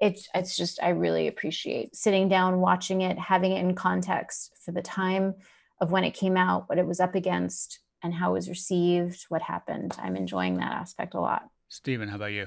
it's 0.00 0.28
it's 0.34 0.56
just 0.56 0.82
i 0.82 0.90
really 0.90 1.28
appreciate 1.28 1.94
sitting 1.94 2.28
down 2.28 2.60
watching 2.60 3.02
it 3.02 3.18
having 3.18 3.52
it 3.52 3.60
in 3.60 3.74
context 3.74 4.52
for 4.64 4.72
the 4.72 4.82
time 4.82 5.34
of 5.80 5.90
when 5.90 6.04
it 6.04 6.14
came 6.14 6.36
out 6.36 6.68
what 6.68 6.78
it 6.78 6.86
was 6.86 7.00
up 7.00 7.14
against 7.14 7.80
and 8.02 8.14
how 8.14 8.30
it 8.30 8.34
was 8.34 8.48
received 8.48 9.24
what 9.28 9.42
happened 9.42 9.94
i'm 9.98 10.16
enjoying 10.16 10.56
that 10.56 10.72
aspect 10.72 11.14
a 11.14 11.20
lot 11.20 11.48
Steven, 11.68 12.08
how 12.08 12.16
about 12.16 12.32
you? 12.32 12.46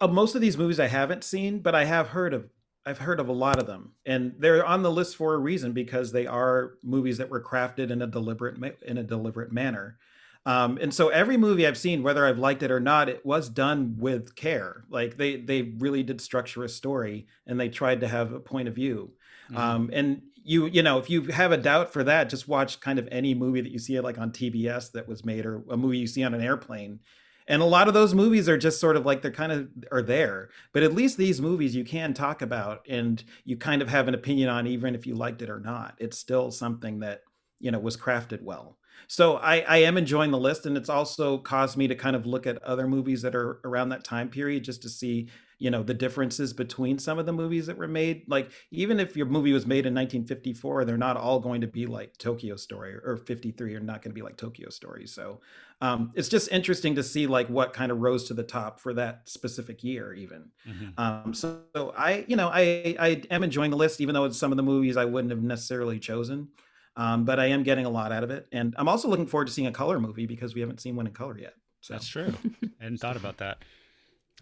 Uh, 0.00 0.08
most 0.08 0.34
of 0.34 0.40
these 0.40 0.58
movies 0.58 0.80
I 0.80 0.88
haven't 0.88 1.24
seen, 1.24 1.60
but 1.60 1.74
I 1.74 1.84
have 1.84 2.08
heard 2.08 2.34
of. 2.34 2.48
I've 2.86 2.98
heard 2.98 3.18
of 3.18 3.28
a 3.28 3.32
lot 3.32 3.58
of 3.58 3.66
them, 3.66 3.92
and 4.04 4.34
they're 4.38 4.64
on 4.64 4.82
the 4.82 4.90
list 4.90 5.16
for 5.16 5.32
a 5.32 5.38
reason 5.38 5.72
because 5.72 6.12
they 6.12 6.26
are 6.26 6.74
movies 6.82 7.16
that 7.16 7.30
were 7.30 7.42
crafted 7.42 7.90
in 7.90 8.02
a 8.02 8.06
deliberate 8.06 8.58
in 8.82 8.98
a 8.98 9.02
deliberate 9.02 9.52
manner. 9.52 9.98
Um, 10.46 10.78
and 10.80 10.92
so 10.92 11.08
every 11.08 11.38
movie 11.38 11.66
I've 11.66 11.78
seen, 11.78 12.02
whether 12.02 12.26
I've 12.26 12.38
liked 12.38 12.62
it 12.62 12.70
or 12.70 12.80
not, 12.80 13.08
it 13.08 13.24
was 13.24 13.48
done 13.48 13.96
with 13.98 14.34
care. 14.36 14.84
Like 14.90 15.16
they 15.16 15.36
they 15.36 15.62
really 15.78 16.02
did 16.02 16.20
structure 16.20 16.62
a 16.64 16.68
story, 16.68 17.26
and 17.46 17.58
they 17.58 17.68
tried 17.70 18.00
to 18.00 18.08
have 18.08 18.32
a 18.32 18.40
point 18.40 18.68
of 18.68 18.74
view. 18.74 19.14
Mhm. 19.50 19.56
Um, 19.58 19.90
and 19.92 20.22
you 20.34 20.66
you 20.66 20.82
know 20.82 20.98
if 20.98 21.08
you 21.08 21.22
have 21.24 21.52
a 21.52 21.56
doubt 21.56 21.92
for 21.92 22.04
that, 22.04 22.28
just 22.28 22.46
watch 22.46 22.80
kind 22.80 22.98
of 22.98 23.08
any 23.10 23.34
movie 23.34 23.62
that 23.62 23.72
you 23.72 23.78
see 23.78 23.98
like 24.00 24.18
on 24.18 24.32
TBS 24.32 24.90
that 24.90 25.08
was 25.08 25.24
made, 25.24 25.46
or 25.46 25.64
a 25.70 25.76
movie 25.76 25.98
you 25.98 26.06
see 26.06 26.22
on 26.22 26.34
an 26.34 26.42
airplane 26.42 27.00
and 27.46 27.60
a 27.60 27.66
lot 27.66 27.88
of 27.88 27.94
those 27.94 28.14
movies 28.14 28.48
are 28.48 28.56
just 28.56 28.80
sort 28.80 28.96
of 28.96 29.04
like 29.04 29.22
they're 29.22 29.30
kind 29.30 29.52
of 29.52 29.68
are 29.92 30.02
there 30.02 30.48
but 30.72 30.82
at 30.82 30.94
least 30.94 31.16
these 31.18 31.40
movies 31.40 31.74
you 31.74 31.84
can 31.84 32.14
talk 32.14 32.40
about 32.42 32.80
and 32.88 33.24
you 33.44 33.56
kind 33.56 33.82
of 33.82 33.88
have 33.88 34.08
an 34.08 34.14
opinion 34.14 34.48
on 34.48 34.66
even 34.66 34.94
if 34.94 35.06
you 35.06 35.14
liked 35.14 35.42
it 35.42 35.50
or 35.50 35.60
not 35.60 35.94
it's 35.98 36.18
still 36.18 36.50
something 36.50 37.00
that 37.00 37.22
you 37.60 37.70
know 37.70 37.78
was 37.78 37.96
crafted 37.96 38.42
well 38.42 38.78
so 39.06 39.36
i 39.36 39.60
i 39.60 39.78
am 39.78 39.96
enjoying 39.96 40.30
the 40.30 40.38
list 40.38 40.66
and 40.66 40.76
it's 40.76 40.88
also 40.88 41.38
caused 41.38 41.76
me 41.76 41.86
to 41.88 41.94
kind 41.94 42.16
of 42.16 42.26
look 42.26 42.46
at 42.46 42.62
other 42.62 42.86
movies 42.86 43.22
that 43.22 43.34
are 43.34 43.60
around 43.64 43.88
that 43.88 44.04
time 44.04 44.28
period 44.28 44.64
just 44.64 44.82
to 44.82 44.88
see 44.88 45.28
you 45.58 45.70
know 45.70 45.82
the 45.82 45.94
differences 45.94 46.52
between 46.52 46.98
some 46.98 47.18
of 47.18 47.26
the 47.26 47.32
movies 47.32 47.66
that 47.66 47.78
were 47.78 47.88
made. 47.88 48.24
Like 48.28 48.50
even 48.70 49.00
if 49.00 49.16
your 49.16 49.26
movie 49.26 49.52
was 49.52 49.66
made 49.66 49.86
in 49.86 49.94
1954 49.94 50.84
they're 50.84 50.96
not 50.96 51.16
all 51.16 51.40
going 51.40 51.60
to 51.60 51.66
be 51.66 51.86
like 51.86 52.16
tokyo 52.18 52.56
story 52.56 52.94
or 52.94 53.16
53 53.16 53.74
are 53.74 53.80
not 53.80 54.02
going 54.02 54.10
to 54.10 54.14
be 54.14 54.22
like 54.22 54.36
tokyo 54.36 54.68
story. 54.68 55.06
So 55.06 55.40
um, 55.80 56.12
it's 56.14 56.28
just 56.28 56.50
interesting 56.50 56.94
to 56.96 57.02
see 57.02 57.26
like 57.26 57.48
what 57.48 57.72
kind 57.72 57.90
of 57.92 58.00
rose 58.00 58.24
to 58.24 58.34
the 58.34 58.42
top 58.42 58.80
for 58.80 58.94
that 58.94 59.28
specific 59.28 59.82
year 59.82 60.12
even. 60.14 60.50
Mhm. 60.68 60.98
um, 60.98 61.34
so, 61.34 61.60
so 61.74 61.94
i 61.96 62.24
you 62.28 62.36
know 62.36 62.48
i 62.52 62.94
i 62.98 63.22
am 63.30 63.42
enjoying 63.42 63.70
the 63.70 63.76
list 63.76 64.00
even 64.00 64.14
though 64.14 64.24
it's 64.24 64.38
some 64.38 64.52
of 64.52 64.56
the 64.56 64.62
movies 64.62 64.96
i 64.96 65.04
wouldn't 65.04 65.30
have 65.30 65.42
necessarily 65.42 65.98
chosen 65.98 66.48
um, 66.96 67.24
but 67.24 67.38
i 67.40 67.46
am 67.46 67.62
getting 67.62 67.86
a 67.86 67.90
lot 67.90 68.12
out 68.12 68.24
of 68.24 68.30
it 68.30 68.46
and 68.52 68.74
i'm 68.78 68.88
also 68.88 69.08
looking 69.08 69.26
forward 69.26 69.46
to 69.46 69.52
seeing 69.52 69.66
a 69.66 69.72
color 69.72 69.98
movie 70.00 70.26
because 70.26 70.54
we 70.54 70.60
haven't 70.60 70.80
seen 70.80 70.96
one 70.96 71.06
in 71.06 71.12
color 71.12 71.38
yet 71.38 71.54
so 71.84 71.92
That's 71.92 72.08
true. 72.08 72.32
I 72.62 72.68
hadn't 72.80 72.96
thought 72.96 73.18
about 73.18 73.36
that. 73.38 73.58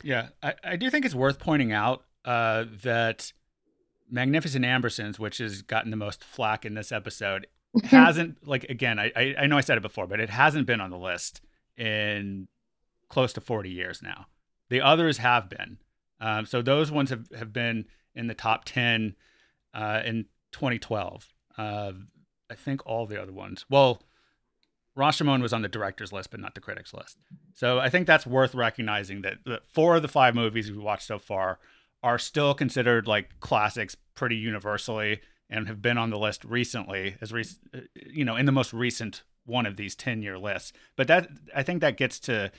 Yeah, 0.05 0.29
I, 0.45 0.55
I 0.63 0.77
do 0.77 0.89
think 0.91 1.05
it's 1.05 1.15
worth 1.15 1.41
pointing 1.41 1.73
out 1.73 2.05
uh, 2.25 2.67
that 2.85 3.33
Magnificent 4.09 4.65
Ambersons, 4.65 5.19
which 5.19 5.39
has 5.39 5.61
gotten 5.63 5.91
the 5.91 5.97
most 5.97 6.23
flack 6.23 6.65
in 6.65 6.75
this 6.75 6.93
episode, 6.93 7.49
hasn't 7.87 8.47
like 8.47 8.63
again. 8.65 9.01
I, 9.01 9.11
I 9.17 9.35
I 9.41 9.47
know 9.49 9.59
I 9.59 9.61
said 9.61 9.77
it 9.77 9.83
before, 9.83 10.07
but 10.07 10.21
it 10.21 10.31
hasn't 10.31 10.69
been 10.69 10.81
on 10.81 10.91
the 10.91 10.99
list 10.99 11.41
in 11.77 12.47
close 13.09 13.33
to 13.33 13.41
forty 13.41 13.71
years 13.71 14.03
now. 14.03 14.27
The 14.69 14.81
others 14.81 15.19
have 15.19 15.49
been. 15.49 15.79
Um, 16.21 16.47
so 16.47 16.63
those 16.63 16.93
ones 16.93 17.11
have, 17.11 17.27
have 17.37 17.53
been 17.53 17.87
in 18.15 18.29
the 18.29 18.35
top 18.35 18.67
ten 18.67 19.17
uh, 19.75 20.01
in 20.05 20.27
2012. 20.53 21.29
Uh, 21.59 21.93
I 22.53 22.55
think 22.55 22.87
all 22.87 23.07
the 23.07 23.21
other 23.21 23.33
ones. 23.33 23.65
Well, 23.71 24.03
Rashomon 24.97 25.41
was 25.41 25.55
on 25.55 25.63
the 25.63 25.69
director's 25.69 26.13
list, 26.13 26.31
but 26.31 26.39
not 26.39 26.55
the 26.55 26.61
critics 26.61 26.93
list. 26.93 27.17
So 27.55 27.79
I 27.79 27.89
think 27.89 28.07
that's 28.07 28.27
worth 28.27 28.55
recognizing 28.55 29.23
that 29.23 29.39
the 29.45 29.63
four 29.73 29.97
of 29.97 30.03
the 30.03 30.09
five 30.09 30.35
movies 30.35 30.71
we 30.71 30.77
watched 30.77 31.07
so 31.07 31.19
far 31.19 31.59
are 32.03 32.19
still 32.19 32.53
considered 32.53 33.07
like 33.07 33.41
classics 33.41 33.97
pretty 34.15 34.37
universally 34.37 35.21
and 35.49 35.67
have 35.67 35.81
been 35.81 35.97
on 35.97 36.11
the 36.11 36.19
list 36.19 36.45
recently 36.45 37.17
as 37.21 37.33
uh, 37.33 37.79
you 37.95 38.25
know 38.25 38.37
in 38.37 38.47
the 38.47 38.53
most 38.53 38.73
recent 38.73 39.23
one 39.45 39.67
of 39.67 39.77
these 39.77 39.95
10 39.95 40.23
year 40.23 40.39
lists 40.39 40.73
but 40.97 41.07
that 41.07 41.29
i 41.55 41.63
think 41.63 41.81
that 41.81 41.97
gets 41.97 42.19
to 42.19 42.51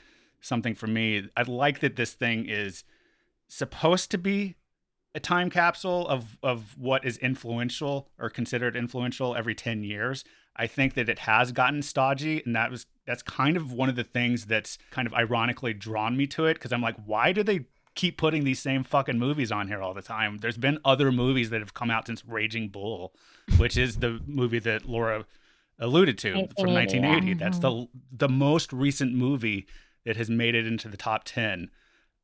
something 0.41 0.75
for 0.75 0.87
me 0.87 1.27
i 1.35 1.41
like 1.41 1.79
that 1.79 1.95
this 1.95 2.13
thing 2.13 2.45
is 2.47 2.83
supposed 3.47 4.11
to 4.11 4.17
be 4.17 4.55
a 5.15 5.19
time 5.19 5.49
capsule 5.49 6.07
of 6.07 6.37
of 6.43 6.75
what 6.77 7.05
is 7.05 7.17
influential 7.17 8.09
or 8.19 8.29
considered 8.29 8.75
influential 8.75 9.35
every 9.35 9.55
10 9.55 9.83
years. 9.83 10.23
I 10.55 10.67
think 10.67 10.93
that 10.95 11.09
it 11.09 11.19
has 11.19 11.51
gotten 11.51 11.81
stodgy 11.81 12.41
and 12.45 12.55
that 12.55 12.71
was 12.71 12.85
that's 13.05 13.23
kind 13.23 13.57
of 13.57 13.73
one 13.73 13.89
of 13.89 13.95
the 13.95 14.03
things 14.03 14.45
that's 14.45 14.77
kind 14.91 15.07
of 15.07 15.13
ironically 15.13 15.73
drawn 15.73 16.15
me 16.15 16.25
to 16.27 16.45
it 16.45 16.53
because 16.53 16.71
i'm 16.71 16.81
like 16.81 16.95
why 17.05 17.31
do 17.31 17.43
they 17.43 17.65
keep 17.95 18.17
putting 18.17 18.43
these 18.43 18.59
same 18.59 18.83
fucking 18.83 19.19
movies 19.19 19.51
on 19.51 19.67
here 19.67 19.79
all 19.79 19.93
the 19.93 20.01
time? 20.01 20.39
There's 20.39 20.57
been 20.57 20.79
other 20.83 21.11
movies 21.11 21.51
that 21.51 21.59
have 21.59 21.75
come 21.75 21.91
out 21.91 22.07
since 22.07 22.25
raging 22.25 22.69
bull 22.69 23.13
which 23.57 23.77
is 23.77 23.97
the 23.97 24.19
movie 24.25 24.59
that 24.59 24.85
laura 24.85 25.25
alluded 25.79 26.17
to 26.19 26.31
from 26.57 26.73
1980, 26.73 27.27
yeah. 27.27 27.33
that's 27.37 27.57
uh-huh. 27.63 27.85
the 28.11 28.27
the 28.27 28.29
most 28.29 28.71
recent 28.73 29.13
movie 29.13 29.67
that 30.05 30.15
has 30.15 30.29
made 30.29 30.55
it 30.55 30.65
into 30.65 30.87
the 30.87 30.97
top 30.97 31.23
10 31.25 31.69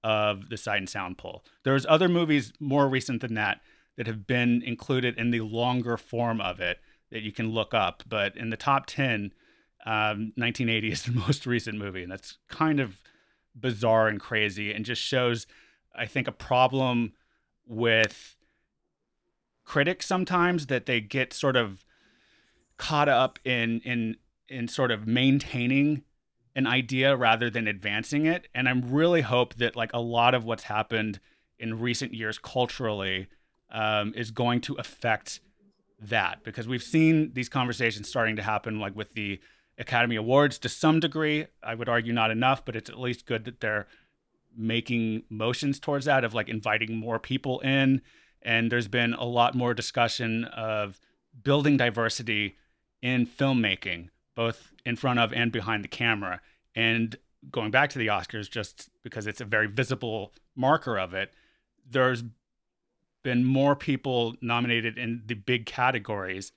of 0.03 0.49
the 0.49 0.57
Sight 0.57 0.77
and 0.77 0.89
Sound 0.89 1.17
poll. 1.17 1.43
There's 1.63 1.85
other 1.85 2.07
movies 2.07 2.53
more 2.59 2.87
recent 2.87 3.21
than 3.21 3.33
that 3.35 3.61
that 3.97 4.07
have 4.07 4.25
been 4.25 4.61
included 4.63 5.17
in 5.17 5.31
the 5.31 5.41
longer 5.41 5.97
form 5.97 6.39
of 6.39 6.59
it 6.59 6.79
that 7.11 7.21
you 7.21 7.31
can 7.31 7.51
look 7.51 7.73
up. 7.73 8.03
But 8.07 8.37
in 8.37 8.49
the 8.49 8.57
top 8.57 8.85
10, 8.85 9.33
um, 9.85 10.31
1980 10.35 10.91
is 10.91 11.03
the 11.03 11.11
most 11.27 11.45
recent 11.45 11.77
movie. 11.77 12.03
And 12.03 12.11
that's 12.11 12.37
kind 12.47 12.79
of 12.79 13.01
bizarre 13.59 14.07
and 14.07 14.19
crazy 14.19 14.71
and 14.71 14.85
just 14.85 15.01
shows, 15.01 15.47
I 15.95 16.05
think, 16.05 16.27
a 16.27 16.31
problem 16.31 17.13
with 17.65 18.35
critics 19.65 20.05
sometimes 20.07 20.67
that 20.67 20.85
they 20.85 20.99
get 20.99 21.33
sort 21.33 21.55
of 21.55 21.85
caught 22.77 23.09
up 23.09 23.37
in 23.43 23.79
in 23.81 24.15
in 24.47 24.67
sort 24.67 24.89
of 24.89 25.05
maintaining 25.05 26.03
an 26.60 26.68
idea 26.68 27.16
rather 27.16 27.49
than 27.49 27.68
advancing 27.68 28.26
it. 28.26 28.47
And 28.53 28.68
i'm 28.68 28.91
really 28.91 29.22
hope 29.22 29.55
that 29.55 29.78
like 29.78 29.93
a 29.93 29.99
lot 29.99 30.36
of 30.36 30.43
what's 30.43 30.64
happened 30.64 31.20
in 31.57 31.80
recent 31.80 32.14
years 32.14 32.38
culturally 32.38 33.28
um, 33.72 34.14
is 34.16 34.30
going 34.30 34.60
to 34.62 34.76
affect 34.76 35.39
that. 36.01 36.43
Because 36.43 36.68
we've 36.68 36.84
seen 36.84 37.32
these 37.34 37.49
conversations 37.49 38.10
starting 38.10 38.36
to 38.36 38.43
happen 38.43 38.80
like 38.80 38.95
with 38.95 39.14
the 39.14 39.39
academy 39.78 40.18
awards 40.18 40.60
to 40.60 40.70
some 40.70 40.99
degree. 40.99 41.47
I 41.64 41.76
would 41.76 41.88
argue 41.88 42.12
not 42.14 42.30
enough 42.30 42.66
but 42.66 42.76
it's 42.76 42.89
at 42.89 42.99
least 42.99 43.26
good 43.26 43.45
that 43.45 43.62
they're 43.62 43.88
making 44.55 45.24
motions 45.30 45.80
towards 45.80 46.05
that 46.05 46.26
of 46.26 46.34
like 46.34 46.49
inviting 46.49 46.95
more 46.97 47.20
people 47.20 47.62
in. 47.62 48.01
And 48.41 48.70
there's 48.70 48.89
been 48.89 49.14
a 49.14 49.24
lot 49.24 49.55
more 49.55 49.74
discussion 49.74 50.43
of 50.43 50.99
building 51.41 51.78
diversity 51.78 52.57
in 53.01 53.26
filmmaking 53.26 54.10
both 54.36 54.72
in 54.86 54.97
front 54.97 55.20
of 55.20 55.32
and 55.32 55.51
behind 55.51 55.84
the 55.84 55.88
camera 55.88 56.41
and 56.76 57.15
going 57.51 57.72
back 57.72 57.89
to 57.89 57.99
the 57.99 58.07
oscars 58.07 58.49
just 58.49 58.89
because 59.03 59.26
it's 59.28 59.41
a 59.41 59.45
very 59.45 59.67
visible 59.67 60.34
marker 60.55 60.97
of 60.97 61.13
it 61.13 61.32
there's 61.89 62.24
been 63.24 63.43
more 63.45 63.76
people 63.76 64.36
nominated 64.41 64.97
in 64.97 65.22
the 65.26 65.34
big 65.36 65.65
categories 65.65 66.51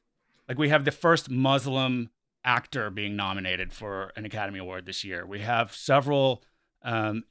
like 0.49 0.59
we 0.59 0.69
have 0.69 0.85
the 0.85 0.91
first 0.91 1.31
muslim 1.31 2.11
actor 2.45 2.91
being 2.91 3.15
nominated 3.17 3.73
for 3.73 4.13
an 4.17 4.25
academy 4.25 4.59
award 4.59 4.85
this 4.87 5.05
year 5.05 5.25
we 5.27 5.41
have 5.41 5.73
several 5.75 6.43
um, 6.83 7.23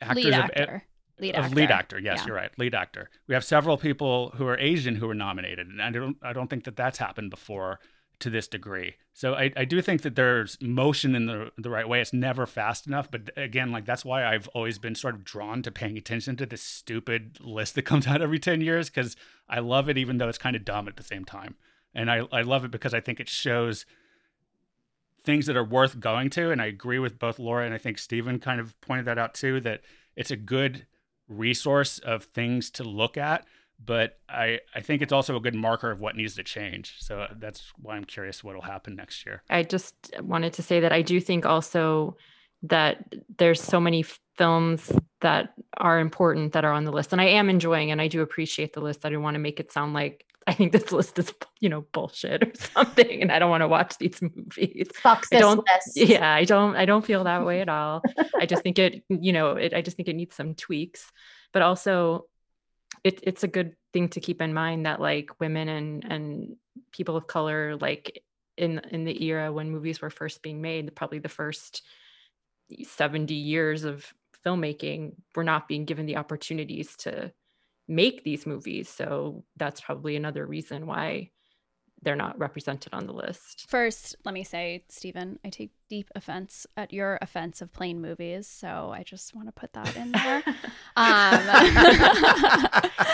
actors 0.00 0.24
Lead 0.24 0.34
of- 0.34 0.40
actor. 0.40 0.82
Lead 1.20 1.34
of 1.34 1.44
actor. 1.46 1.56
lead 1.56 1.70
actor. 1.72 1.98
Yes, 1.98 2.18
Yeah. 2.20 2.26
you're 2.28 2.36
right. 2.36 2.50
Lead 2.60 2.76
actor. 2.76 3.10
We 3.26 3.34
have 3.34 3.42
several 3.44 3.76
people 3.76 4.30
who 4.36 4.46
are 4.46 4.56
Asian 4.56 4.94
who 4.94 5.08
were 5.08 5.16
nominated, 5.16 5.66
and 5.66 5.82
I 5.82 5.90
don't 5.90 6.16
I 6.22 6.32
don't 6.32 6.48
think 6.48 6.62
that 6.62 6.76
that's 6.76 6.98
happened 6.98 7.30
before 7.30 7.80
to 8.20 8.30
this 8.30 8.48
degree. 8.48 8.96
So 9.12 9.34
I, 9.34 9.52
I 9.56 9.64
do 9.64 9.80
think 9.80 10.02
that 10.02 10.16
there's 10.16 10.58
motion 10.60 11.14
in 11.14 11.26
the 11.26 11.50
the 11.56 11.70
right 11.70 11.88
way. 11.88 12.00
It's 12.00 12.12
never 12.12 12.46
fast 12.46 12.86
enough, 12.86 13.10
but 13.10 13.30
again, 13.36 13.72
like 13.72 13.84
that's 13.84 14.04
why 14.04 14.24
I've 14.24 14.48
always 14.48 14.78
been 14.78 14.94
sort 14.94 15.14
of 15.14 15.24
drawn 15.24 15.62
to 15.62 15.70
paying 15.70 15.96
attention 15.96 16.36
to 16.36 16.46
this 16.46 16.62
stupid 16.62 17.38
list 17.40 17.74
that 17.74 17.82
comes 17.84 18.06
out 18.06 18.22
every 18.22 18.38
ten 18.38 18.60
years 18.60 18.90
because 18.90 19.16
I 19.48 19.60
love 19.60 19.88
it, 19.88 19.98
even 19.98 20.18
though 20.18 20.28
it's 20.28 20.38
kind 20.38 20.56
of 20.56 20.64
dumb 20.64 20.88
at 20.88 20.96
the 20.96 21.02
same 21.02 21.24
time. 21.24 21.56
And 21.94 22.10
I 22.10 22.22
I 22.32 22.42
love 22.42 22.64
it 22.64 22.70
because 22.70 22.94
I 22.94 23.00
think 23.00 23.20
it 23.20 23.28
shows 23.28 23.86
things 25.24 25.46
that 25.46 25.56
are 25.56 25.64
worth 25.64 26.00
going 26.00 26.30
to. 26.30 26.50
And 26.50 26.62
I 26.62 26.66
agree 26.66 26.98
with 26.98 27.18
both 27.18 27.38
Laura 27.38 27.64
and 27.64 27.74
I 27.74 27.78
think 27.78 27.98
Steven 27.98 28.38
kind 28.38 28.60
of 28.60 28.80
pointed 28.80 29.04
that 29.06 29.18
out 29.18 29.34
too. 29.34 29.60
That 29.60 29.82
it's 30.16 30.30
a 30.30 30.36
good 30.36 30.86
resource 31.28 31.98
of 31.98 32.24
things 32.24 32.70
to 32.70 32.84
look 32.84 33.16
at 33.16 33.46
but 33.84 34.18
I, 34.28 34.60
I 34.74 34.80
think 34.80 35.02
it's 35.02 35.12
also 35.12 35.36
a 35.36 35.40
good 35.40 35.54
marker 35.54 35.90
of 35.90 36.00
what 36.00 36.16
needs 36.16 36.34
to 36.36 36.42
change 36.42 36.96
so 36.98 37.26
that's 37.38 37.72
why 37.80 37.96
i'm 37.96 38.04
curious 38.04 38.42
what 38.42 38.54
will 38.54 38.62
happen 38.62 38.96
next 38.96 39.24
year 39.24 39.42
I 39.50 39.62
just 39.62 39.94
wanted 40.20 40.52
to 40.54 40.62
say 40.62 40.80
that 40.80 40.92
I 40.92 41.02
do 41.02 41.20
think 41.20 41.46
also 41.46 42.16
that 42.64 43.14
there's 43.38 43.60
so 43.60 43.80
many 43.80 44.04
films 44.36 44.92
that 45.20 45.52
are 45.76 45.98
important 45.98 46.52
that 46.52 46.64
are 46.64 46.72
on 46.72 46.84
the 46.84 46.92
list 46.92 47.12
and 47.12 47.20
I 47.20 47.26
am 47.26 47.48
enjoying 47.48 47.90
and 47.90 48.00
I 48.00 48.08
do 48.08 48.22
appreciate 48.22 48.72
the 48.72 48.80
list. 48.80 49.04
I 49.04 49.10
don't 49.10 49.22
want 49.22 49.34
to 49.34 49.40
make 49.40 49.60
it 49.60 49.72
sound 49.72 49.94
like 49.94 50.24
I 50.46 50.54
think 50.54 50.72
this 50.72 50.92
list 50.92 51.18
is, 51.18 51.32
you 51.60 51.68
know, 51.68 51.82
bullshit 51.92 52.42
or 52.42 52.52
something 52.74 53.22
and 53.22 53.30
I 53.30 53.38
don't 53.38 53.50
want 53.50 53.62
to 53.62 53.68
watch 53.68 53.98
these 53.98 54.20
movies. 54.22 54.88
Fuck 54.94 55.24
I 55.32 55.36
this 55.36 55.40
don't 55.40 55.58
list. 55.58 56.08
Yeah, 56.08 56.32
I 56.32 56.44
don't 56.44 56.76
I 56.76 56.84
don't 56.84 57.04
feel 57.04 57.24
that 57.24 57.44
way 57.44 57.60
at 57.60 57.68
all. 57.68 58.02
I 58.38 58.46
just 58.46 58.62
think 58.62 58.78
it, 58.78 59.02
you 59.08 59.32
know, 59.32 59.52
it, 59.52 59.72
I 59.74 59.82
just 59.82 59.96
think 59.96 60.08
it 60.08 60.16
needs 60.16 60.34
some 60.34 60.54
tweaks, 60.54 61.10
but 61.52 61.62
also 61.62 62.26
it, 63.04 63.20
it's 63.22 63.44
a 63.44 63.48
good 63.48 63.74
thing 63.92 64.08
to 64.10 64.20
keep 64.20 64.40
in 64.42 64.52
mind 64.54 64.86
that 64.86 65.00
like 65.00 65.30
women 65.40 65.68
and 65.68 66.04
and 66.04 66.56
people 66.92 67.16
of 67.16 67.26
color 67.26 67.76
like 67.76 68.22
in 68.56 68.80
in 68.90 69.04
the 69.04 69.24
era 69.24 69.52
when 69.52 69.70
movies 69.70 70.00
were 70.00 70.10
first 70.10 70.42
being 70.42 70.60
made 70.60 70.94
probably 70.94 71.18
the 71.18 71.28
first 71.28 71.82
70 72.82 73.34
years 73.34 73.84
of 73.84 74.12
filmmaking 74.44 75.12
were 75.34 75.44
not 75.44 75.68
being 75.68 75.84
given 75.84 76.06
the 76.06 76.16
opportunities 76.16 76.94
to 76.96 77.32
make 77.86 78.22
these 78.22 78.46
movies. 78.46 78.88
So 78.88 79.44
that's 79.56 79.80
probably 79.80 80.16
another 80.16 80.46
reason 80.46 80.86
why 80.86 81.30
they're 82.02 82.16
not 82.16 82.38
represented 82.38 82.94
on 82.94 83.06
the 83.06 83.12
list. 83.12 83.66
First, 83.68 84.16
let 84.24 84.34
me 84.34 84.44
say, 84.44 84.84
Steven, 84.88 85.38
I 85.44 85.50
take 85.50 85.72
deep 85.88 86.10
offense 86.14 86.66
at 86.76 86.92
your 86.92 87.18
offense 87.22 87.60
of 87.62 87.72
plain 87.72 88.00
movies. 88.00 88.46
So 88.46 88.92
I 88.94 89.02
just 89.02 89.34
want 89.34 89.48
to 89.48 89.52
put 89.52 89.72
that 89.72 89.96
in 89.96 90.12
there. 90.12 90.42
Um, 90.98 91.40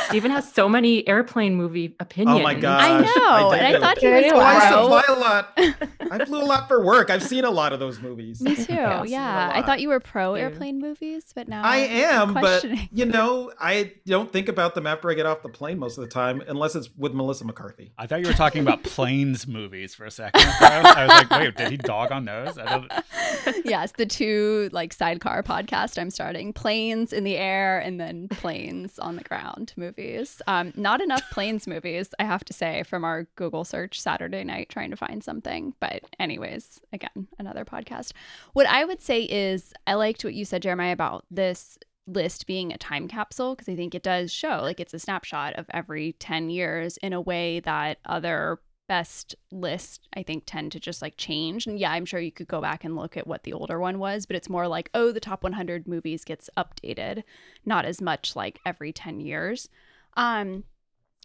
Steven 0.09 0.31
has 0.31 0.51
so 0.51 0.69
many 0.71 1.07
airplane 1.07 1.55
movie 1.55 1.95
opinions. 2.01 2.41
Oh 2.41 2.43
my 2.43 2.55
god! 2.55 2.81
I 2.81 3.01
know, 3.03 3.53
and 3.53 3.67
I 3.77 3.79
thought 3.79 3.99
he 3.99 4.07
Dirty 4.07 4.31
was 4.33 4.35
Wow. 4.35 4.41
Oh, 4.41 4.45
I 4.47 4.55
used 4.55 4.67
to 4.69 4.75
pro. 4.75 4.87
fly 4.89 5.05
a 5.09 5.19
lot. 5.19 6.13
I 6.13 6.25
flew 6.25 6.43
a 6.43 6.45
lot 6.47 6.69
for 6.69 6.83
work. 6.85 7.11
I've 7.11 7.23
seen 7.23 7.45
a 7.45 7.51
lot 7.51 7.73
of 7.75 7.81
those 7.81 8.01
movies. 8.01 8.41
Me 8.41 8.55
too. 8.57 8.73
Yeah, 8.73 9.01
I've 9.01 9.07
seen 9.07 9.15
a 9.19 9.21
Yeah, 9.21 9.51
I 9.55 9.63
thought 9.63 9.81
you 9.81 9.89
were 9.91 10.01
pro 10.01 10.35
Yeah. 10.35 10.43
airplane 10.45 10.79
movies, 10.79 11.27
but 11.35 11.47
now 11.49 11.63
I 11.63 11.77
I'm 11.79 11.91
am, 12.29 12.35
but 12.35 12.41
questioning. 12.41 12.89
you 12.93 13.05
know, 13.07 13.53
I 13.61 13.93
don't 14.07 14.33
think 14.33 14.49
about 14.49 14.75
them 14.75 14.87
after 14.87 15.11
I 15.11 15.15
get 15.15 15.27
off 15.27 15.43
the 15.43 15.49
plane 15.51 15.79
most 15.79 15.99
of 15.99 16.05
the 16.05 16.11
time, 16.11 16.43
unless 16.49 16.75
it's 16.75 16.89
with 16.97 17.13
Melissa 17.13 17.45
McCarthy. 17.45 17.93
i 17.99 18.07
thought 18.07 18.21
you 18.21 18.27
were 18.27 18.33
talking 18.33 18.63
about 18.63 18.83
planes 18.85 19.47
movies 19.47 19.95
for 19.95 20.05
a 20.07 20.11
second 20.11 20.41
i 20.61 21.05
was 21.07 21.09
like 21.11 21.31
wait 21.31 21.57
did 21.57 21.71
he 21.71 21.77
dog 21.77 22.11
on 22.13 22.25
those 22.25 22.57
Yes, 23.65 23.93
the 23.93 24.07
two 24.07 24.71
like 24.73 24.93
sidecar 24.93 25.43
podcast 25.43 25.99
I'm 25.99 26.11
starting: 26.11 26.53
planes 26.53 27.13
in 27.13 27.25
the 27.25 27.37
air 27.37 27.79
and 27.79 28.01
then 28.01 28.29
planes 28.29 28.99
on 28.99 29.17
the 29.17 29.23
ground 29.23 29.73
movies. 29.77 30.41
Um, 30.47 30.73
not 30.77 31.01
enough 31.01 31.23
planes 31.31 31.67
movies, 31.67 32.15
I 32.19 32.25
have 32.25 32.45
to 32.47 32.53
say, 32.53 32.83
from 32.85 33.05
our 33.05 33.25
Google 33.37 33.65
search 33.65 34.01
Saturday 34.01 34.45
night 34.45 34.69
trying 34.71 34.91
to 34.91 34.97
find 34.97 35.23
something. 35.23 35.75
But 35.81 36.05
anyways, 36.19 36.81
again, 36.93 37.29
another 37.39 37.65
podcast. 37.65 38.13
What 38.55 38.67
I 38.67 38.85
would 38.85 39.01
say 39.01 39.23
is 39.23 39.73
I 39.87 39.95
liked 39.95 40.25
what 40.25 40.35
you 40.35 40.45
said, 40.45 40.63
Jeremiah, 40.63 40.93
about 40.93 41.25
this 41.31 41.79
list 42.07 42.47
being 42.47 42.73
a 42.73 42.79
time 42.79 43.09
capsule 43.09 43.55
because 43.55 43.69
I 43.69 43.77
think 43.77 43.95
it 43.95 44.03
does 44.03 44.31
show 44.31 44.61
like 44.63 44.79
it's 44.79 44.93
a 44.93 44.99
snapshot 44.99 45.55
of 45.55 45.67
every 45.71 46.13
10 46.19 46.51
years 46.51 46.99
in 46.99 47.13
a 47.15 47.21
way 47.21 47.61
that 47.61 47.99
other 48.05 48.59
best 48.87 49.35
list 49.51 50.09
I 50.15 50.23
think 50.23 50.45
tend 50.47 50.73
to 50.73 50.81
just 50.81 51.03
like 51.03 51.17
change. 51.17 51.67
And 51.67 51.79
yeah, 51.79 51.93
I'm 51.93 52.05
sure 52.05 52.21
you 52.21 52.33
could 52.33 52.49
go 52.49 52.61
back 52.61 52.85
and 52.85 52.97
look 52.97 53.17
at 53.17 53.27
what 53.27 53.45
the 53.45 53.53
older 53.53 53.79
one 53.79 53.99
was, 53.99 54.27
but 54.27 54.37
it's 54.37 54.49
more 54.49 54.69
like, 54.69 54.91
oh, 54.95 55.13
the 55.13 55.21
top 55.21 55.43
100 55.43 55.89
movies 55.89 56.25
gets 56.25 56.51
updated, 56.57 57.23
not 57.65 57.85
as 57.85 58.01
much 58.01 58.37
like 58.37 58.61
every 58.67 58.93
10 58.93 59.21
years. 59.21 59.69
Um 60.17 60.65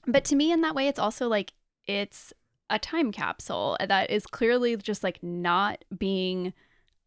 but 0.07 0.23
to 0.25 0.35
me 0.35 0.51
in 0.51 0.61
that 0.61 0.75
way 0.75 0.87
it's 0.87 0.99
also 0.99 1.27
like 1.27 1.53
it's 1.85 2.33
a 2.69 2.79
time 2.79 3.11
capsule 3.11 3.75
that 3.85 4.09
is 4.09 4.25
clearly 4.25 4.75
just 4.77 5.03
like 5.03 5.21
not 5.21 5.83
being 5.97 6.53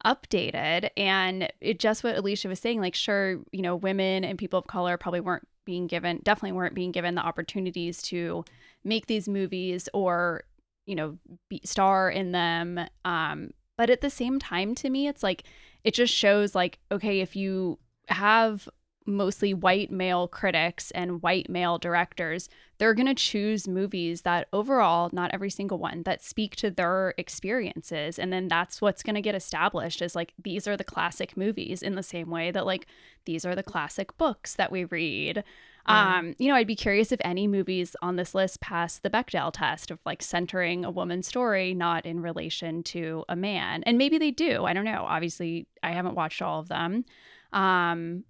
updated 0.04 0.90
and 0.96 1.50
it 1.60 1.78
just 1.78 2.02
what 2.02 2.16
Alicia 2.16 2.48
was 2.48 2.58
saying 2.58 2.80
like 2.80 2.94
sure 2.94 3.38
you 3.52 3.62
know 3.62 3.76
women 3.76 4.24
and 4.24 4.38
people 4.38 4.58
of 4.58 4.66
color 4.66 4.96
probably 4.96 5.20
weren't 5.20 5.46
being 5.64 5.86
given 5.86 6.20
definitely 6.22 6.52
weren't 6.52 6.74
being 6.74 6.92
given 6.92 7.14
the 7.14 7.22
opportunities 7.22 8.02
to 8.02 8.44
make 8.84 9.06
these 9.06 9.28
movies 9.28 9.88
or 9.92 10.44
you 10.86 10.94
know 10.94 11.16
be, 11.48 11.60
star 11.64 12.10
in 12.10 12.32
them 12.32 12.80
um 13.04 13.50
but 13.76 13.90
at 13.90 14.00
the 14.00 14.10
same 14.10 14.38
time 14.38 14.74
to 14.74 14.90
me 14.90 15.06
it's 15.08 15.22
like 15.22 15.44
it 15.84 15.94
just 15.94 16.12
shows 16.12 16.54
like 16.54 16.78
okay 16.90 17.20
if 17.20 17.36
you 17.36 17.78
have 18.08 18.68
mostly 19.06 19.54
white 19.54 19.90
male 19.90 20.28
critics 20.28 20.90
and 20.92 21.22
white 21.22 21.48
male 21.48 21.78
directors 21.78 22.48
they're 22.82 22.94
going 22.94 23.06
to 23.06 23.14
choose 23.14 23.68
movies 23.68 24.22
that 24.22 24.48
overall 24.52 25.08
not 25.12 25.30
every 25.32 25.50
single 25.50 25.78
one 25.78 26.02
that 26.02 26.20
speak 26.20 26.56
to 26.56 26.68
their 26.68 27.14
experiences. 27.16 28.18
And 28.18 28.32
then 28.32 28.48
that's 28.48 28.80
what's 28.80 29.04
going 29.04 29.14
to 29.14 29.20
get 29.20 29.36
established 29.36 30.02
as 30.02 30.16
like 30.16 30.32
these 30.42 30.66
are 30.66 30.76
the 30.76 30.82
classic 30.82 31.36
movies 31.36 31.80
in 31.80 31.94
the 31.94 32.02
same 32.02 32.28
way 32.28 32.50
that 32.50 32.66
like 32.66 32.88
these 33.24 33.44
are 33.44 33.54
the 33.54 33.62
classic 33.62 34.16
books 34.18 34.56
that 34.56 34.72
we 34.72 34.82
read. 34.86 35.44
Yeah. 35.86 36.16
um 36.18 36.34
you 36.38 36.48
know 36.48 36.54
i'd 36.54 36.66
be 36.68 36.76
curious 36.76 37.10
if 37.10 37.20
any 37.24 37.48
movies 37.48 37.96
on 38.02 38.14
this 38.14 38.36
list 38.36 38.60
pass 38.60 38.98
the 38.98 39.10
bechdel 39.10 39.52
test 39.52 39.90
of 39.90 39.98
like 40.06 40.22
centering 40.22 40.84
a 40.84 40.92
woman's 40.92 41.26
story 41.26 41.74
not 41.74 42.06
in 42.06 42.20
relation 42.20 42.82
to 42.84 43.24
a 43.28 43.34
man. 43.36 43.82
And 43.84 43.96
maybe 43.98 44.18
they 44.18 44.30
do. 44.32 44.64
I 44.64 44.72
don't 44.72 44.84
know. 44.84 45.04
Obviously 45.08 45.68
i 45.84 45.92
haven't 45.92 46.16
watched 46.16 46.42
all 46.42 46.58
of 46.58 46.68
them. 46.68 47.04
Um 47.52 48.24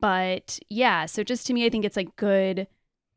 but 0.00 0.58
yeah 0.68 1.06
so 1.06 1.22
just 1.22 1.46
to 1.46 1.52
me 1.52 1.64
i 1.64 1.70
think 1.70 1.84
it's 1.84 1.96
like 1.96 2.14
good. 2.16 2.66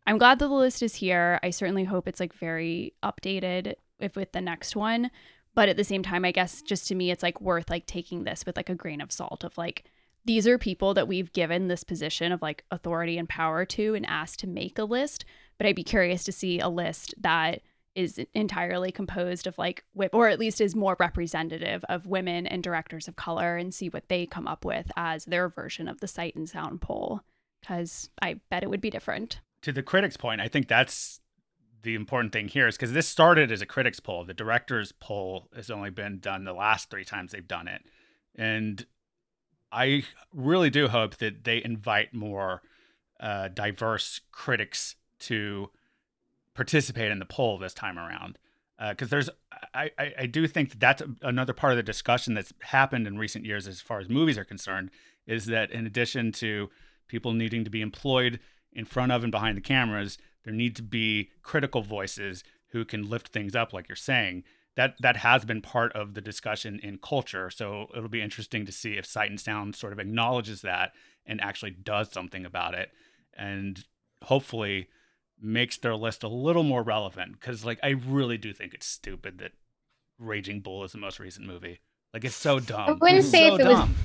I'm 0.08 0.18
glad 0.18 0.40
that 0.40 0.48
the 0.48 0.54
list 0.54 0.82
is 0.82 0.96
here. 0.96 1.40
I 1.44 1.52
certainly 1.52 1.84
hope 1.84 2.08
it's 2.08 2.20
like 2.20 2.34
very 2.34 2.94
updated 3.04 3.76
if 4.00 4.16
with 4.16 4.32
the 4.32 4.42
next 4.42 4.76
one. 4.76 5.12
But 5.54 5.70
at 5.70 5.78
the 5.78 5.84
same 5.84 6.02
time, 6.02 6.26
I 6.26 6.32
guess 6.32 6.62
just 6.62 6.88
to 6.88 6.96
me, 6.96 7.12
it's 7.12 7.24
like 7.24 7.40
worth 7.42 7.70
like 7.70 7.86
taking 7.86 8.24
this 8.24 8.46
with 8.46 8.56
like 8.56 8.70
a 8.70 8.76
grain 8.76 9.02
of 9.02 9.12
salt 9.12 9.44
of 9.44 9.58
like, 9.58 9.86
these 10.26 10.48
are 10.48 10.58
people 10.58 10.94
that 10.94 11.08
we've 11.08 11.34
given 11.34 11.68
this 11.68 11.84
position 11.84 12.32
of 12.32 12.42
like 12.42 12.64
authority 12.72 13.18
and 13.18 13.28
power 13.28 13.66
to 13.66 13.96
and 13.96 14.06
asked 14.06 14.40
to 14.40 14.48
make 14.48 14.80
a 14.80 14.84
list. 14.84 15.26
But 15.58 15.68
I'd 15.68 15.76
be 15.76 15.84
curious 15.84 16.24
to 16.24 16.32
see 16.32 16.60
a 16.60 16.70
list 16.70 17.14
that 17.20 17.62
is 17.96 18.20
entirely 18.34 18.92
composed 18.92 19.48
of 19.48 19.58
like, 19.58 19.84
or 20.14 20.30
at 20.30 20.40
least 20.40 20.62
is 20.62 20.76
more 20.76 20.96
representative 21.00 21.84
of 21.90 22.06
women 22.06 22.48
and 22.48 22.64
directors 22.64 23.08
of 23.08 23.16
color 23.16 23.58
and 23.58 23.74
see 23.74 23.90
what 23.90 24.08
they 24.08 24.26
come 24.26 24.48
up 24.48 24.64
with 24.66 24.92
as 24.96 25.26
their 25.26 25.50
version 25.50 25.88
of 25.88 26.00
the 26.00 26.08
sight 26.08 26.36
and 26.36 26.50
sound 26.50 26.82
poll. 26.82 27.22
Because 27.60 28.10
I 28.22 28.40
bet 28.50 28.64
it 28.64 28.70
would 28.70 28.82
be 28.82 28.90
different. 28.90 29.40
To 29.64 29.72
the 29.72 29.84
critics' 29.84 30.18
point, 30.18 30.42
I 30.42 30.48
think 30.48 30.68
that's 30.68 31.20
the 31.84 31.96
important 31.96 32.34
thing 32.34 32.48
here 32.48 32.68
is 32.68 32.76
because 32.76 32.94
this 32.94 33.08
started 33.08 33.52
as 33.52 33.62
a 33.62 33.66
critics 33.66 34.00
poll. 34.00 34.24
The 34.24 34.34
directors 34.34 34.92
poll 34.92 35.48
has 35.56 35.70
only 35.70 35.90
been 35.90 36.20
done 36.20 36.44
the 36.44 36.54
last 36.54 36.90
three 36.90 37.06
times 37.06 37.32
they've 37.32 37.48
done 37.48 37.68
it. 37.68 37.84
And 38.36 38.86
I 39.72 40.04
really 40.34 40.70
do 40.70 40.88
hope 40.88 41.18
that 41.18 41.44
they 41.44 41.64
invite 41.64 42.14
more 42.14 42.62
uh, 43.20 43.50
diverse 43.50 44.22
critics 44.32 44.96
to 45.20 45.70
participate 46.56 47.12
in 47.12 47.20
the 47.20 47.26
poll 47.26 47.58
this 47.58 47.74
time 47.74 47.98
around. 47.98 48.38
Because 48.90 49.10
uh, 49.10 49.12
there's, 49.12 49.30
I, 49.76 49.92
I, 50.00 50.14
I, 50.22 50.26
do 50.26 50.48
think 50.48 50.72
that 50.72 50.80
that's 50.80 51.04
another 51.22 51.54
part 51.54 51.72
of 51.72 51.78
the 51.78 51.84
discussion 51.84 52.34
that's 52.34 52.52
happened 52.62 53.06
in 53.06 53.16
recent 53.16 53.46
years 53.46 53.68
as 53.68 53.80
far 53.80 54.00
as 54.00 54.10
movies 54.10 54.40
are 54.40 54.44
concerned, 54.44 54.90
is 55.28 55.46
that 55.46 55.70
in 55.70 55.86
addition 55.86 56.32
to 56.34 56.70
people 57.08 57.34
needing 57.34 57.64
to 57.64 57.70
be 57.70 57.82
employed 57.82 58.40
in 58.74 58.86
front 58.86 59.12
of 59.12 59.24
and 59.24 59.32
behind 59.32 59.56
the 59.56 59.62
cameras, 59.62 60.18
there 60.44 60.54
need 60.54 60.76
to 60.78 60.84
be 60.84 61.30
critical 61.44 61.84
voices 61.84 62.44
who 62.70 62.84
can 62.84 63.08
lift 63.08 63.28
things 63.28 63.56
up, 63.56 63.72
like 63.72 63.88
you're 63.88 63.96
saying. 63.96 64.44
That 64.78 64.96
that 65.02 65.18
has 65.18 65.44
been 65.44 65.62
part 65.62 65.92
of 65.94 66.14
the 66.14 66.22
discussion 66.22 66.80
in 66.82 66.98
culture. 66.98 67.50
So 67.50 67.88
it'll 67.96 68.10
be 68.10 68.22
interesting 68.22 68.66
to 68.66 68.72
see 68.72 68.94
if 68.94 69.06
Sight 69.06 69.30
and 69.30 69.40
Sound 69.40 69.76
sort 69.76 69.92
of 69.92 70.00
acknowledges 70.00 70.62
that 70.62 70.94
and 71.26 71.42
actually 71.42 71.72
does 71.72 72.12
something 72.12 72.46
about 72.46 72.74
it, 72.74 72.90
and 73.38 73.84
hopefully 74.24 74.88
makes 75.42 75.78
their 75.78 75.96
list 75.96 76.24
a 76.24 76.28
little 76.28 76.64
more 76.64 76.84
relevant. 76.84 77.34
Because 77.34 77.66
like 77.66 77.80
I 77.84 77.90
really 77.90 78.38
do 78.38 78.54
think 78.54 78.74
it's 78.74 78.86
stupid 78.86 79.40
that 79.40 79.52
Raging 80.20 80.62
Bull 80.62 80.84
is 80.84 80.92
the 80.92 80.98
most 80.98 81.20
recent 81.20 81.48
movie. 81.48 81.80
Like 82.14 82.26
it's 82.26 82.36
so 82.36 82.60
dumb. 82.60 82.90
I 82.90 82.92
wouldn't 82.92 83.20
it's 83.20 83.30
say 83.30 83.48
so 83.48 83.56
if 83.56 83.62
it 83.62 83.68
was 83.68 83.78
dumb. 83.78 83.96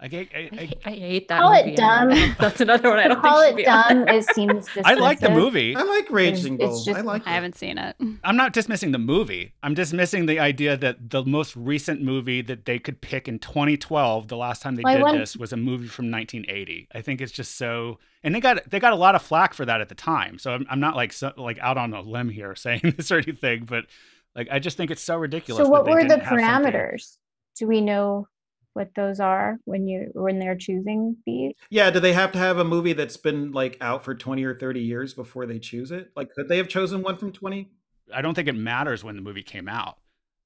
Like 0.00 0.12
I, 0.12 0.18
I, 0.18 0.38
I, 0.38 0.58
I, 0.60 0.72
I 0.84 0.90
hate 0.90 1.28
that. 1.28 1.40
Call 1.40 1.52
it 1.54 1.74
dumb. 1.74 2.10
That's 2.38 2.60
another 2.60 2.90
one 2.90 2.98
I 2.98 3.08
don't 3.08 3.18
Call 3.22 3.40
think 3.40 3.52
should 3.52 3.60
it 3.60 3.64
be 3.64 3.66
on 3.66 3.88
dumb. 3.88 4.04
there. 4.04 4.14
It 4.16 4.24
seems. 4.34 4.68
I 4.84 4.92
like 4.92 5.20
the 5.20 5.30
movie. 5.30 5.74
I 5.74 5.82
like 5.84 6.10
Raging 6.10 6.56
It's 6.60 6.64
Bull. 6.64 6.84
just- 6.84 6.98
I 6.98 7.00
like. 7.00 7.26
I 7.26 7.30
it. 7.30 7.34
haven't 7.34 7.56
seen 7.56 7.78
it. 7.78 7.96
I'm 8.22 8.36
not 8.36 8.52
dismissing 8.52 8.92
the 8.92 8.98
movie. 8.98 9.54
I'm 9.62 9.72
dismissing 9.72 10.26
the 10.26 10.38
idea 10.38 10.76
that 10.76 11.08
the 11.10 11.24
most 11.24 11.56
recent 11.56 12.02
movie 12.02 12.42
that 12.42 12.66
they 12.66 12.78
could 12.78 13.00
pick 13.00 13.26
in 13.26 13.38
2012, 13.38 14.28
the 14.28 14.36
last 14.36 14.60
time 14.60 14.76
they 14.76 14.82
Well, 14.82 14.96
did 14.96 15.02
want- 15.02 15.18
this, 15.18 15.34
was 15.34 15.54
a 15.54 15.56
movie 15.56 15.88
from 15.88 16.10
1980. 16.10 16.88
I 16.94 17.00
think 17.00 17.22
it's 17.22 17.32
just 17.32 17.56
so, 17.56 17.98
and 18.22 18.34
they 18.34 18.40
got 18.40 18.68
they 18.68 18.78
got 18.78 18.92
a 18.92 18.96
lot 18.96 19.14
of 19.14 19.22
flack 19.22 19.54
for 19.54 19.64
that 19.64 19.80
at 19.80 19.88
the 19.88 19.94
time. 19.94 20.38
So 20.38 20.52
I'm, 20.52 20.66
I'm 20.68 20.80
not 20.80 20.94
like 20.94 21.14
so, 21.14 21.32
like 21.38 21.58
out 21.60 21.78
on 21.78 21.94
a 21.94 22.02
limb 22.02 22.28
here 22.28 22.54
saying 22.54 22.80
this 22.98 23.10
or 23.10 23.16
anything, 23.16 23.64
but 23.64 23.86
like 24.34 24.48
I 24.50 24.58
just 24.58 24.76
think 24.76 24.90
it's 24.90 25.02
so 25.02 25.16
ridiculous. 25.16 25.56
So, 25.58 25.64
that 25.64 25.70
what 25.70 25.86
they 25.86 25.92
were 25.92 26.02
the 26.02 26.08
didn't 26.08 26.24
have 26.24 26.38
something- 26.38 26.70
parameters? 26.72 27.16
Do 27.58 27.66
we 27.66 27.80
know 27.80 28.28
what 28.76 28.94
those 28.94 29.20
are 29.20 29.58
when 29.64 29.88
you 29.88 30.10
when 30.12 30.38
they're 30.38 30.54
choosing 30.54 31.16
these? 31.24 31.54
Yeah, 31.70 31.90
do 31.90 31.98
they 31.98 32.12
have 32.12 32.30
to 32.32 32.38
have 32.38 32.58
a 32.58 32.64
movie 32.64 32.92
that's 32.92 33.16
been 33.16 33.52
like 33.52 33.78
out 33.80 34.04
for 34.04 34.14
20 34.14 34.44
or 34.44 34.54
30 34.54 34.80
years 34.80 35.14
before 35.14 35.46
they 35.46 35.58
choose 35.58 35.90
it? 35.90 36.12
Like, 36.14 36.30
could 36.34 36.48
they 36.48 36.58
have 36.58 36.68
chosen 36.68 37.02
one 37.02 37.16
from 37.16 37.32
20? 37.32 37.70
I 38.14 38.20
don't 38.20 38.34
think 38.34 38.48
it 38.48 38.54
matters 38.54 39.02
when 39.02 39.16
the 39.16 39.22
movie 39.22 39.42
came 39.42 39.66
out. 39.66 39.96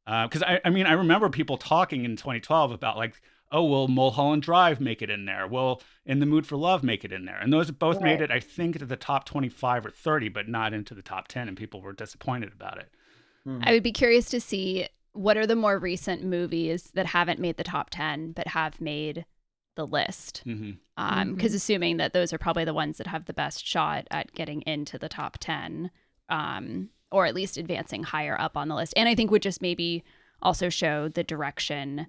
Because 0.07 0.43
I, 0.43 0.61
I 0.65 0.71
mean, 0.71 0.87
I 0.87 0.93
remember 0.93 1.29
people 1.29 1.59
talking 1.59 2.05
in 2.05 2.17
2012 2.17 2.73
about 2.73 2.97
like, 2.97 3.21
oh, 3.53 3.65
will 3.65 3.89
Mulholland 3.89 4.43
Drive 4.43 4.81
make 4.81 5.03
it 5.03 5.11
in 5.11 5.25
there? 5.25 5.47
Will 5.47 5.83
In 6.07 6.21
the 6.21 6.27
Mood 6.27 6.47
for 6.47 6.57
Love 6.57 6.83
make 6.83 7.05
it 7.05 7.13
in 7.13 7.25
there? 7.25 7.39
And 7.39 7.53
those 7.53 7.71
both 7.71 8.01
made 8.01 8.21
it, 8.21 8.31
I 8.31 8.41
think, 8.41 8.79
to 8.79 8.87
the 8.87 8.97
top 8.97 9.25
25 9.25 9.87
or 9.87 9.91
30, 9.91 10.29
but 10.29 10.49
not 10.49 10.73
into 10.73 10.95
the 10.95 11.03
top 11.03 11.29
10, 11.29 11.49
and 11.49 11.57
people 11.57 11.81
were 11.81 11.93
disappointed 11.93 12.53
about 12.53 12.79
it. 12.79 12.91
Hmm. 13.45 13.61
I 13.63 13.73
would 13.73 13.83
be 13.83 13.93
curious 13.93 14.27
to 14.31 14.41
see 14.41 14.89
what 15.13 15.37
are 15.37 15.47
the 15.47 15.57
more 15.57 15.79
recent 15.79 16.25
movies 16.25 16.91
that 16.95 17.07
haven't 17.07 17.41
made 17.41 17.57
the 17.57 17.65
top 17.65 17.91
10 17.91 18.33
but 18.33 18.49
have 18.49 18.81
made 18.81 19.25
the 19.77 19.87
list. 19.87 20.43
hmm 20.45 20.73
Um, 20.97 21.35
because 21.35 21.55
assuming 21.55 21.97
that 21.97 22.13
those 22.13 22.33
are 22.33 22.39
probably 22.39 22.65
the 22.65 22.75
ones 22.75 22.99
that 22.99 23.07
have 23.07 23.25
the 23.25 23.33
best 23.33 23.67
shot 23.67 24.07
at 24.11 24.33
getting 24.35 24.61
into 24.63 24.99
the 24.99 25.09
top 25.09 25.39
10, 25.39 25.91
um, 26.29 26.91
or 27.11 27.25
at 27.25 27.35
least 27.35 27.57
advancing 27.57 28.03
higher 28.03 28.39
up 28.39 28.57
on 28.57 28.69
the 28.69 28.75
list. 28.75 28.93
And 28.97 29.09
I 29.09 29.15
think 29.15 29.31
would 29.31 29.43
just 29.43 29.63
maybe 29.63 30.05
also 30.43 30.69
show 30.69 31.09
the 31.09 31.25
direction 31.25 32.07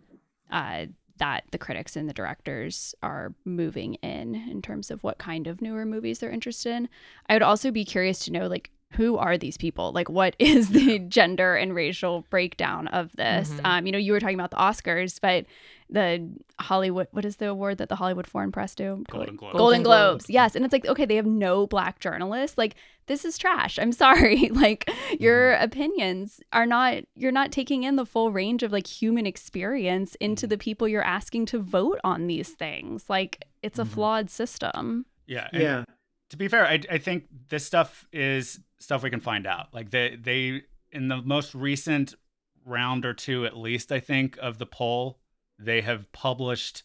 uh, 0.52 0.88
that 1.18 1.46
the 1.52 1.58
critics 1.58 1.96
and 1.96 2.10
the 2.10 2.14
directors 2.14 2.94
are 3.02 3.34
moving 3.46 3.94
in 3.96 4.36
in 4.36 4.62
terms 4.62 4.92
of 4.92 5.04
what 5.04 5.18
kind 5.18 5.48
of 5.48 5.62
newer 5.62 5.86
movies 5.86 6.20
they're 6.20 6.30
interested 6.30 6.74
in. 6.74 6.90
I 7.30 7.36
would 7.36 7.44
also 7.44 7.72
be 7.72 7.86
curious 7.86 8.20
to 8.26 8.32
know 8.32 8.48
like 8.48 8.72
who 8.92 9.18
are 9.18 9.38
these 9.38 9.58
people? 9.58 9.92
Like 9.92 10.10
what 10.10 10.36
is 10.40 10.70
the 10.70 11.00
gender 11.00 11.56
and 11.56 11.74
racial 11.76 12.26
breakdown 12.30 12.88
of 12.90 13.12
this? 13.16 13.50
Mhm. 13.52 13.62
Um, 13.66 13.86
you 13.86 13.92
know, 13.92 13.98
you 13.98 14.12
were 14.14 14.20
talking 14.20 14.36
about 14.40 14.52
the 14.52 14.58
Oscars, 14.58 15.20
but 15.22 15.46
the 15.90 16.30
Hollywood 16.60 17.08
what 17.12 17.26
is 17.26 17.36
the 17.38 17.50
award 17.50 17.78
that 17.80 17.90
the 17.90 17.96
Hollywood 17.98 18.26
Foreign 18.28 18.52
Press 18.52 18.76
do? 18.76 19.04
Golden 19.10 19.36
Globes. 19.36 19.52
Golden 19.52 19.58
Golden 19.58 19.84
Globes. 19.84 20.24
Globes. 20.26 20.30
Yes. 20.30 20.56
And 20.56 20.64
it's 20.64 20.72
like, 20.72 20.86
okay, 20.86 21.06
they 21.06 21.16
have 21.18 21.26
no 21.26 21.68
black 21.68 22.00
journalists. 22.00 22.58
Like, 22.58 22.76
this 23.08 23.26
is 23.26 23.38
trash. 23.38 23.78
I'm 23.78 23.92
sorry. 24.06 24.48
like, 24.54 24.90
your 25.20 25.54
opinions 25.54 26.40
are 26.54 26.66
not, 26.66 27.04
you're 27.16 27.32
not 27.34 27.52
taking 27.52 27.84
in 27.84 27.98
the 27.98 28.06
full 28.06 28.32
range 28.32 28.64
of 28.64 28.72
like 28.72 28.88
human 28.88 29.26
experience 29.26 30.16
into 30.22 30.48
the 30.48 30.58
people 30.58 30.88
you're 30.88 31.04
asking 31.04 31.46
to 31.48 31.60
vote 31.60 32.00
on 32.06 32.28
these 32.28 32.50
things. 32.50 33.06
Like, 33.10 33.44
it's 33.62 33.78
a 33.80 33.84
Mhm. 33.84 33.88
flawed 33.90 34.30
system. 34.30 35.06
Yeah. 35.28 35.48
and 35.52 35.62
Yeah. 35.62 35.84
To 36.30 36.38
be 36.38 36.48
fair, 36.48 36.66
I, 36.66 36.80
I 36.90 36.98
think 36.98 37.26
this 37.50 37.66
stuff 37.66 38.08
is 38.14 38.62
stuff 38.82 39.04
we 39.04 39.10
can 39.10 39.22
find 39.22 39.46
out. 39.46 39.74
Like 39.74 39.92
they, 39.92 40.18
they, 40.22 40.64
in 40.92 41.08
the 41.08 41.22
most 41.22 41.56
recent 41.56 42.16
round 42.66 43.06
or 43.06 43.14
two, 43.14 43.46
at 43.46 43.56
least, 43.56 43.92
I 43.92 44.00
think, 44.00 44.38
of 44.42 44.58
the 44.58 44.66
poll, 44.66 45.20
they 45.58 45.82
have 45.82 46.12
published 46.12 46.84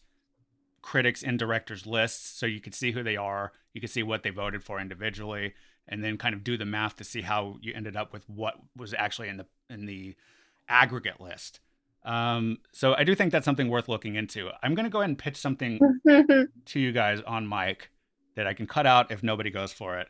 critics 0.81 1.23
and 1.23 1.37
directors 1.37 1.85
lists 1.85 2.39
so 2.39 2.45
you 2.45 2.61
can 2.61 2.71
see 2.71 2.91
who 2.91 3.03
they 3.03 3.17
are 3.17 3.51
you 3.73 3.81
can 3.81 3.89
see 3.89 4.03
what 4.03 4.23
they 4.23 4.29
voted 4.29 4.63
for 4.63 4.79
individually 4.79 5.53
and 5.85 6.01
then 6.01 6.17
kind 6.17 6.33
of 6.33 6.45
do 6.45 6.55
the 6.55 6.65
math 6.65 6.95
to 6.95 7.03
see 7.03 7.21
how 7.21 7.57
you 7.61 7.73
ended 7.75 7.97
up 7.97 8.13
with 8.13 8.23
what 8.29 8.55
was 8.75 8.93
actually 8.93 9.27
in 9.27 9.35
the 9.35 9.45
in 9.69 9.85
the 9.85 10.15
aggregate 10.69 11.19
list 11.19 11.59
um, 12.05 12.57
so 12.71 12.93
i 12.93 13.03
do 13.03 13.15
think 13.15 13.33
that's 13.33 13.43
something 13.43 13.67
worth 13.67 13.89
looking 13.89 14.15
into 14.15 14.49
i'm 14.63 14.75
going 14.75 14.85
to 14.85 14.89
go 14.89 14.99
ahead 14.99 15.09
and 15.09 15.17
pitch 15.17 15.35
something 15.35 15.77
to 16.65 16.79
you 16.79 16.93
guys 16.93 17.19
on 17.27 17.49
mic 17.49 17.91
that 18.35 18.47
i 18.47 18.53
can 18.53 18.65
cut 18.65 18.85
out 18.85 19.11
if 19.11 19.21
nobody 19.21 19.49
goes 19.49 19.73
for 19.73 19.97
it. 19.97 20.07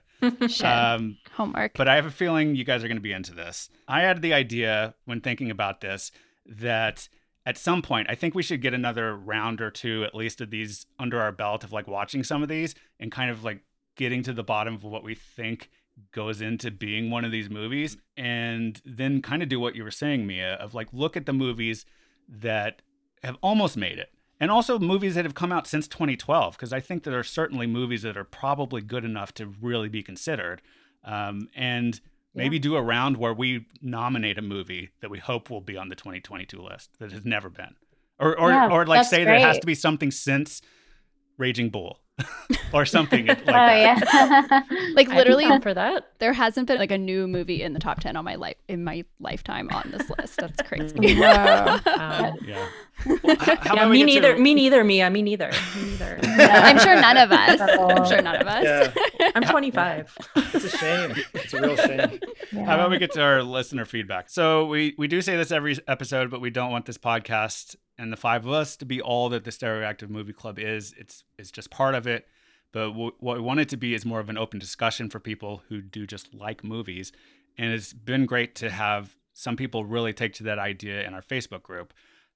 Um, 0.64 1.18
Homework. 1.34 1.74
but 1.76 1.88
I 1.88 1.96
have 1.96 2.06
a 2.06 2.12
feeling 2.12 2.56
you 2.56 2.64
guys 2.64 2.84
are 2.84 2.88
going 2.88 2.98
to 2.98 3.02
be 3.02 3.12
into 3.12 3.34
this. 3.34 3.70
I 3.88 4.02
had 4.02 4.22
the 4.22 4.34
idea 4.34 4.96
when 5.06 5.22
thinking 5.22 5.52
about 5.52 5.82
this 5.82 6.12
that 6.46 7.08
at 7.46 7.58
some 7.58 7.82
point, 7.82 8.08
I 8.10 8.16
think 8.16 8.36
we 8.36 8.44
should 8.44 8.62
get 8.62 8.74
another 8.74 9.16
round 9.16 9.62
or 9.62 9.72
two, 9.72 10.04
at 10.04 10.14
least 10.14 10.42
of 10.42 10.50
these 10.50 10.86
under 11.00 11.22
our 11.22 11.32
belt 11.32 11.64
of 11.64 11.72
like 11.72 11.88
watching 11.88 12.24
some 12.24 12.44
of 12.44 12.50
these 12.50 12.76
and 13.00 13.12
kind 13.12 13.32
of 13.32 13.44
like 13.44 13.62
getting 13.96 14.22
to 14.24 14.34
the 14.34 14.44
bottom 14.44 14.76
of 14.76 14.84
what 14.84 15.04
we 15.04 15.16
think 15.16 15.70
goes 16.12 16.42
into 16.42 16.70
being 16.72 17.10
one 17.10 17.24
of 17.24 17.32
these 17.32 17.50
movies. 17.50 17.96
And 18.18 18.82
then 18.86 19.22
kind 19.22 19.42
of 19.42 19.50
do 19.50 19.60
what 19.60 19.76
you 19.76 19.84
were 19.84 19.92
saying, 19.92 20.28
Mia, 20.28 20.56
of 20.56 20.74
like 20.74 20.90
look 20.92 21.16
at 21.16 21.26
the 21.26 21.34
movies 21.34 21.86
that 22.28 22.82
have 23.24 23.38
almost 23.42 23.78
made 23.78 23.98
it. 23.98 24.10
And 24.40 24.52
also 24.52 24.78
movies 24.78 25.16
that 25.16 25.26
have 25.26 25.34
come 25.34 25.52
out 25.52 25.66
since 25.66 25.88
2012, 25.88 26.56
because 26.56 26.72
I 26.72 26.80
think 26.80 27.04
there 27.04 27.18
are 27.18 27.24
certainly 27.24 27.66
movies 27.66 28.04
that 28.04 28.16
are 28.16 28.24
probably 28.24 28.82
good 28.82 29.04
enough 29.04 29.34
to 29.36 29.48
really 29.62 29.90
be 29.90 30.04
considered. 30.04 30.62
Um, 31.04 31.50
and 31.56 32.00
maybe 32.38 32.60
do 32.60 32.76
a 32.76 32.82
round 32.82 33.18
where 33.18 33.34
we 33.34 33.66
nominate 33.82 34.38
a 34.38 34.42
movie 34.42 34.90
that 35.02 35.10
we 35.10 35.20
hope 35.20 35.50
will 35.50 35.62
be 35.62 35.76
on 35.76 35.90
the 35.90 35.96
2022 35.96 36.62
list 36.62 36.92
that 37.00 37.12
has 37.12 37.26
never 37.26 37.50
been, 37.50 37.76
or 38.20 38.40
or, 38.40 38.50
Yeah, 38.52 38.70
or 38.70 38.86
like 38.86 39.06
say 39.06 39.24
that 39.24 39.36
it 39.38 39.42
has 39.42 39.60
to 39.60 39.66
be 39.66 39.76
something 39.76 40.12
since 40.12 40.62
Raging 41.38 41.70
Bull, 41.70 42.00
or 42.74 42.86
something 42.86 43.28
like 43.28 43.40
oh 43.42 43.46
that. 43.52 43.78
yeah. 43.80 44.62
like 44.96 45.08
I'd 45.08 45.12
be 45.12 45.18
literally, 45.18 45.62
for 45.62 45.74
that. 45.74 46.14
there 46.20 46.34
hasn't 46.34 46.68
been 46.68 46.78
like 46.80 46.92
a 46.92 46.98
new 46.98 47.28
movie 47.28 47.62
in 47.62 47.74
the 47.74 47.80
top 47.80 48.00
10 48.00 48.16
on 48.16 48.26
my 48.26 48.36
life 48.36 48.56
in 48.68 48.84
my 48.84 49.04
lifetime 49.20 49.70
on 49.72 49.92
this 49.92 50.10
list. 50.18 50.38
That's 50.38 50.62
crazy. 50.64 51.16
Whoa. 51.16 51.22
Wow. 51.86 52.34
Yeah. 52.48 52.68
Well, 53.06 53.36
how 53.40 53.76
yeah, 53.76 53.88
me 53.90 54.04
neither. 54.04 54.34
to- 54.36 54.40
Me 54.42 54.56
neither. 54.56 54.84
Mia. 54.84 55.10
Me 55.10 55.22
neither. 55.22 55.52
Me 55.76 55.84
neither. 55.92 56.20
I'm 56.24 56.80
sure 56.80 56.96
none 56.96 57.18
of 57.18 57.32
us. 57.32 57.62
I'm 57.62 58.06
sure 58.08 58.22
none 58.22 58.36
of 58.38 58.48
us. 58.48 58.64
Yeah. 58.64 59.32
I'm 59.36 59.44
25. 59.44 60.18
It's 60.36 60.66
a 60.66 60.70
shame. 60.78 61.16
It's 61.34 61.54
a 61.54 61.62
real 61.62 61.76
shame. 61.76 62.20
How 62.66 62.76
about 62.76 62.90
we 62.90 62.98
get 62.98 63.12
to 63.14 63.22
our 63.22 63.44
listener 63.44 63.86
feedback? 63.86 64.30
So 64.30 64.66
we 64.66 64.96
we 64.98 65.08
do 65.08 65.22
say 65.22 65.38
this 65.38 65.52
every 65.52 65.78
episode, 65.88 66.32
but 66.32 66.42
we 66.42 66.50
don't 66.50 66.72
want 66.72 66.86
this 66.86 66.98
podcast 66.98 67.76
and 67.98 68.12
the 68.12 68.18
five 68.18 68.46
of 68.46 68.52
us 68.52 68.76
to 68.78 68.86
be 68.86 69.02
all 69.02 69.30
that 69.30 69.44
the 69.44 69.52
Stereoactive 69.52 70.10
Movie 70.10 70.34
Club 70.34 70.60
is. 70.60 70.94
It's 70.98 71.24
it's 71.38 71.52
just 71.52 71.70
part 71.70 71.96
of 71.96 72.08
it. 72.08 72.28
But 72.72 72.90
w- 72.90 73.14
what 73.20 73.38
we 73.38 73.44
want 73.44 73.60
it 73.60 73.70
to 73.70 73.78
be 73.78 73.94
is 73.94 74.06
more 74.06 74.20
of 74.20 74.30
an 74.30 74.38
open 74.38 74.60
discussion 74.60 75.10
for 75.10 75.20
people 75.20 75.64
who 75.70 75.82
do 75.82 76.06
just 76.06 76.34
like 76.34 76.64
movies. 76.64 77.12
And 77.58 77.74
it's 77.74 77.94
been 77.94 78.26
great 78.26 78.56
to 78.56 78.70
have 78.70 79.16
some 79.34 79.56
people 79.56 79.86
really 79.86 80.14
take 80.14 80.34
to 80.34 80.44
that 80.44 80.60
idea 80.60 81.06
in 81.06 81.14
our 81.14 81.22
Facebook 81.22 81.64
group. 81.64 81.94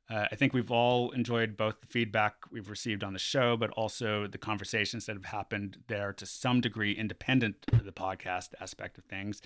Uh, 0.10 0.28
I 0.32 0.36
think 0.36 0.54
we've 0.54 0.72
all 0.72 1.12
enjoyed 1.12 1.56
both 1.56 1.80
the 1.80 1.88
feedback 1.88 2.36
we've 2.52 2.70
received 2.70 3.04
on 3.04 3.14
the 3.14 3.20
show, 3.20 3.56
but 3.56 3.70
also 3.72 4.28
the 4.28 4.38
conversations 4.38 5.06
that 5.06 5.16
have 5.16 5.26
happened 5.26 5.78
there 5.88 6.12
to 6.14 6.26
some 6.26 6.60
degree, 6.60 6.92
independent 6.92 7.56
of 7.72 7.86
the 7.86 7.92
podcast 7.92 8.50
aspect 8.60 8.98
of 8.98 9.06
things. 9.06 9.42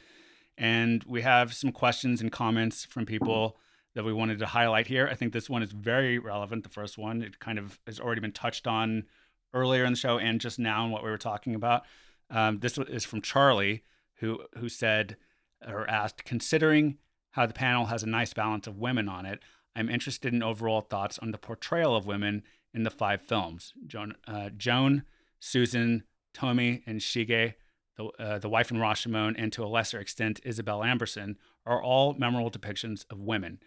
And 0.57 1.03
we 1.03 1.21
have 1.21 1.53
some 1.53 1.71
questions 1.71 2.21
and 2.21 2.31
comments 2.31 2.85
from 2.85 3.05
people 3.05 3.57
that 3.95 4.03
we 4.03 4.13
wanted 4.13 4.39
to 4.39 4.45
highlight 4.45 4.87
here. 4.87 5.07
I 5.09 5.15
think 5.15 5.33
this 5.33 5.49
one 5.49 5.63
is 5.63 5.71
very 5.71 6.19
relevant. 6.19 6.63
The 6.63 6.69
first 6.69 6.97
one, 6.97 7.21
it 7.21 7.39
kind 7.39 7.57
of 7.57 7.79
has 7.87 7.99
already 7.99 8.21
been 8.21 8.31
touched 8.31 8.67
on 8.67 9.05
earlier 9.53 9.85
in 9.85 9.93
the 9.93 9.97
show 9.97 10.19
and 10.19 10.39
just 10.39 10.59
now 10.59 10.85
in 10.85 10.91
what 10.91 11.03
we 11.03 11.09
were 11.09 11.17
talking 11.17 11.55
about. 11.55 11.83
Um, 12.29 12.59
this 12.59 12.77
is 12.77 13.05
from 13.05 13.21
Charlie, 13.21 13.83
who 14.15 14.41
who 14.57 14.69
said 14.69 15.17
or 15.65 15.89
asked, 15.89 16.25
considering 16.25 16.97
how 17.31 17.45
the 17.45 17.53
panel 17.53 17.85
has 17.87 18.03
a 18.03 18.07
nice 18.07 18.33
balance 18.33 18.67
of 18.67 18.77
women 18.77 19.09
on 19.09 19.25
it, 19.25 19.39
I'm 19.75 19.89
interested 19.89 20.33
in 20.33 20.43
overall 20.43 20.81
thoughts 20.81 21.19
on 21.19 21.31
the 21.31 21.37
portrayal 21.37 21.95
of 21.95 22.05
women 22.05 22.43
in 22.73 22.83
the 22.83 22.89
five 22.89 23.21
films. 23.21 23.73
Joan, 23.87 24.15
uh, 24.27 24.49
Joan 24.55 25.03
Susan, 25.39 26.03
Tomi, 26.33 26.81
and 26.85 26.99
Shige, 26.99 27.53
the, 27.97 28.05
uh, 28.19 28.39
the 28.39 28.49
wife 28.49 28.71
in 28.71 28.77
Rashomon, 28.77 29.35
and 29.37 29.51
to 29.53 29.63
a 29.63 29.67
lesser 29.67 29.99
extent, 29.99 30.39
Isabel 30.43 30.79
Amberson, 30.79 31.35
are 31.65 31.81
all 31.81 32.13
memorable 32.13 32.51
depictions 32.51 33.05
of 33.09 33.19
women. 33.19 33.59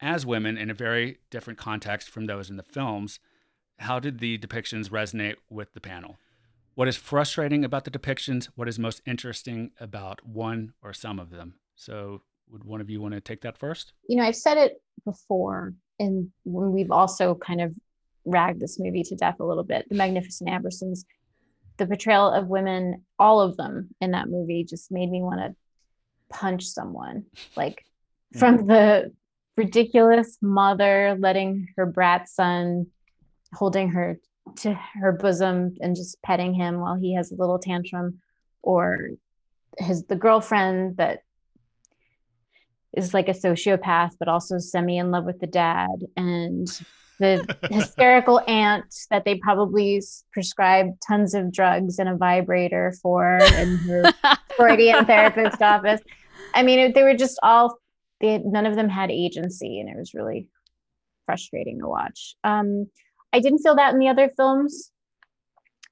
As 0.00 0.26
women 0.26 0.58
in 0.58 0.70
a 0.70 0.74
very 0.74 1.18
different 1.30 1.58
context 1.58 2.10
from 2.10 2.26
those 2.26 2.50
in 2.50 2.56
the 2.56 2.62
films, 2.62 3.20
how 3.78 3.98
did 3.98 4.18
the 4.18 4.38
depictions 4.38 4.90
resonate 4.90 5.36
with 5.48 5.72
the 5.74 5.80
panel? 5.80 6.16
What 6.74 6.88
is 6.88 6.96
frustrating 6.96 7.64
about 7.64 7.84
the 7.84 7.90
depictions? 7.90 8.48
What 8.56 8.68
is 8.68 8.78
most 8.78 9.00
interesting 9.06 9.70
about 9.78 10.26
one 10.26 10.72
or 10.82 10.92
some 10.92 11.18
of 11.18 11.30
them? 11.30 11.54
So, 11.76 12.22
would 12.50 12.64
one 12.64 12.80
of 12.80 12.90
you 12.90 13.00
want 13.00 13.14
to 13.14 13.20
take 13.20 13.42
that 13.42 13.56
first? 13.56 13.92
You 14.08 14.16
know, 14.16 14.24
I've 14.24 14.36
said 14.36 14.58
it 14.58 14.82
before, 15.04 15.72
and 15.98 16.30
when 16.44 16.72
we've 16.72 16.90
also 16.90 17.34
kind 17.34 17.60
of 17.60 17.74
ragged 18.24 18.60
this 18.60 18.78
movie 18.78 19.02
to 19.04 19.16
death 19.16 19.36
a 19.40 19.44
little 19.44 19.64
bit, 19.64 19.86
The 19.88 19.94
Magnificent 19.94 20.50
Ambersons, 20.50 21.04
the 21.76 21.86
portrayal 21.86 22.32
of 22.32 22.48
women, 22.48 23.04
all 23.18 23.40
of 23.40 23.56
them 23.56 23.90
in 24.00 24.12
that 24.12 24.28
movie, 24.28 24.64
just 24.64 24.90
made 24.90 25.10
me 25.10 25.22
want 25.22 25.40
to 25.40 25.54
punch 26.28 26.64
someone. 26.64 27.24
Like 27.56 27.84
from 28.38 28.66
the 28.66 29.12
ridiculous 29.56 30.38
mother 30.42 31.16
letting 31.18 31.68
her 31.76 31.86
brat 31.86 32.28
son 32.28 32.86
holding 33.52 33.88
her 33.88 34.18
to 34.56 34.74
her 34.74 35.12
bosom 35.12 35.76
and 35.80 35.96
just 35.96 36.20
petting 36.22 36.54
him 36.54 36.80
while 36.80 36.96
he 36.96 37.14
has 37.14 37.30
a 37.30 37.36
little 37.36 37.58
tantrum 37.58 38.20
or 38.62 39.10
his 39.78 40.04
the 40.04 40.16
girlfriend 40.16 40.96
that 40.96 41.20
is 42.92 43.14
like 43.14 43.28
a 43.28 43.32
sociopath 43.32 44.12
but 44.18 44.28
also 44.28 44.58
semi 44.58 44.98
in 44.98 45.10
love 45.10 45.24
with 45.24 45.40
the 45.40 45.46
dad 45.46 46.04
and 46.16 46.68
the 47.18 47.56
hysterical 47.70 48.40
aunt 48.46 48.92
that 49.10 49.24
they 49.24 49.36
probably 49.36 50.02
prescribed 50.32 51.00
tons 51.06 51.34
of 51.34 51.52
drugs 51.52 51.98
and 51.98 52.08
a 52.08 52.16
vibrator 52.16 52.92
for 53.02 53.38
in 53.38 53.76
her 53.78 54.12
Freudian 54.56 55.04
therapist 55.04 55.62
office. 55.62 56.00
I 56.54 56.62
mean, 56.62 56.92
they 56.92 57.02
were 57.02 57.14
just 57.14 57.38
all 57.42 57.78
they 58.20 58.38
none 58.38 58.66
of 58.66 58.76
them 58.76 58.88
had 58.88 59.10
agency, 59.10 59.80
and 59.80 59.88
it 59.88 59.96
was 59.96 60.14
really 60.14 60.48
frustrating 61.26 61.80
to 61.80 61.88
watch. 61.88 62.36
Um, 62.44 62.86
I 63.32 63.40
didn't 63.40 63.60
feel 63.60 63.76
that 63.76 63.92
in 63.92 63.98
the 63.98 64.08
other 64.08 64.30
films. 64.36 64.90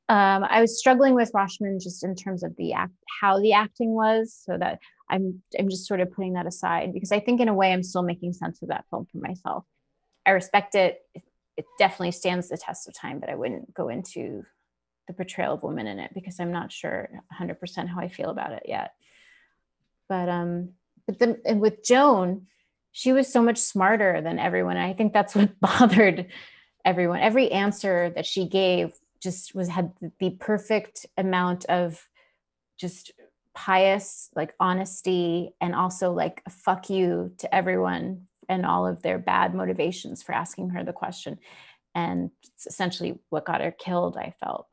Um, 0.09 0.45
I 0.45 0.61
was 0.61 0.79
struggling 0.79 1.15
with 1.15 1.33
Rashomon 1.33 1.83
just 1.83 2.05
in 2.05 2.15
terms 2.15 2.43
of 2.43 2.55
the 2.57 2.75
act, 2.75 2.93
how 3.21 3.41
the 3.41 3.55
acting 3.55 3.95
was, 3.95 4.35
so 4.35 4.57
that 4.59 4.79
I'm 5.09 5.43
I'm 5.59 5.69
just 5.69 5.87
sort 5.87 6.01
of 6.01 6.13
putting 6.13 6.35
that 6.35 6.47
aside 6.47 6.93
because 6.93 7.13
I 7.13 7.21
think 7.21 7.41
in 7.41 7.49
a 7.49 7.55
way 7.55 7.73
I'm 7.73 7.83
still 7.83 8.03
making 8.03 8.33
sense 8.33 8.63
of 8.63 8.69
that 8.69 8.85
film 8.91 9.07
for 9.11 9.19
myself. 9.19 9.65
I 10.27 10.31
respect 10.31 10.75
it. 10.75 11.01
It, 11.15 11.23
it 11.57 11.67
definitely 11.79 12.13
stands 12.13 12.49
the 12.49 12.57
test 12.57 12.89
of 12.89 12.95
time, 12.95 13.21
but 13.21 13.29
I 13.29 13.35
wouldn't 13.35 13.75
go 13.75 13.89
into 13.89 14.45
the 15.07 15.13
portrayal 15.13 15.55
of 15.55 15.63
women 15.63 15.87
in 15.87 15.99
it 15.99 16.13
because 16.15 16.39
I'm 16.41 16.53
not 16.53 16.73
sure 16.73 17.11
100% 17.39 17.89
how 17.89 18.01
I 18.01 18.09
feel 18.09 18.31
about 18.31 18.53
it 18.53 18.63
yet. 18.67 18.93
But 20.09 20.29
um, 20.29 20.71
but 21.07 21.19
then 21.19 21.39
and 21.45 21.61
with 21.61 21.85
Joan, 21.85 22.47
she 22.93 23.13
was 23.13 23.33
so 23.33 23.43
much 23.43 23.59
smarter 23.59 24.21
than 24.21 24.39
everyone. 24.39 24.77
And 24.77 24.87
I 24.87 24.93
think 24.93 25.13
that's 25.13 25.35
what 25.35 25.59
bothered 25.61 26.27
everyone. 26.85 27.21
Every 27.21 27.51
answer 27.51 28.11
that 28.15 28.27
she 28.27 28.49
gave 28.49 28.93
just 29.23 29.55
was 29.55 29.69
had 29.69 29.93
the 30.19 30.31
perfect 30.31 31.07
amount 31.17 31.65
of 31.67 32.09
just 32.79 33.13
pious 33.55 34.31
like 34.35 34.55
honesty 34.59 35.51
and 35.61 35.75
also 35.75 36.13
like 36.13 36.43
fuck 36.49 36.89
you 36.89 37.33
to 37.39 37.55
everyone 37.55 38.27
and 38.49 38.65
all 38.65 38.87
of 38.87 39.03
their 39.03 39.19
bad 39.19 39.55
motivations 39.55 40.23
for 40.23 40.33
asking 40.33 40.71
her 40.71 40.83
the 40.83 40.93
question 40.93 41.39
and 41.95 42.31
it's 42.45 42.67
essentially 42.67 43.19
what 43.29 43.45
got 43.45 43.61
her 43.61 43.71
killed 43.71 44.17
i 44.17 44.33
felt 44.43 44.67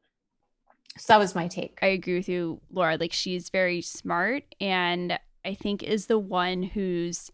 so 0.98 1.14
that 1.14 1.20
was 1.20 1.36
my 1.36 1.48
take 1.48 1.78
i 1.82 1.88
agree 1.88 2.16
with 2.16 2.30
you 2.30 2.62
laura 2.72 2.96
like 2.98 3.12
she's 3.12 3.50
very 3.50 3.82
smart 3.82 4.44
and 4.62 5.20
i 5.50 5.54
think 5.54 5.84
is 5.84 6.06
the 6.06 6.20
one 6.20 6.64
who's 6.64 7.32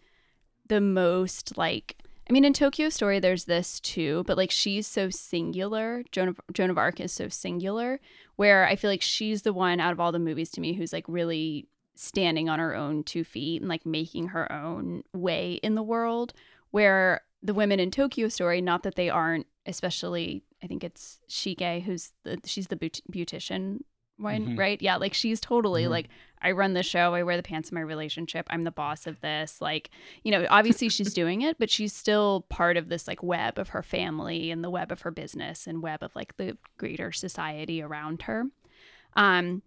the 0.67 0.81
most 0.81 1.57
like 1.57 1.97
I 2.27 2.33
mean, 2.33 2.43
in 2.43 2.53
Tokyo 2.53 2.89
Story, 2.89 3.19
there's 3.19 3.45
this 3.45 3.79
too, 3.79 4.23
but 4.25 4.35
like 4.35 4.49
she's 4.49 4.87
so 4.87 5.11
singular. 5.11 6.03
Joan 6.11 6.29
of, 6.29 6.39
Joan 6.53 6.71
of 6.71 6.77
Arc 6.77 6.99
is 6.99 7.11
so 7.11 7.29
singular, 7.29 7.99
where 8.35 8.65
I 8.65 8.75
feel 8.75 8.89
like 8.89 9.03
she's 9.03 9.43
the 9.43 9.53
one 9.53 9.79
out 9.79 9.91
of 9.91 9.99
all 9.99 10.11
the 10.11 10.17
movies 10.17 10.49
to 10.51 10.61
me 10.61 10.73
who's 10.73 10.91
like 10.91 11.05
really 11.07 11.67
standing 11.93 12.49
on 12.49 12.57
her 12.57 12.75
own 12.75 13.03
two 13.03 13.23
feet 13.23 13.61
and 13.61 13.69
like 13.69 13.85
making 13.85 14.29
her 14.29 14.51
own 14.51 15.03
way 15.13 15.59
in 15.61 15.75
the 15.75 15.83
world. 15.83 16.33
Where 16.71 17.21
the 17.43 17.53
women 17.53 17.79
in 17.79 17.91
Tokyo 17.91 18.27
Story, 18.27 18.59
not 18.59 18.81
that 18.83 18.95
they 18.95 19.09
aren't, 19.09 19.45
especially 19.67 20.43
I 20.63 20.67
think 20.67 20.83
it's 20.83 21.19
Shige, 21.29 21.83
who's 21.83 22.11
the 22.23 22.39
she's 22.43 22.67
the 22.67 22.75
beautician 22.75 23.81
one, 24.17 24.41
mm-hmm. 24.41 24.59
right? 24.59 24.81
Yeah, 24.81 24.97
like 24.97 25.13
she's 25.13 25.39
totally 25.39 25.83
mm-hmm. 25.83 25.91
like 25.91 26.09
I 26.41 26.51
run 26.51 26.73
the 26.73 26.83
show, 26.83 27.13
I 27.13 27.23
wear 27.23 27.37
the 27.37 27.43
pants 27.43 27.69
in 27.69 27.75
my 27.75 27.81
relationship, 27.81 28.45
I'm 28.49 28.63
the 28.63 28.71
boss 28.71 29.07
of 29.07 29.19
this. 29.21 29.61
Like, 29.61 29.89
you 30.23 30.31
know, 30.31 30.45
obviously 30.49 30.89
she's 30.89 31.13
doing 31.13 31.41
it, 31.41 31.57
but 31.57 31.69
she's 31.69 31.93
still 31.93 32.45
part 32.49 32.77
of 32.77 32.89
this 32.89 33.07
like 33.07 33.23
web 33.23 33.57
of 33.57 33.69
her 33.69 33.83
family 33.83 34.51
and 34.51 34.63
the 34.63 34.69
web 34.69 34.91
of 34.91 35.01
her 35.01 35.11
business 35.11 35.67
and 35.67 35.81
web 35.81 36.03
of 36.03 36.15
like 36.15 36.37
the 36.37 36.57
greater 36.77 37.11
society 37.11 37.81
around 37.81 38.23
her. 38.23 38.45
Um 39.15 39.61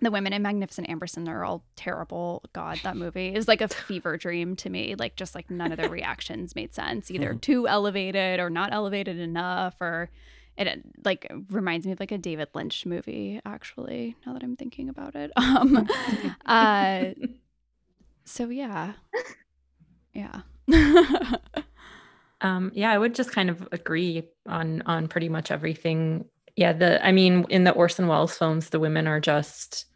the 0.00 0.10
women 0.10 0.32
in 0.32 0.42
Magnificent 0.42 0.88
Amberson 0.88 1.28
are 1.28 1.44
all 1.44 1.64
terrible. 1.76 2.42
God, 2.52 2.80
that 2.82 2.96
movie 2.96 3.34
is 3.34 3.46
like 3.46 3.60
a 3.60 3.68
fever 3.68 4.16
dream 4.16 4.56
to 4.56 4.70
me. 4.70 4.96
Like, 4.96 5.16
just 5.16 5.34
like 5.34 5.50
none 5.50 5.70
of 5.70 5.78
their 5.78 5.88
reactions 5.90 6.56
made 6.56 6.74
sense, 6.74 7.10
either 7.10 7.30
mm-hmm. 7.30 7.38
too 7.38 7.68
elevated 7.68 8.40
or 8.40 8.50
not 8.50 8.72
elevated 8.72 9.18
enough, 9.18 9.80
or 9.80 10.10
it 10.56 10.82
like 11.04 11.30
reminds 11.50 11.86
me 11.86 11.92
of 11.92 12.00
like 12.00 12.12
a 12.12 12.18
David 12.18 12.48
Lynch 12.54 12.84
movie 12.86 13.40
actually 13.44 14.16
now 14.26 14.32
that 14.34 14.42
I'm 14.42 14.56
thinking 14.56 14.88
about 14.88 15.14
it. 15.14 15.30
Um 15.42 15.88
uh 16.46 17.04
so 18.24 18.48
yeah. 18.48 18.92
Yeah. 20.12 20.42
Um 22.40 22.72
yeah 22.74 22.90
I 22.90 22.98
would 22.98 23.14
just 23.14 23.30
kind 23.30 23.50
of 23.50 23.68
agree 23.70 24.28
on 24.48 24.82
on 24.86 25.06
pretty 25.08 25.28
much 25.28 25.50
everything. 25.52 26.24
Yeah 26.56 26.72
the 26.72 27.04
I 27.04 27.12
mean 27.12 27.46
in 27.48 27.64
the 27.64 27.70
Orson 27.70 28.08
Welles 28.08 28.36
films 28.36 28.70
the 28.70 28.80
women 28.80 29.06
are 29.06 29.20
just 29.20 29.86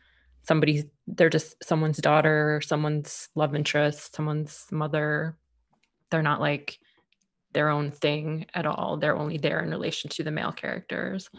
somebody's 0.44 0.84
they're 1.08 1.28
just 1.28 1.56
someone's 1.64 1.98
daughter 1.98 2.60
someone's 2.64 3.28
love 3.34 3.54
interest 3.54 4.14
someone's 4.14 4.66
mother. 4.70 5.36
They're 6.10 6.22
not 6.22 6.40
like 6.40 6.78
their 7.56 7.70
own 7.70 7.90
thing 7.90 8.44
at 8.52 8.66
all. 8.66 8.98
They're 8.98 9.16
only 9.16 9.38
there 9.38 9.62
in 9.62 9.70
relation 9.70 10.10
to 10.10 10.22
the 10.22 10.30
male 10.30 10.52
characters. 10.52 11.30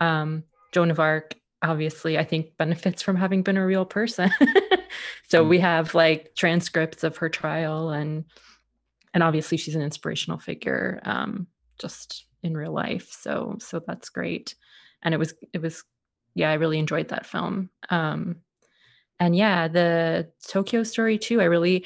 Um, 0.00 0.44
Joan 0.72 0.90
of 0.90 0.98
Arc, 0.98 1.34
obviously, 1.62 2.16
I 2.16 2.24
think 2.24 2.56
benefits 2.56 3.02
from 3.02 3.16
having 3.16 3.42
been 3.42 3.58
a 3.58 3.66
real 3.66 3.84
person. 3.84 4.30
so 5.28 5.44
mm. 5.44 5.48
we 5.50 5.58
have 5.58 5.94
like 5.94 6.30
transcripts 6.34 7.04
of 7.04 7.18
her 7.18 7.28
trial 7.28 7.90
and 7.90 8.24
and 9.12 9.22
obviously 9.22 9.58
she's 9.58 9.74
an 9.74 9.82
inspirational 9.82 10.38
figure 10.38 11.02
um, 11.04 11.46
just 11.78 12.24
in 12.42 12.56
real 12.56 12.72
life. 12.72 13.14
So 13.20 13.58
so 13.60 13.82
that's 13.86 14.08
great. 14.08 14.54
And 15.02 15.12
it 15.12 15.18
was 15.18 15.34
it 15.52 15.60
was 15.60 15.84
yeah, 16.34 16.50
I 16.50 16.54
really 16.54 16.78
enjoyed 16.78 17.08
that 17.08 17.26
film. 17.26 17.68
Um, 17.90 18.36
and 19.20 19.36
yeah, 19.36 19.68
the 19.68 20.30
Tokyo 20.48 20.82
story 20.82 21.18
too. 21.18 21.42
I 21.42 21.44
really 21.44 21.84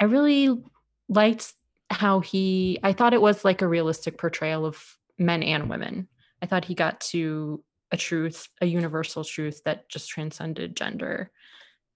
I 0.00 0.06
really 0.06 0.60
liked 1.08 1.52
how 1.90 2.20
he 2.20 2.78
I 2.82 2.92
thought 2.92 3.14
it 3.14 3.22
was 3.22 3.44
like 3.44 3.62
a 3.62 3.68
realistic 3.68 4.18
portrayal 4.18 4.66
of 4.66 4.82
men 5.18 5.42
and 5.42 5.68
women. 5.68 6.08
I 6.42 6.46
thought 6.46 6.64
he 6.64 6.74
got 6.74 7.00
to 7.12 7.62
a 7.92 7.96
truth, 7.96 8.48
a 8.60 8.66
universal 8.66 9.24
truth 9.24 9.62
that 9.64 9.88
just 9.88 10.08
transcended 10.08 10.76
gender. 10.76 11.30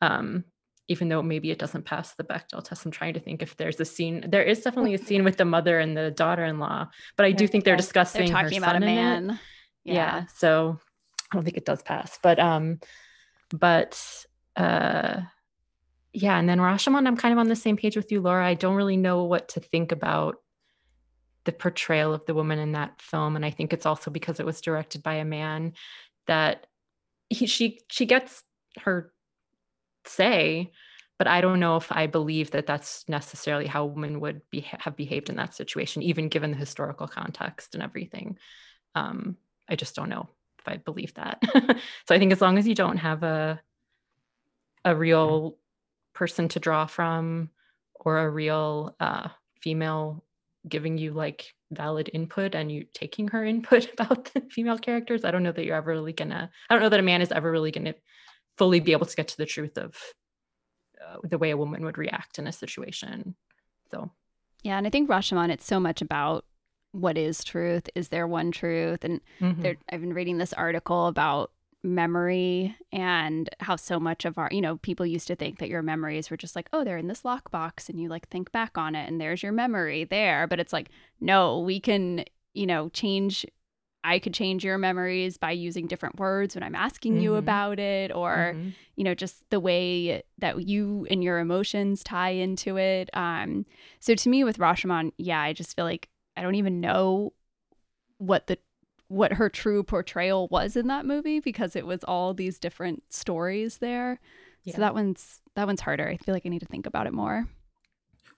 Um, 0.00 0.44
even 0.88 1.08
though 1.08 1.22
maybe 1.22 1.52
it 1.52 1.58
doesn't 1.58 1.84
pass 1.84 2.16
the 2.16 2.24
Bechdel 2.24 2.64
test. 2.64 2.84
I'm 2.84 2.90
trying 2.90 3.14
to 3.14 3.20
think 3.20 3.42
if 3.42 3.56
there's 3.56 3.78
a 3.78 3.84
scene. 3.84 4.24
There 4.28 4.42
is 4.42 4.60
definitely 4.62 4.94
a 4.94 4.98
scene 4.98 5.22
with 5.22 5.36
the 5.36 5.44
mother 5.44 5.78
and 5.78 5.96
the 5.96 6.10
daughter-in-law, 6.10 6.88
but 7.16 7.26
I 7.26 7.30
do 7.30 7.46
think 7.46 7.64
they're 7.64 7.76
discussing 7.76 8.26
they're 8.26 8.42
talking 8.42 8.58
about 8.58 8.74
a 8.74 8.80
man. 8.80 9.38
Yeah. 9.84 9.94
yeah. 9.94 10.24
So 10.34 10.80
I 11.30 11.36
don't 11.36 11.44
think 11.44 11.56
it 11.56 11.64
does 11.64 11.82
pass. 11.82 12.18
But 12.20 12.40
um, 12.40 12.80
but 13.50 14.02
uh 14.56 15.20
Yeah, 16.12 16.38
and 16.38 16.48
then 16.48 16.58
Rashomon, 16.58 17.06
I'm 17.06 17.16
kind 17.16 17.32
of 17.32 17.38
on 17.38 17.48
the 17.48 17.56
same 17.56 17.76
page 17.76 17.96
with 17.96 18.10
you, 18.10 18.20
Laura. 18.20 18.44
I 18.46 18.54
don't 18.54 18.74
really 18.74 18.96
know 18.96 19.24
what 19.24 19.50
to 19.50 19.60
think 19.60 19.92
about 19.92 20.36
the 21.44 21.52
portrayal 21.52 22.12
of 22.12 22.26
the 22.26 22.34
woman 22.34 22.58
in 22.58 22.72
that 22.72 23.00
film, 23.00 23.36
and 23.36 23.44
I 23.44 23.50
think 23.50 23.72
it's 23.72 23.86
also 23.86 24.10
because 24.10 24.40
it 24.40 24.46
was 24.46 24.60
directed 24.60 25.02
by 25.02 25.14
a 25.14 25.24
man 25.24 25.74
that 26.26 26.66
he 27.28 27.46
she 27.46 27.80
she 27.88 28.06
gets 28.06 28.42
her 28.80 29.12
say, 30.04 30.72
but 31.18 31.28
I 31.28 31.40
don't 31.40 31.60
know 31.60 31.76
if 31.76 31.92
I 31.92 32.06
believe 32.06 32.50
that 32.52 32.66
that's 32.66 33.08
necessarily 33.08 33.66
how 33.66 33.84
women 33.84 34.20
would 34.20 34.42
be 34.50 34.60
have 34.62 34.96
behaved 34.96 35.30
in 35.30 35.36
that 35.36 35.54
situation, 35.54 36.02
even 36.02 36.28
given 36.28 36.50
the 36.50 36.56
historical 36.56 37.06
context 37.06 37.74
and 37.74 37.82
everything. 37.84 38.36
Um, 38.96 39.36
I 39.68 39.76
just 39.76 39.94
don't 39.94 40.08
know 40.08 40.28
if 40.58 40.66
I 40.66 40.78
believe 40.78 41.14
that. 41.14 41.40
so 42.08 42.14
I 42.14 42.18
think 42.18 42.32
as 42.32 42.40
long 42.40 42.58
as 42.58 42.66
you 42.66 42.74
don't 42.74 42.96
have 42.96 43.22
a 43.22 43.60
a 44.84 44.96
real 44.96 45.56
person 46.20 46.48
to 46.48 46.60
draw 46.60 46.84
from 46.84 47.48
or 47.94 48.18
a 48.18 48.28
real 48.28 48.94
uh, 49.00 49.28
female 49.62 50.22
giving 50.68 50.98
you 50.98 51.12
like 51.14 51.46
valid 51.70 52.10
input 52.12 52.54
and 52.54 52.70
you 52.70 52.84
taking 52.92 53.26
her 53.28 53.42
input 53.54 53.90
about 53.94 54.26
the 54.34 54.42
female 54.50 54.76
characters? 54.76 55.24
I 55.24 55.30
don't 55.30 55.42
know 55.42 55.52
that 55.52 55.64
you're 55.64 55.76
ever 55.82 55.92
really 55.92 56.12
gonna 56.12 56.50
i 56.68 56.74
don't 56.74 56.82
know 56.82 56.90
that 56.90 57.00
a 57.00 57.10
man 57.10 57.22
is 57.22 57.32
ever 57.32 57.50
really 57.50 57.70
gonna 57.70 57.94
fully 58.58 58.80
be 58.80 58.92
able 58.92 59.06
to 59.06 59.16
get 59.16 59.28
to 59.28 59.38
the 59.38 59.46
truth 59.46 59.78
of 59.78 59.96
uh, 61.02 61.16
the 61.24 61.38
way 61.38 61.50
a 61.50 61.56
woman 61.56 61.82
would 61.86 61.96
react 61.96 62.38
in 62.38 62.46
a 62.46 62.52
situation 62.52 63.34
so. 63.90 64.10
Yeah 64.62 64.76
and 64.76 64.86
i 64.86 64.90
think 64.90 65.08
rashomon 65.08 65.48
it's 65.48 65.66
so 65.66 65.80
much 65.80 66.02
about 66.02 66.44
what 66.92 67.16
is 67.16 67.42
truth 67.42 67.88
is 67.94 68.08
there 68.08 68.26
one 68.26 68.50
truth? 68.50 69.04
And 69.04 69.22
mm-hmm. 69.40 69.72
i've 69.90 70.00
been 70.04 70.12
reading 70.12 70.36
this 70.36 70.52
article 70.52 71.06
about 71.06 71.50
memory 71.82 72.76
and 72.92 73.48
how 73.60 73.74
so 73.76 73.98
much 73.98 74.24
of 74.24 74.36
our, 74.36 74.48
you 74.52 74.60
know, 74.60 74.76
people 74.78 75.06
used 75.06 75.26
to 75.26 75.36
think 75.36 75.58
that 75.58 75.68
your 75.68 75.82
memories 75.82 76.30
were 76.30 76.36
just 76.36 76.54
like, 76.54 76.68
oh, 76.72 76.84
they're 76.84 76.98
in 76.98 77.08
this 77.08 77.22
lockbox 77.22 77.88
and 77.88 78.00
you 78.00 78.08
like 78.08 78.28
think 78.28 78.52
back 78.52 78.76
on 78.76 78.94
it 78.94 79.08
and 79.08 79.20
there's 79.20 79.42
your 79.42 79.52
memory 79.52 80.04
there. 80.04 80.46
But 80.46 80.60
it's 80.60 80.72
like, 80.72 80.90
no, 81.20 81.58
we 81.60 81.80
can, 81.80 82.24
you 82.52 82.66
know, 82.66 82.90
change. 82.90 83.46
I 84.02 84.18
could 84.18 84.34
change 84.34 84.64
your 84.64 84.78
memories 84.78 85.36
by 85.36 85.52
using 85.52 85.86
different 85.86 86.18
words 86.18 86.54
when 86.54 86.62
I'm 86.62 86.74
asking 86.74 87.14
mm-hmm. 87.14 87.22
you 87.22 87.34
about 87.34 87.78
it, 87.78 88.10
or, 88.14 88.54
mm-hmm. 88.54 88.70
you 88.96 89.04
know, 89.04 89.14
just 89.14 89.48
the 89.50 89.60
way 89.60 90.22
that 90.38 90.66
you 90.66 91.06
and 91.10 91.22
your 91.22 91.38
emotions 91.38 92.02
tie 92.02 92.30
into 92.30 92.78
it. 92.78 93.10
Um, 93.12 93.66
so 94.00 94.14
to 94.14 94.28
me, 94.30 94.42
with 94.42 94.58
Rashomon, 94.58 95.12
yeah, 95.18 95.40
I 95.40 95.52
just 95.52 95.76
feel 95.76 95.84
like 95.84 96.08
I 96.34 96.42
don't 96.42 96.54
even 96.54 96.80
know 96.80 97.34
what 98.16 98.46
the 98.46 98.58
what 99.10 99.32
her 99.32 99.48
true 99.48 99.82
portrayal 99.82 100.46
was 100.52 100.76
in 100.76 100.86
that 100.86 101.04
movie 101.04 101.40
because 101.40 101.74
it 101.74 101.84
was 101.84 102.04
all 102.04 102.32
these 102.32 102.60
different 102.60 103.02
stories 103.12 103.78
there. 103.78 104.20
Yeah. 104.62 104.76
So 104.76 104.80
that 104.82 104.94
one's 104.94 105.40
that 105.56 105.66
one's 105.66 105.80
harder. 105.80 106.08
I 106.08 106.16
feel 106.16 106.32
like 106.32 106.46
I 106.46 106.48
need 106.48 106.60
to 106.60 106.66
think 106.66 106.86
about 106.86 107.08
it 107.08 107.12
more. 107.12 107.48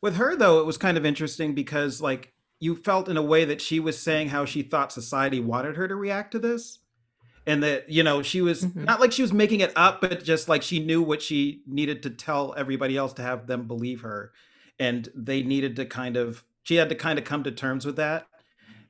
With 0.01 0.17
her 0.17 0.35
though, 0.35 0.61
it 0.61 0.67
was 0.67 0.79
kind 0.79 0.97
of 0.97 1.05
interesting 1.05 1.55
because 1.55 2.01
like 2.01 2.33
you 2.59 2.75
felt 2.75 3.11
in 3.11 3.19
a 3.19 3.23
way 3.23 3.45
that 3.45 3.61
she 3.61 3.81
was 3.81 3.99
saying 3.99 4.31
how 4.31 4.47
she 4.47 4.63
thought 4.63 4.93
society 4.93 5.41
wanted 5.41 5.77
her 5.77 5.87
to 5.87 5.95
react 5.95 6.33
to 6.33 6.39
this. 6.39 6.79
And 7.47 7.63
that, 7.63 7.91
you 7.91 8.03
know, 8.03 8.23
she 8.23 8.41
was 8.41 8.65
mm-hmm. 8.65 8.85
not 8.85 8.99
like 8.99 9.13
she 9.13 9.21
was 9.21 9.33
making 9.33 9.61
it 9.61 9.73
up, 9.77 10.01
but 10.01 10.25
just 10.25 10.49
like 10.49 10.63
she 10.63 10.79
knew 10.79 11.03
what 11.03 11.21
she 11.21 11.63
needed 11.67 12.03
to 12.05 12.11
tell 12.11 12.55
everybody 12.57 12.97
else 12.97 13.13
to 13.15 13.23
have 13.23 13.47
them 13.47 13.67
believe 13.67 14.01
her. 14.01 14.33
And 14.79 15.11
they 15.15 15.43
needed 15.43 15.77
to 15.77 15.85
kind 15.85 16.17
of 16.17 16.45
she 16.63 16.77
had 16.77 16.89
to 16.89 16.95
kind 16.95 17.19
of 17.19 17.27
come 17.27 17.43
to 17.45 17.51
terms 17.51 17.85
with 17.85 17.97
that. 17.97 18.27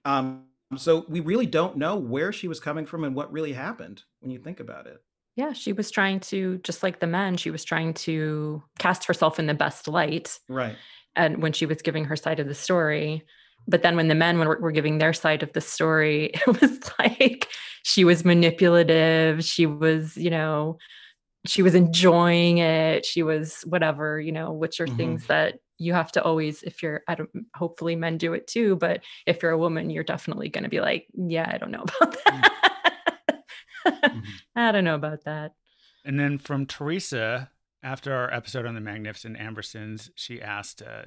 Um, 0.05 0.45
so 0.81 1.05
we 1.09 1.21
really 1.21 1.47
don't 1.47 1.77
know 1.77 1.97
where 1.97 2.33
she 2.33 2.49
was 2.49 2.61
coming 2.61 2.87
from 2.87 3.05
and 3.05 3.15
what 3.15 3.33
really 3.33 3.53
happened 3.53 4.03
when 4.21 4.31
you 4.31 4.39
think 4.39 4.61
about 4.61 4.87
it. 4.87 5.03
Yeah, 5.37 5.53
she 5.53 5.73
was 5.73 5.91
trying 5.91 6.21
to, 6.21 6.59
just 6.59 6.83
like 6.83 7.01
the 7.01 7.07
men, 7.07 7.37
she 7.37 7.51
was 7.51 7.65
trying 7.65 7.95
to 7.95 8.63
cast 8.79 9.05
herself 9.05 9.39
in 9.39 9.47
the 9.47 9.55
best 9.55 9.89
light. 9.89 10.39
Right. 10.49 10.77
And 11.17 11.43
when 11.43 11.53
she 11.53 11.67
was 11.67 11.81
giving 11.83 12.05
her 12.05 12.17
side 12.17 12.41
of 12.41 12.49
the 12.49 12.55
story. 12.55 13.23
But 13.67 13.83
then 13.83 13.97
when 13.97 14.09
the 14.09 14.15
men 14.15 14.39
were, 14.39 14.59
were 14.61 14.73
giving 14.73 14.99
their 14.99 15.13
side 15.13 15.43
of 15.43 15.53
the 15.53 15.61
story, 15.61 16.27
it 16.35 16.61
was 16.61 16.81
like 16.99 17.49
she 17.83 18.05
was 18.05 18.25
manipulative. 18.25 19.45
She 19.45 19.67
was, 19.67 20.17
you 20.17 20.31
know, 20.31 20.79
she 21.47 21.63
was 21.63 21.75
enjoying 21.75 22.59
it. 22.59 23.05
She 23.05 23.23
was 23.23 23.63
whatever, 23.63 24.21
you 24.21 24.33
know, 24.33 24.53
which 24.53 24.81
are 24.81 24.87
mm-hmm. 24.87 24.97
things 24.97 25.27
that 25.27 25.55
you 25.83 25.93
have 25.93 26.13
to 26.13 26.23
always 26.23 26.63
if 26.63 26.83
you're 26.83 27.03
i 27.09 27.15
don't 27.15 27.31
hopefully 27.55 27.97
men 27.97 28.17
do 28.17 28.33
it 28.33 28.47
too 28.47 28.77
but 28.77 29.01
if 29.27 29.43
you're 29.43 29.51
a 29.51 29.59
woman 29.59 29.91
you're 29.91 30.05
definitely 30.05 30.49
going 30.49 30.65
to 30.65 30.71
be 30.71 30.81
like 30.81 31.07
yeah 31.15 31.51
i 31.53 31.59
don't 31.59 31.71
know 31.71 31.85
about 32.01 32.17
mm. 32.25 32.43
that 32.43 33.43
mm-hmm. 33.87 34.21
i 34.55 34.73
don't 34.73 34.85
know 34.85 34.95
about 34.95 35.25
that 35.25 35.53
and 36.05 36.19
then 36.19 36.39
from 36.39 36.67
teresa 36.67 37.51
after 37.83 38.15
our 38.15 38.33
episode 38.33 38.65
on 38.65 38.75
the 38.75 38.81
magnificent 38.81 39.37
ambersons 39.37 40.11
she 40.15 40.41
asked 40.41 40.83
uh, 40.83 41.03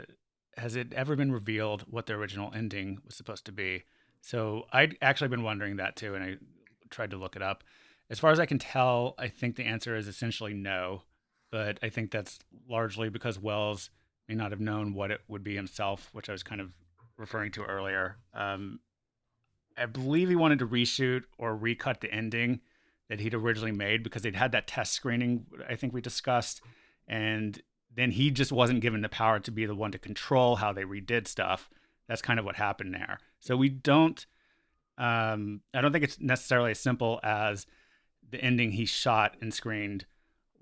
has 0.57 0.75
it 0.75 0.93
ever 0.93 1.15
been 1.15 1.31
revealed 1.31 1.83
what 1.89 2.05
the 2.05 2.13
original 2.13 2.51
ending 2.53 2.97
was 3.05 3.15
supposed 3.15 3.45
to 3.45 3.51
be 3.51 3.83
so 4.21 4.65
i'd 4.73 4.97
actually 5.01 5.29
been 5.29 5.43
wondering 5.43 5.77
that 5.77 5.95
too 5.95 6.15
and 6.15 6.23
i 6.23 6.35
tried 6.89 7.11
to 7.11 7.17
look 7.17 7.35
it 7.35 7.41
up 7.41 7.63
as 8.09 8.19
far 8.19 8.31
as 8.31 8.39
i 8.39 8.45
can 8.45 8.59
tell 8.59 9.15
i 9.17 9.27
think 9.27 9.55
the 9.55 9.63
answer 9.63 9.95
is 9.95 10.07
essentially 10.07 10.53
no 10.53 11.03
but 11.51 11.79
i 11.81 11.89
think 11.89 12.11
that's 12.11 12.39
largely 12.69 13.09
because 13.09 13.39
Welles 13.39 13.89
may 14.27 14.35
not 14.35 14.51
have 14.51 14.59
known 14.59 14.93
what 14.93 15.11
it 15.11 15.21
would 15.27 15.43
be 15.43 15.55
himself, 15.55 16.09
which 16.13 16.29
I 16.29 16.31
was 16.31 16.43
kind 16.43 16.61
of 16.61 16.71
referring 17.17 17.51
to 17.53 17.63
earlier. 17.63 18.17
Um, 18.33 18.79
I 19.77 19.85
believe 19.85 20.29
he 20.29 20.35
wanted 20.35 20.59
to 20.59 20.67
reshoot 20.67 21.23
or 21.37 21.55
recut 21.55 22.01
the 22.01 22.11
ending 22.11 22.61
that 23.09 23.19
he'd 23.19 23.33
originally 23.33 23.71
made 23.71 24.03
because 24.03 24.23
they'd 24.23 24.35
had 24.35 24.51
that 24.53 24.67
test 24.67 24.93
screening 24.93 25.45
I 25.69 25.75
think 25.75 25.93
we 25.93 26.01
discussed, 26.01 26.61
and 27.07 27.61
then 27.93 28.11
he 28.11 28.31
just 28.31 28.51
wasn't 28.51 28.81
given 28.81 29.01
the 29.01 29.09
power 29.09 29.39
to 29.39 29.51
be 29.51 29.65
the 29.65 29.75
one 29.75 29.91
to 29.91 29.99
control 29.99 30.55
how 30.55 30.73
they 30.73 30.83
redid 30.83 31.27
stuff. 31.27 31.69
That's 32.07 32.21
kind 32.21 32.39
of 32.39 32.45
what 32.45 32.55
happened 32.55 32.93
there. 32.93 33.19
So 33.39 33.55
we 33.57 33.69
don't. 33.69 34.25
Um, 34.97 35.61
I 35.73 35.81
don't 35.81 35.91
think 35.91 36.05
it's 36.05 36.19
necessarily 36.19 36.71
as 36.71 36.79
simple 36.79 37.19
as 37.21 37.67
the 38.29 38.41
ending 38.41 38.71
he 38.71 38.85
shot 38.85 39.35
and 39.41 39.53
screened 39.53 40.05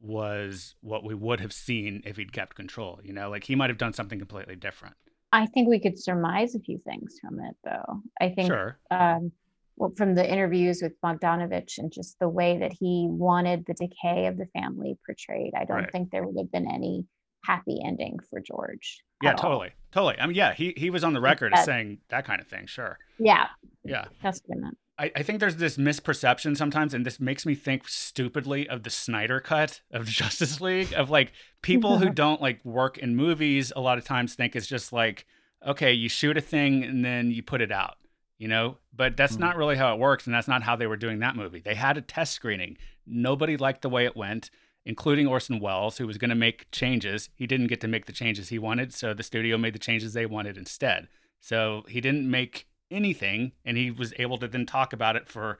was 0.01 0.76
what 0.82 1.03
we 1.03 1.16
would 1.16 1.39
have 1.39 1.53
seen 1.53 2.03
if 2.05 2.18
he'd 2.18 2.34
kept 2.34 2.55
control. 2.55 2.99
You 3.03 3.14
know, 3.14 3.30
like 3.30 3.45
he 3.45 3.55
might 3.55 3.70
have 3.70 3.78
done 3.78 3.93
something 3.93 4.20
completely 4.20 4.55
different. 4.55 4.95
I 5.32 5.47
think 5.47 5.68
we 5.68 5.80
could 5.80 5.97
surmise 5.97 6.53
a 6.53 6.59
few 6.59 6.78
things 6.78 7.18
from 7.20 7.39
it, 7.39 7.55
though. 7.64 8.01
I 8.22 8.30
think 8.30 8.47
sure. 8.47 8.78
um, 8.91 9.32
well, 9.78 9.91
from 9.97 10.14
the 10.14 10.30
interviews 10.30 10.82
with 10.82 10.93
Bogdanovich 11.01 11.80
and 11.80 11.91
just 11.91 12.20
the 12.20 12.30
way 12.30 12.59
that 12.59 12.72
he 12.72 13.07
wanted 13.09 13.66
the 13.66 13.74
decay 13.74 14.28
of 14.28 14.38
the 14.38 14.45
family 14.53 14.97
portrayed, 15.05 15.53
I 15.57 15.66
don't 15.66 15.78
right. 15.78 15.91
think 15.91 16.11
there 16.11 16.24
would 16.24 16.38
have 16.38 16.51
been 16.51 16.70
any 16.70 17.05
happy 17.43 17.80
ending 17.84 18.20
for 18.30 18.39
George. 18.39 19.01
Yeah, 19.22 19.34
totally, 19.34 19.70
all. 19.70 19.74
totally. 19.91 20.20
I 20.20 20.28
mean, 20.28 20.36
yeah, 20.36 20.53
he 20.53 20.74
he 20.78 20.89
was 20.89 21.03
on 21.03 21.14
the 21.14 21.22
record 21.22 21.53
as 21.55 21.66
saying 21.66 21.99
that 22.09 22.26
kind 22.26 22.39
of 22.41 22.47
thing. 22.47 22.68
Sure. 22.68 22.99
Yeah. 23.18 23.47
Yeah. 23.84 24.05
That's 24.22 24.41
what 24.45 24.57
I 24.57 24.59
meant. 24.59 24.78
I, 24.97 25.11
I 25.15 25.23
think 25.23 25.39
there's 25.39 25.55
this 25.55 25.77
misperception 25.77 26.55
sometimes, 26.55 26.93
and 26.93 27.05
this 27.05 27.19
makes 27.19 27.45
me 27.45 27.55
think 27.55 27.87
stupidly 27.87 28.67
of 28.67 28.83
the 28.83 28.89
Snyder 28.89 29.39
cut 29.39 29.81
of 29.91 30.05
Justice 30.07 30.61
League. 30.61 30.93
Of 30.93 31.09
like 31.09 31.33
people 31.61 31.97
who 31.97 32.09
don't 32.09 32.41
like 32.41 32.63
work 32.63 32.97
in 32.97 33.15
movies, 33.15 33.73
a 33.75 33.81
lot 33.81 33.97
of 33.97 34.05
times 34.05 34.35
think 34.35 34.55
it's 34.55 34.67
just 34.67 34.93
like, 34.93 35.25
okay, 35.65 35.93
you 35.93 36.09
shoot 36.09 36.37
a 36.37 36.41
thing 36.41 36.83
and 36.83 37.03
then 37.03 37.31
you 37.31 37.41
put 37.41 37.61
it 37.61 37.71
out, 37.71 37.95
you 38.37 38.47
know? 38.47 38.77
But 38.95 39.17
that's 39.17 39.37
mm 39.37 39.39
not 39.39 39.57
really 39.57 39.77
how 39.77 39.93
it 39.93 39.99
works, 39.99 40.25
and 40.25 40.33
that's 40.33 40.47
not 40.47 40.63
how 40.63 40.75
they 40.75 40.87
were 40.87 40.97
doing 40.97 41.19
that 41.19 41.35
movie. 41.35 41.59
They 41.59 41.75
had 41.75 41.97
a 41.97 42.01
test 42.01 42.33
screening. 42.33 42.77
Nobody 43.07 43.57
liked 43.57 43.81
the 43.81 43.89
way 43.89 44.05
it 44.05 44.15
went, 44.15 44.51
including 44.85 45.27
Orson 45.27 45.59
Welles, 45.59 45.97
who 45.97 46.05
was 46.05 46.17
going 46.17 46.29
to 46.29 46.35
make 46.35 46.69
changes. 46.71 47.29
He 47.35 47.47
didn't 47.47 47.67
get 47.67 47.81
to 47.81 47.87
make 47.87 48.05
the 48.05 48.13
changes 48.13 48.49
he 48.49 48.59
wanted, 48.59 48.93
so 48.93 49.13
the 49.13 49.23
studio 49.23 49.57
made 49.57 49.73
the 49.73 49.79
changes 49.79 50.13
they 50.13 50.25
wanted 50.27 50.57
instead. 50.57 51.07
So 51.39 51.83
he 51.89 51.99
didn't 51.99 52.29
make 52.29 52.67
anything 52.93 53.51
and 53.65 53.77
he 53.77 53.91
was 53.91 54.13
able 54.17 54.37
to 54.37 54.47
then 54.47 54.65
talk 54.65 54.93
about 54.93 55.15
it 55.15 55.27
for 55.27 55.57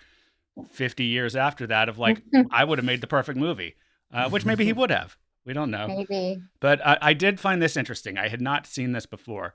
50 0.72 1.04
years 1.04 1.36
after 1.36 1.66
that 1.68 1.90
of 1.90 1.98
like 1.98 2.22
i 2.52 2.64
would 2.64 2.78
have 2.78 2.86
made 2.86 3.02
the 3.02 3.08
perfect 3.08 3.38
movie 3.38 3.76
uh, 4.14 4.30
which 4.30 4.46
maybe 4.46 4.64
he 4.64 4.74
would 4.82 4.92
have. 4.92 5.18
We 5.46 5.54
don't 5.54 5.72
know. 5.72 5.88
Maybe. 5.88 6.40
But 6.62 6.86
I, 6.86 6.98
I 7.02 7.14
did 7.14 7.40
find 7.40 7.62
this 7.62 7.76
interesting. 7.76 8.18
I 8.18 8.30
had 8.30 8.40
not 8.40 8.66
seen 8.66 8.94
this 8.94 9.06
before. 9.06 9.54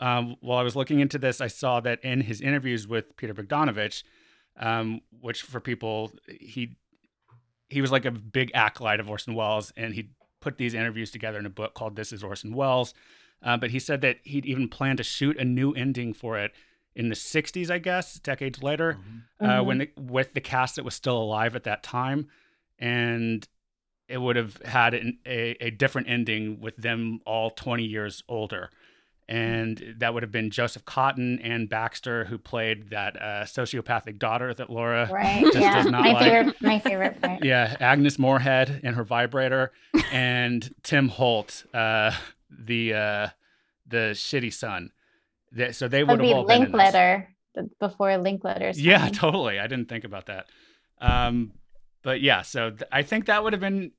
Um, 0.00 0.36
while 0.40 0.58
i 0.58 0.62
was 0.62 0.76
looking 0.76 1.00
into 1.00 1.18
this 1.18 1.40
i 1.40 1.48
saw 1.48 1.80
that 1.80 2.04
in 2.04 2.20
his 2.20 2.40
interviews 2.40 2.86
with 2.86 3.16
peter 3.16 3.34
bogdanovich 3.34 4.04
um, 4.60 5.00
which 5.20 5.42
for 5.42 5.58
people 5.58 6.12
he 6.40 6.76
he 7.68 7.80
was 7.80 7.90
like 7.90 8.04
a 8.04 8.12
big 8.12 8.52
acolyte 8.54 9.00
of 9.00 9.10
orson 9.10 9.34
welles 9.34 9.72
and 9.76 9.94
he 9.94 10.10
put 10.40 10.56
these 10.56 10.72
interviews 10.72 11.10
together 11.10 11.36
in 11.36 11.46
a 11.46 11.50
book 11.50 11.74
called 11.74 11.96
this 11.96 12.12
is 12.12 12.22
orson 12.22 12.54
welles. 12.54 12.94
Uh, 13.42 13.56
but 13.56 13.70
he 13.70 13.80
said 13.80 14.00
that 14.02 14.18
he'd 14.22 14.46
even 14.46 14.68
planned 14.68 14.98
to 14.98 15.02
shoot 15.04 15.36
a 15.36 15.44
new 15.44 15.72
ending 15.72 16.12
for 16.12 16.38
it 16.38 16.52
in 16.98 17.08
the 17.08 17.14
60s, 17.14 17.70
I 17.70 17.78
guess, 17.78 18.18
decades 18.18 18.62
later, 18.62 18.94
mm-hmm. 18.94 19.44
Uh, 19.44 19.48
mm-hmm. 19.48 19.66
when 19.66 19.78
the, 19.78 19.90
with 19.96 20.34
the 20.34 20.40
cast 20.40 20.76
that 20.76 20.84
was 20.84 20.94
still 20.94 21.16
alive 21.16 21.54
at 21.54 21.62
that 21.62 21.82
time, 21.84 22.26
and 22.78 23.46
it 24.08 24.18
would 24.18 24.36
have 24.36 24.56
had 24.64 24.94
an, 24.94 25.18
a, 25.24 25.56
a 25.60 25.70
different 25.70 26.08
ending 26.08 26.60
with 26.60 26.76
them 26.76 27.20
all 27.24 27.50
20 27.50 27.84
years 27.84 28.24
older. 28.28 28.70
and 29.28 29.94
that 29.98 30.14
would 30.14 30.22
have 30.22 30.32
been 30.32 30.50
Joseph 30.50 30.84
Cotten 30.86 31.38
and 31.44 31.68
Baxter, 31.68 32.24
who 32.24 32.38
played 32.38 32.90
that 32.90 33.14
uh, 33.20 33.44
sociopathic 33.44 34.18
daughter 34.18 34.52
that 34.54 34.70
Laura. 34.70 35.08
Right. 35.12 35.44
Just 35.44 35.58
yeah. 35.58 35.74
does 35.82 35.92
not 35.92 36.02
my 36.02 36.12
like- 36.12 36.22
favorite. 36.24 36.62
My 36.62 36.78
favorite 36.80 37.20
part. 37.20 37.44
Yeah, 37.44 37.76
Agnes 37.78 38.18
Moorehead 38.18 38.80
and 38.82 38.96
her 38.96 39.04
vibrator, 39.04 39.70
and 40.12 40.68
Tim 40.82 41.08
Holt, 41.08 41.64
uh, 41.72 42.12
the 42.50 42.94
uh, 42.94 43.28
the 43.86 44.12
shitty 44.14 44.52
son. 44.52 44.90
That, 45.52 45.74
so 45.74 45.88
they 45.88 46.04
would 46.04 46.20
have 46.20 46.28
be 46.28 46.34
all 46.34 46.44
been 46.44 46.64
in 46.64 46.72
this. 46.72 46.80
Linkletter 46.80 47.26
b- 47.54 47.62
before 47.80 48.10
Linkletter's 48.10 48.80
Yeah, 48.80 49.08
totally. 49.12 49.58
I 49.58 49.66
didn't 49.66 49.88
think 49.88 50.04
about 50.04 50.26
that. 50.26 50.46
Um, 51.00 51.52
but 52.02 52.20
yeah, 52.20 52.42
so 52.42 52.70
th- 52.70 52.82
I 52.92 53.02
think 53.02 53.26
that 53.26 53.42
would 53.42 53.52
have 53.52 53.60
been 53.60 53.92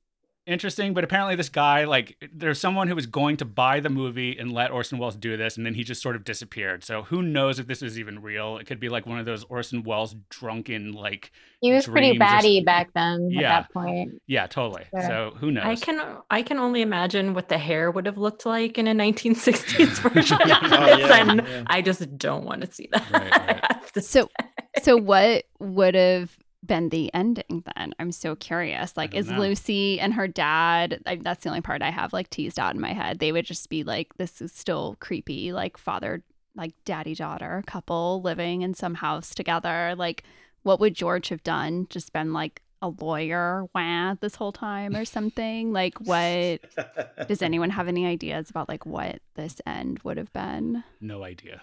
interesting. 0.46 0.94
But 0.94 1.04
apparently, 1.04 1.36
this 1.36 1.48
guy, 1.48 1.84
like, 1.84 2.16
there's 2.32 2.60
someone 2.60 2.88
who 2.88 2.94
was 2.94 3.06
going 3.06 3.36
to 3.38 3.44
buy 3.44 3.80
the 3.80 3.90
movie 3.90 4.36
and 4.38 4.52
let 4.52 4.70
Orson 4.70 4.98
Welles 4.98 5.16
do 5.16 5.36
this, 5.36 5.56
and 5.56 5.64
then 5.66 5.74
he 5.74 5.84
just 5.84 6.02
sort 6.02 6.16
of 6.16 6.24
disappeared. 6.24 6.84
So 6.84 7.02
who 7.02 7.22
knows 7.22 7.58
if 7.58 7.66
this 7.66 7.82
is 7.82 7.98
even 7.98 8.22
real? 8.22 8.56
It 8.58 8.66
could 8.66 8.80
be 8.80 8.88
like 8.88 9.06
one 9.06 9.18
of 9.18 9.26
those 9.26 9.44
Orson 9.44 9.82
Welles 9.82 10.14
drunken, 10.28 10.92
like, 10.92 11.30
He 11.60 11.72
was 11.72 11.86
pretty 11.86 12.08
dreams 12.08 12.16
or 12.16 12.18
batty 12.20 12.60
back 12.64 12.90
then. 12.94 13.28
Yeah. 13.30 13.40
At 13.40 13.62
that 13.62 13.72
point. 13.72 14.20
yeah, 14.26 14.46
totally. 14.46 14.84
Sure. 14.90 15.02
So 15.02 15.32
who 15.38 15.50
knows? 15.50 15.64
I 15.66 15.76
can 15.76 16.16
I 16.30 16.42
can 16.42 16.58
only 16.58 16.82
imagine 16.82 17.34
what 17.34 17.48
the 17.48 17.58
hair 17.58 17.90
would 17.90 18.06
have 18.06 18.18
looked 18.18 18.46
like 18.46 18.78
in 18.78 18.88
a 18.88 18.94
1960s 18.94 20.00
version 20.12 20.40
of 20.42 20.48
Oh, 20.72 20.86
this, 20.86 20.98
yeah, 21.00 21.30
and 21.30 21.46
yeah. 21.46 21.62
I 21.66 21.82
just 21.82 22.18
don't 22.18 22.44
want 22.44 22.62
to 22.62 22.72
see 22.72 22.88
that. 22.92 23.10
Right, 23.10 23.30
right. 23.30 23.76
To 23.94 24.00
So, 24.00 24.28
say. 24.40 24.82
so 24.82 24.96
what 24.96 25.44
would 25.58 25.94
have 25.96 26.36
been 26.64 26.88
the 26.90 27.12
ending 27.14 27.64
then? 27.74 27.94
I'm 27.98 28.12
so 28.12 28.36
curious. 28.36 28.96
Like, 28.96 29.14
is 29.14 29.28
know. 29.28 29.38
Lucy 29.38 30.00
and 30.00 30.14
her 30.14 30.28
dad? 30.28 31.02
I, 31.06 31.16
that's 31.16 31.42
the 31.42 31.48
only 31.48 31.60
part 31.60 31.82
I 31.82 31.90
have 31.90 32.12
like 32.12 32.30
teased 32.30 32.58
out 32.58 32.74
in 32.74 32.80
my 32.80 32.92
head. 32.92 33.18
They 33.18 33.32
would 33.32 33.46
just 33.46 33.68
be 33.68 33.84
like, 33.84 34.14
this 34.16 34.40
is 34.40 34.52
still 34.52 34.96
creepy, 35.00 35.52
like 35.52 35.76
father, 35.76 36.22
like 36.54 36.72
daddy 36.84 37.14
daughter 37.14 37.62
couple 37.66 38.20
living 38.22 38.62
in 38.62 38.74
some 38.74 38.94
house 38.94 39.34
together. 39.34 39.94
Like, 39.96 40.24
what 40.62 40.80
would 40.80 40.94
George 40.94 41.28
have 41.28 41.42
done? 41.42 41.86
Just 41.90 42.12
been 42.12 42.32
like 42.32 42.62
a 42.82 42.88
lawyer, 42.88 43.66
wah, 43.74 44.14
this 44.20 44.34
whole 44.34 44.52
time 44.52 44.96
or 44.96 45.04
something? 45.04 45.72
Like, 45.72 45.98
what? 46.00 46.60
Does 47.28 47.42
anyone 47.42 47.70
have 47.70 47.88
any 47.88 48.06
ideas 48.06 48.50
about 48.50 48.68
like 48.68 48.86
what 48.86 49.20
this 49.34 49.60
end 49.66 50.00
would 50.04 50.16
have 50.16 50.32
been? 50.32 50.84
no 51.00 51.22
idea. 51.24 51.62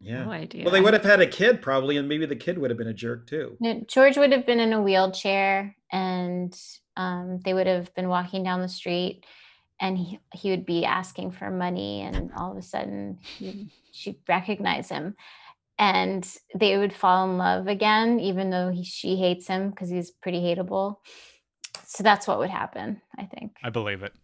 Yeah. 0.00 0.24
no 0.24 0.30
idea. 0.30 0.64
Well, 0.64 0.72
they 0.72 0.80
would 0.80 0.94
have 0.94 1.04
had 1.04 1.20
a 1.20 1.26
kid 1.26 1.62
probably, 1.62 1.96
and 1.96 2.08
maybe 2.08 2.26
the 2.26 2.36
kid 2.36 2.58
would 2.58 2.70
have 2.70 2.78
been 2.78 2.88
a 2.88 2.94
jerk 2.94 3.26
too. 3.26 3.56
No, 3.60 3.82
George 3.86 4.16
would 4.16 4.32
have 4.32 4.46
been 4.46 4.60
in 4.60 4.72
a 4.72 4.82
wheelchair 4.82 5.76
and 5.92 6.58
um, 6.96 7.40
they 7.44 7.54
would 7.54 7.66
have 7.66 7.94
been 7.94 8.08
walking 8.08 8.42
down 8.42 8.60
the 8.60 8.68
street 8.68 9.24
and 9.80 9.98
he, 9.98 10.18
he 10.32 10.50
would 10.50 10.66
be 10.66 10.84
asking 10.84 11.32
for 11.32 11.50
money 11.50 12.02
and 12.02 12.30
all 12.36 12.52
of 12.52 12.56
a 12.56 12.62
sudden 12.62 13.18
he, 13.38 13.70
she'd 13.92 14.16
recognize 14.28 14.88
him 14.88 15.14
and 15.78 16.36
they 16.54 16.78
would 16.78 16.92
fall 16.92 17.28
in 17.28 17.36
love 17.36 17.66
again 17.66 18.18
even 18.20 18.50
though 18.50 18.70
he, 18.70 18.84
she 18.84 19.16
hates 19.16 19.46
him 19.46 19.70
because 19.70 19.90
he's 19.90 20.10
pretty 20.10 20.40
hateable 20.40 20.96
so 21.84 22.02
that's 22.02 22.26
what 22.26 22.38
would 22.38 22.50
happen 22.50 23.00
i 23.18 23.24
think 23.24 23.56
I 23.62 23.70
believe 23.70 24.02
it. 24.02 24.14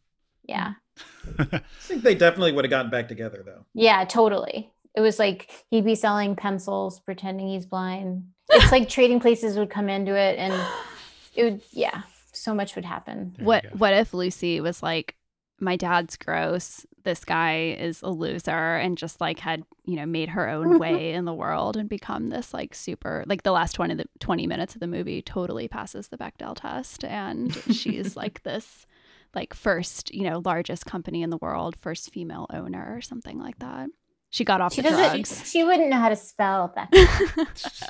yeah 0.45 0.73
I 1.39 1.63
think 1.81 2.03
they 2.03 2.15
definitely 2.15 2.53
would 2.53 2.65
have 2.65 2.71
gotten 2.71 2.91
back 2.91 3.09
together 3.09 3.43
though. 3.45 3.67
yeah 3.75 4.05
totally 4.05 4.72
it 4.95 5.01
was 5.01 5.19
like 5.19 5.51
he'd 5.71 5.85
be 5.85 5.95
selling 5.95 6.37
pencils 6.37 7.01
pretending 7.01 7.49
he's 7.49 7.67
blind 7.67 8.25
it's 8.51 8.73
like 8.73 8.89
trading 8.91 9.21
places 9.21 9.57
would 9.57 9.71
come 9.71 9.89
into 9.89 10.15
it 10.15 10.39
and 10.39 10.53
it 11.35 11.45
would 11.45 11.61
yeah 11.73 12.03
so 12.33 12.55
much 12.55 12.75
would 12.75 12.85
happen 12.85 13.35
There 13.37 13.47
what 13.47 13.65
what 13.77 13.95
if 13.95 14.13
Lucy 14.15 14.61
was 14.61 14.83
like, 14.83 15.17
my 15.61 15.77
dad's 15.77 16.17
gross. 16.17 16.85
This 17.05 17.25
guy 17.25 17.77
is 17.79 18.01
a 18.03 18.11
loser, 18.11 18.51
and 18.51 18.97
just 18.99 19.21
like 19.21 19.39
had 19.39 19.65
you 19.85 19.97
know 19.97 20.07
made 20.07 20.31
her 20.31 20.49
own 20.49 20.79
way 20.81 21.13
in 21.13 21.25
the 21.25 21.35
world 21.35 21.77
and 21.77 21.89
become 21.89 22.31
this 22.31 22.53
like 22.55 22.75
super 22.75 23.25
like 23.27 23.43
the 23.43 23.53
last 23.53 23.75
twenty 23.75 23.95
the 23.95 24.07
twenty 24.19 24.47
minutes 24.47 24.75
of 24.75 24.81
the 24.81 24.87
movie 24.87 25.23
totally 25.23 25.69
passes 25.69 26.09
the 26.09 26.19
Bechdel 26.19 26.57
test, 26.57 27.05
and 27.05 27.55
she's 27.55 28.17
like 28.23 28.43
this 28.43 28.87
like 29.35 29.55
first 29.55 30.13
you 30.13 30.29
know 30.29 30.43
largest 30.45 30.87
company 30.87 31.23
in 31.23 31.31
the 31.31 31.39
world, 31.39 31.77
first 31.77 32.13
female 32.13 32.47
owner 32.51 32.95
or 32.95 33.01
something 33.01 33.39
like 33.39 33.59
that. 33.59 33.89
She 34.33 34.45
got 34.45 34.63
off 34.63 34.73
she 34.73 34.81
the 34.81 34.89
drugs. 34.89 35.43
she 35.51 35.63
wouldn't 35.63 35.91
know 35.91 35.99
how 35.99 36.09
to 36.09 36.17
spell 36.17 36.73
that 36.75 36.89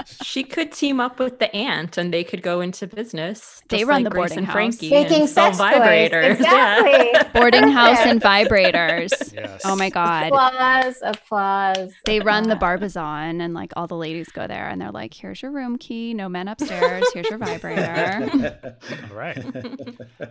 she 0.24 0.42
could 0.42 0.72
team 0.72 0.98
up 0.98 1.20
with 1.20 1.38
the 1.38 1.54
aunt 1.54 1.96
and 1.96 2.12
they 2.12 2.24
could 2.24 2.42
go 2.42 2.60
into 2.60 2.88
business. 2.88 3.62
They 3.68 3.84
run 3.84 4.02
like 4.02 4.04
the 4.04 4.10
Grace 4.10 4.30
boarding 4.30 4.38
and 4.38 4.46
house. 4.48 4.54
Frankie 4.54 4.90
making 4.90 5.20
and 5.20 5.30
sell 5.30 5.52
sex 5.52 5.58
toys. 5.58 5.86
vibrators. 5.86 6.40
Yeah. 6.40 6.84
exactly 6.84 7.30
Boarding 7.40 7.68
house 7.68 8.00
and 8.00 8.20
vibrators. 8.20 9.32
Yes. 9.32 9.62
Oh 9.64 9.76
my 9.76 9.88
god. 9.88 10.32
applause 10.32 10.96
applause 11.02 11.92
They 12.06 12.18
run 12.18 12.48
the. 12.48 12.56
Barbizon 12.56 13.40
and 13.40 13.54
like 13.54 13.72
all 13.76 13.86
the 13.86 13.96
ladies 13.96 14.28
go 14.28 14.48
there 14.48 14.68
and 14.68 14.80
they're 14.80 14.90
like, 14.90 15.14
here's 15.14 15.42
your 15.42 15.52
room 15.52 15.78
key, 15.78 16.12
no 16.12 16.28
men 16.28 16.48
upstairs, 16.48 17.04
here's 17.14 17.28
your 17.28 17.38
vibrator. 17.38 18.56
All 19.10 19.16
right. 19.16 19.38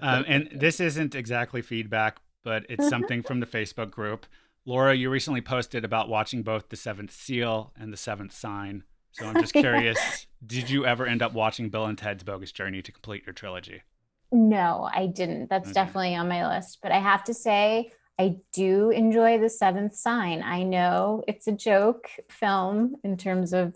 Um, 0.01 0.26
and 0.28 0.49
this 0.53 0.82
isn't 0.82 1.16
exactly 1.16 1.62
feedback, 1.62 2.20
but 2.43 2.66
it's 2.68 2.89
something 2.89 3.24
from 3.24 3.39
the 3.39 3.45
Facebook 3.45 3.91
group. 3.91 4.26
Laura, 4.66 4.93
you 4.93 5.09
recently 5.09 5.41
posted 5.41 5.84
about 5.84 6.09
watching 6.09 6.43
both 6.43 6.70
The 6.70 6.76
Seventh 6.76 7.12
Seal 7.12 7.74
and 7.80 7.91
The 7.91 7.97
Seventh 7.97 8.32
Sign. 8.34 8.84
So 9.12 9.26
I'm 9.26 9.38
just 9.39 9.53
curious, 9.55 10.28
did 10.45 10.70
you 10.70 10.86
ever 10.86 11.05
end 11.05 11.22
up 11.22 11.34
watching 11.34 11.70
Bill 11.70 11.86
and 11.86 11.97
Ted's 11.97 12.24
Bogus 12.24 12.51
Journey 12.51 12.82
to 12.82 12.91
complete 12.91 13.26
your 13.26 13.34
trilogy? 13.34 13.82
No, 14.32 14.89
I 14.93 15.07
didn't. 15.07 15.49
That's 15.49 15.70
Okay. 15.70 15.74
definitely 15.74 16.16
on 16.16 16.28
my 16.30 16.47
list. 16.47 16.80
But 16.82 16.91
I 16.91 16.99
have 16.99 17.24
to 17.26 17.34
say, 17.34 17.91
I 18.20 18.38
do 18.53 18.91
enjoy 18.91 19.39
The 19.39 19.49
Seventh 19.49 19.95
Sign. 19.95 20.43
I 20.43 20.64
know 20.64 21.24
it's 21.28 21.47
a 21.47 21.51
joke 21.51 22.09
film 22.30 22.95
in 23.03 23.18
terms 23.18 23.51
of, 23.53 23.76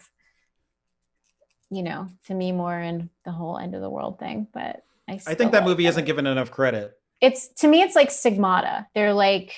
you 1.71 1.83
know, 1.83 2.07
to 2.27 2.33
me 2.33 2.51
more 2.51 2.79
in 2.79 3.09
the 3.25 3.31
whole 3.31 3.57
end 3.57 3.75
of 3.75 3.81
the 3.81 3.89
world 3.89 4.19
thing. 4.19 4.47
But 4.53 4.83
I, 5.09 5.19
I 5.27 5.33
think 5.33 5.51
that 5.51 5.65
movie 5.65 5.87
it. 5.87 5.89
isn't 5.89 6.05
given 6.05 6.27
enough 6.27 6.51
credit. 6.51 6.97
It's 7.21 7.47
to 7.59 7.67
me, 7.67 7.81
it's 7.81 7.95
like 7.95 8.11
Stigmata. 8.11 8.87
They're 8.93 9.13
like 9.13 9.51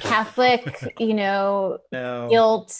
Catholic, 0.00 0.94
you 0.98 1.14
know, 1.14 1.78
No. 1.92 2.28
guilt, 2.30 2.76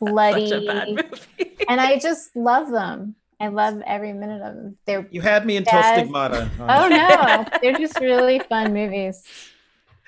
bloody, 0.00 0.48
Such 0.48 0.62
a 0.62 0.66
bad 0.66 0.88
movie. 0.88 1.56
and 1.68 1.80
I 1.80 1.98
just 1.98 2.34
love 2.36 2.70
them. 2.70 3.14
I 3.40 3.48
love 3.48 3.82
every 3.86 4.12
minute 4.12 4.42
of 4.42 4.54
them. 4.54 4.76
They're 4.86 5.06
You 5.10 5.20
had 5.20 5.44
me 5.44 5.56
until 5.56 5.78
Yes. 5.78 5.98
Stigmata. 5.98 6.50
oh 6.60 6.88
no, 6.88 7.58
they're 7.62 7.78
just 7.78 7.98
really 8.00 8.38
fun 8.38 8.72
movies. 8.72 9.22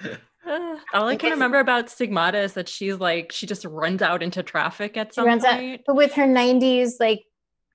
Uh, 0.03 0.09
all 0.95 1.09
I 1.09 1.11
can 1.13 1.17
Because- 1.17 1.31
remember 1.33 1.59
about 1.59 1.91
Stigmata 1.91 2.39
is 2.41 2.55
that 2.55 2.69
she's 2.69 2.97
like 2.99 3.33
she 3.33 3.47
just 3.47 3.65
runs 3.65 4.01
out 4.03 4.23
into 4.23 4.43
traffic 4.43 4.97
at 4.97 5.09
She 5.09 5.15
some 5.17 5.27
runs 5.27 5.45
out, 5.45 5.59
point. 5.59 5.83
but 5.87 5.97
with 5.97 6.13
her 6.15 6.25
'90s 6.27 6.93
like 7.01 7.25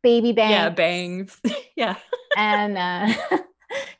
baby 0.03 0.31
bang, 0.31 0.51
Yeah, 0.51 0.69
bangs. 0.69 1.39
yeah. 1.75 1.95
and 2.37 2.77
uh, 2.77 3.37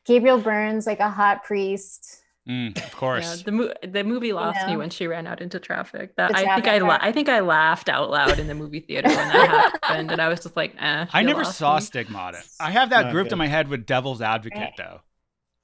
Gabriel 0.04 0.38
Byrne's 0.38 0.86
like 0.86 1.00
a 1.00 1.10
hot 1.10 1.44
priest. 1.44 2.21
Mm, 2.48 2.76
of 2.76 2.82
Yeah, 2.82 2.88
course. 2.90 3.42
the 3.44 3.52
mo- 3.52 3.72
the 3.86 4.02
movie 4.02 4.32
lost 4.32 4.66
me 4.66 4.76
when 4.76 4.90
she 4.90 5.06
ran 5.06 5.28
out 5.28 5.40
into 5.40 5.60
traffic. 5.60 6.16
That 6.16 6.32
The 6.32 6.38
I 6.38 6.54
think 6.56 6.66
I 6.66 6.78
la- 6.78 6.98
I 7.00 7.12
think 7.12 7.28
I 7.28 7.38
laughed 7.38 7.88
out 7.88 8.10
loud 8.10 8.40
in 8.40 8.48
the 8.48 8.54
movie 8.54 8.80
theater 8.80 9.08
when 9.08 9.16
that 9.16 9.72
happened, 9.82 10.10
and 10.10 10.20
I 10.20 10.26
was 10.28 10.40
just 10.40 10.56
like, 10.56 10.74
eh. 10.80 11.06
I 11.12 11.22
never 11.22 11.44
saw 11.44 11.76
me. 11.76 11.82
Stigmata. 11.82 12.42
I 12.58 12.72
have 12.72 12.90
that 12.90 13.04
Not 13.06 13.12
grouped 13.12 13.28
good. 13.30 13.34
in 13.34 13.38
my 13.38 13.46
head 13.46 13.68
with 13.68 13.86
Devil's 13.86 14.20
Advocate, 14.20 14.58
Right. 14.58 14.72
though. 14.76 15.00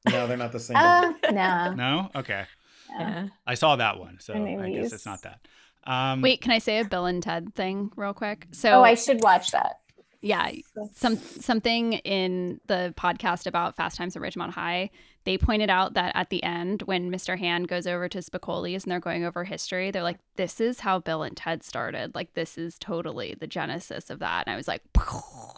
No, 0.09 0.29
they're 0.29 0.37
not 0.37 0.53
the 0.53 0.61
same. 0.61 0.77
Oh 0.79 1.15
no, 1.33 1.73
No? 1.75 2.11
Okay. 2.15 2.45
Yeah. 2.91 3.27
I 3.45 3.55
saw 3.55 3.75
that 3.77 3.99
one, 3.99 4.19
so 4.21 4.35
The 4.35 4.63
I 4.63 4.71
guess 4.71 4.93
it's 4.93 5.05
not 5.05 5.23
that. 5.23 5.41
Um, 5.85 6.23
Wait, 6.23 6.41
can 6.41 6.53
I 6.53 6.59
say 6.59 6.79
a 6.79 6.85
Bill 6.85 7.07
and 7.07 7.21
Ted 7.23 7.55
thing 7.57 7.91
real 7.97 8.15
quick? 8.15 8.47
So 8.53 8.71
Oh, 8.71 8.83
I 8.85 8.95
should 8.95 9.23
watch 9.23 9.51
that. 9.51 9.81
Yeah, 10.21 10.51
some 10.95 11.17
something 11.17 11.95
in 11.95 12.61
the 12.67 12.93
podcast 12.97 13.47
about 13.47 13.77
Fast 13.77 13.97
Times 13.97 14.17
at 14.17 14.23
Ridgemont 14.23 14.51
High, 14.51 14.91
they 15.25 15.39
pointed 15.39 15.71
out 15.71 15.95
that 15.95 16.11
at 16.17 16.31
the 16.31 16.43
end 16.43 16.83
when 16.83 17.11
Mr. 17.11 17.39
Hand 17.39 17.69
goes 17.69 17.87
over 17.87 18.09
to 18.09 18.19
Spicoli's 18.19 18.83
and 18.83 18.91
they're 18.91 18.99
going 18.99 19.25
over 19.25 19.45
history, 19.45 19.91
they're 19.93 20.03
like, 20.03 20.19
"This 20.35 20.61
is 20.61 20.81
how 20.81 20.99
Bill 20.99 21.23
and 21.23 21.37
Ted 21.37 21.63
started. 21.63 22.17
Like 22.17 22.35
this 22.35 22.59
is 22.59 22.79
totally 22.79 23.37
the 23.39 23.47
genesis 23.47 24.11
of 24.11 24.19
that." 24.19 24.45
And 24.47 24.55
I 24.55 24.57
was 24.57 24.67
like, 24.67 24.83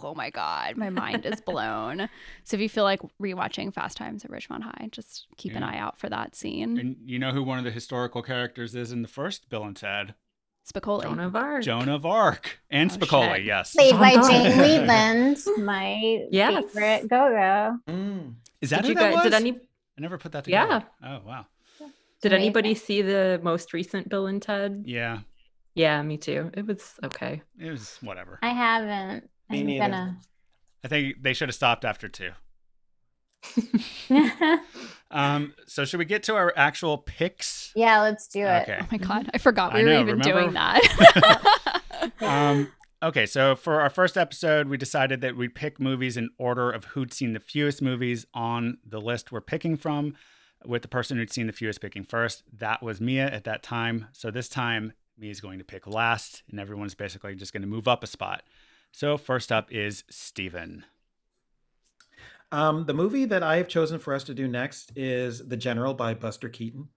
"Oh 0.02 0.12
my 0.14 0.28
god, 0.28 0.76
my 0.76 0.90
mind 0.90 1.24
is 1.24 1.40
blown." 1.46 2.10
so 2.44 2.54
if 2.56 2.60
you 2.60 2.68
feel 2.68 2.84
like 2.84 3.00
rewatching 3.20 3.72
Fast 3.72 3.96
Times 3.96 4.26
at 4.26 4.30
Ridgemont 4.30 4.62
High, 4.62 4.88
just 4.92 5.26
keep 5.38 5.54
an 5.54 5.62
eye 5.62 5.78
out 5.78 5.98
for 5.98 6.10
that 6.10 6.36
scene. 6.36 6.78
and 6.78 6.96
you 7.06 7.18
know 7.18 7.32
who 7.32 7.42
one 7.42 7.58
of 7.58 7.64
the 7.64 7.70
historical 7.70 8.22
characters 8.22 8.74
is 8.74 8.92
in 8.92 9.00
the 9.00 9.08
first 9.08 9.48
Bill 9.48 9.64
and 9.64 9.76
Ted? 9.76 10.14
Spicoli. 10.72 11.02
Joan 11.02 11.20
of 11.20 11.34
Arc. 11.36 11.62
Joan 11.64 11.88
of 11.88 12.06
Arc 12.06 12.60
and 12.70 12.90
Oh, 12.90 12.94
Spicoli, 12.96 13.36
shit. 13.36 13.44
yes. 13.44 13.72
Played 13.74 13.92
by 13.98 14.14
Oh, 14.16 14.28
Jane 14.28 14.86
God. 14.86 15.36
My 15.64 16.26
Yes. 16.30 16.64
favorite 16.72 17.08
go-go. 17.08 17.78
Mm. 17.88 18.34
Is 18.60 18.70
that 18.70 18.76
Did 18.76 18.84
who 18.84 18.88
you 18.90 18.94
that 18.96 19.00
guys? 19.12 19.14
was? 19.14 19.24
Did 19.24 19.34
any? 19.34 19.50
I 19.52 20.00
never 20.00 20.18
put 20.18 20.32
that 20.32 20.44
together. 20.44 20.84
Yeah. 21.02 21.18
Oh 21.18 21.26
wow. 21.26 21.46
Did 22.22 22.32
Amazing. 22.32 22.42
anybody 22.44 22.74
see 22.74 23.02
the 23.02 23.40
most 23.42 23.72
recent 23.72 24.08
Bill 24.10 24.26
and 24.26 24.40
Ted? 24.42 24.84
Yeah, 24.86 25.20
Yeah, 25.74 26.02
me 26.02 26.18
too. 26.18 26.50
It 26.54 26.66
was 26.66 26.94
okay. 27.04 27.40
it 27.58 27.70
was 27.70 27.96
whatever. 28.02 28.38
I 28.42 28.50
haven't. 28.50 29.28
Me 29.48 29.60
I'm 29.60 29.66
neither. 29.66 29.84
gonna. 29.84 30.18
I 30.84 30.88
think 30.88 31.22
they 31.22 31.32
should 31.32 31.48
have 31.48 31.54
stopped 31.54 31.84
after 31.84 32.08
two. 32.08 32.30
Um, 35.10 35.54
so 35.66 35.84
should 35.84 35.98
we 35.98 36.04
get 36.04 36.22
to 36.24 36.36
our 36.36 36.52
actual 36.56 36.98
picks? 36.98 37.72
Yeah, 37.74 38.00
let's 38.00 38.28
do 38.28 38.46
it. 38.46 38.62
Okay. 38.62 38.78
Oh 38.80 38.86
my 38.92 38.98
god, 38.98 39.30
I 39.34 39.38
forgot 39.38 39.74
I 39.74 39.78
we 39.78 39.84
were 39.84 39.92
even 39.94 40.06
remember? 40.18 40.22
doing 40.40 40.52
that. 40.54 41.80
Um, 42.20 42.72
okay, 43.02 43.26
so 43.26 43.54
for 43.54 43.80
our 43.80 43.90
first 43.90 44.16
episode, 44.16 44.68
we 44.68 44.76
decided 44.78 45.20
that 45.20 45.36
we'd 45.36 45.54
pick 45.54 45.78
movies 45.78 46.16
in 46.16 46.30
order 46.38 46.70
of 46.70 46.84
who'd 46.86 47.12
seen 47.12 47.32
the 47.34 47.40
fewest 47.40 47.82
movies 47.82 48.24
on 48.32 48.78
the 48.86 49.00
list 49.00 49.30
we're 49.32 49.40
picking 49.42 49.76
from, 49.76 50.14
with 50.64 50.82
the 50.82 50.88
person 50.88 51.18
who'd 51.18 51.32
seen 51.32 51.46
the 51.46 51.52
fewest 51.52 51.80
picking 51.80 52.04
first. 52.04 52.42
That 52.52 52.82
was 52.82 53.00
Mia 53.00 53.26
at 53.26 53.44
that 53.44 53.62
time. 53.62 54.06
So 54.12 54.30
this 54.30 54.48
time, 54.48 54.92
Mia's 55.18 55.40
going 55.40 55.58
to 55.58 55.64
pick 55.64 55.86
last, 55.86 56.42
and 56.50 56.58
everyone's 56.58 56.94
basically 56.94 57.34
just 57.34 57.52
going 57.52 57.62
to 57.62 57.68
move 57.68 57.86
up 57.88 58.02
a 58.02 58.06
spot. 58.06 58.42
So 58.92 59.16
first 59.18 59.52
up 59.52 59.70
is 59.70 60.04
Steven. 60.10 60.84
Um, 62.52 62.84
the 62.86 62.94
movie 62.94 63.24
that 63.26 63.42
I 63.42 63.56
have 63.56 63.68
chosen 63.68 63.98
for 63.98 64.12
us 64.14 64.24
to 64.24 64.34
do 64.34 64.48
next 64.48 64.92
is 64.96 65.46
The 65.46 65.56
General 65.56 65.94
by 65.94 66.14
Buster 66.14 66.48
Keaton. 66.48 66.88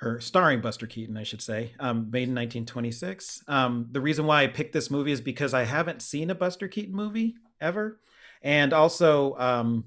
Or 0.00 0.18
starring 0.20 0.60
Buster 0.60 0.88
Keaton, 0.88 1.16
I 1.16 1.22
should 1.22 1.40
say, 1.40 1.74
um, 1.78 2.10
made 2.10 2.28
in 2.28 2.34
1926. 2.34 3.44
Um, 3.46 3.86
the 3.92 4.00
reason 4.00 4.26
why 4.26 4.42
I 4.42 4.48
picked 4.48 4.72
this 4.72 4.90
movie 4.90 5.12
is 5.12 5.20
because 5.20 5.54
I 5.54 5.62
haven't 5.62 6.02
seen 6.02 6.28
a 6.28 6.34
Buster 6.34 6.66
Keaton 6.66 6.94
movie 6.94 7.36
ever. 7.60 8.00
And 8.42 8.72
also, 8.72 9.36
um, 9.38 9.84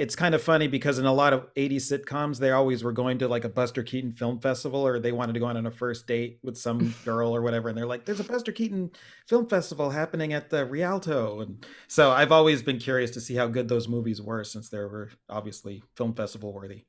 it's 0.00 0.16
kind 0.16 0.34
of 0.34 0.42
funny 0.42 0.66
because 0.66 0.98
in 0.98 1.04
a 1.04 1.12
lot 1.12 1.34
of 1.34 1.52
80s 1.56 1.82
sitcoms, 1.92 2.38
they 2.38 2.52
always 2.52 2.82
were 2.82 2.90
going 2.90 3.18
to 3.18 3.28
like 3.28 3.44
a 3.44 3.50
Buster 3.50 3.82
Keaton 3.82 4.12
film 4.12 4.40
festival 4.40 4.86
or 4.86 4.98
they 4.98 5.12
wanted 5.12 5.34
to 5.34 5.40
go 5.40 5.44
on 5.44 5.66
a 5.66 5.70
first 5.70 6.06
date 6.06 6.38
with 6.42 6.56
some 6.56 6.94
girl 7.04 7.36
or 7.36 7.42
whatever. 7.42 7.68
And 7.68 7.76
they're 7.76 7.84
like, 7.84 8.06
there's 8.06 8.18
a 8.18 8.24
Buster 8.24 8.50
Keaton 8.50 8.92
film 9.26 9.46
festival 9.46 9.90
happening 9.90 10.32
at 10.32 10.48
the 10.48 10.64
Rialto. 10.64 11.40
And 11.42 11.66
so 11.86 12.12
I've 12.12 12.32
always 12.32 12.62
been 12.62 12.78
curious 12.78 13.10
to 13.10 13.20
see 13.20 13.34
how 13.34 13.46
good 13.46 13.68
those 13.68 13.88
movies 13.88 14.22
were 14.22 14.42
since 14.42 14.70
they 14.70 14.78
were 14.78 15.10
obviously 15.28 15.82
film 15.96 16.14
festival 16.14 16.54
worthy. 16.54 16.86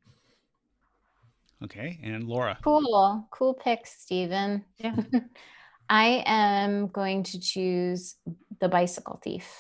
Okay, 1.66 2.00
and 2.02 2.24
Laura. 2.24 2.58
Cool. 2.64 3.28
Cool 3.30 3.54
pick, 3.54 3.86
Steven 3.86 4.64
Yeah. 4.78 4.96
I 5.90 6.24
am 6.26 6.88
going 6.88 7.24
to 7.24 7.40
choose 7.42 8.16
The 8.62 8.70
Bicycle 8.70 9.20
Thief 9.22 9.54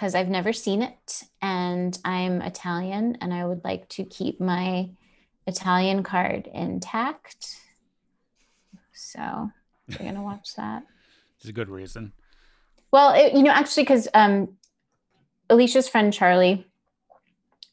because 0.00 0.14
I've 0.14 0.30
never 0.30 0.54
seen 0.54 0.80
it 0.80 1.24
and 1.42 1.98
I'm 2.06 2.40
Italian 2.40 3.18
and 3.20 3.34
I 3.34 3.44
would 3.44 3.62
like 3.64 3.86
to 3.90 4.04
keep 4.04 4.40
my 4.40 4.88
Italian 5.46 6.02
card 6.02 6.48
intact. 6.54 7.54
So 8.94 9.50
we're 9.88 9.98
going 9.98 10.14
to 10.14 10.22
watch 10.22 10.54
that. 10.56 10.84
It's 11.38 11.48
a 11.48 11.52
good 11.52 11.68
reason. 11.70 12.12
Well, 12.92 13.14
it, 13.14 13.32
you 13.32 13.42
know, 13.42 13.50
actually, 13.50 13.84
because 13.84 14.08
um, 14.12 14.56
Alicia's 15.48 15.88
friend 15.88 16.12
Charlie 16.12 16.66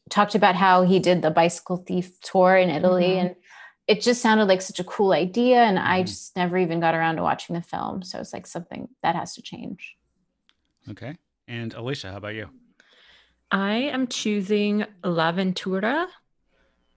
talked 0.08 0.34
about 0.34 0.54
how 0.54 0.84
he 0.84 1.00
did 1.00 1.20
the 1.20 1.30
bicycle 1.30 1.76
thief 1.76 2.18
tour 2.22 2.56
in 2.56 2.70
Italy, 2.70 3.08
Mhm. 3.08 3.20
and 3.20 3.36
it 3.86 4.00
just 4.00 4.22
sounded 4.22 4.46
like 4.48 4.62
such 4.62 4.80
a 4.80 4.84
cool 4.84 5.12
idea. 5.12 5.56
And 5.58 5.78
I 5.78 6.02
Mhm. 6.02 6.06
just 6.06 6.34
never 6.34 6.56
even 6.56 6.80
got 6.80 6.94
around 6.94 7.16
to 7.16 7.22
watching 7.22 7.54
the 7.54 7.60
film, 7.60 8.02
so 8.02 8.18
it's 8.20 8.32
like 8.32 8.46
something 8.46 8.88
that 9.02 9.14
has 9.14 9.34
to 9.34 9.42
change. 9.42 9.98
Okay, 10.88 11.18
and 11.48 11.74
Alicia, 11.74 12.10
how 12.10 12.18
about 12.18 12.34
you? 12.34 12.48
I 13.50 13.74
am 13.74 14.06
choosing 14.06 14.84
L'Avventura, 15.02 16.06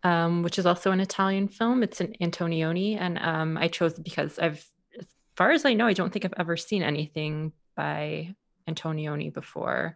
um, 0.04 0.44
which 0.44 0.60
is 0.60 0.66
also 0.66 0.92
an 0.92 1.00
Italian 1.00 1.48
film. 1.48 1.82
It's 1.82 2.02
an 2.02 2.14
Antonioni, 2.22 3.00
and 3.00 3.18
um, 3.20 3.58
I 3.58 3.70
chose 3.70 3.98
it 3.98 4.04
because 4.04 4.38
I've, 4.38 4.66
as 5.00 5.08
far 5.36 5.52
as 5.52 5.66
I 5.66 5.74
know, 5.74 5.88
I 5.88 5.94
don't 5.94 6.12
think 6.12 6.26
I've 6.26 6.34
ever 6.38 6.58
seen 6.58 6.84
anything 6.84 7.54
by 7.76 8.36
Antonioni 8.70 9.34
before. 9.34 9.96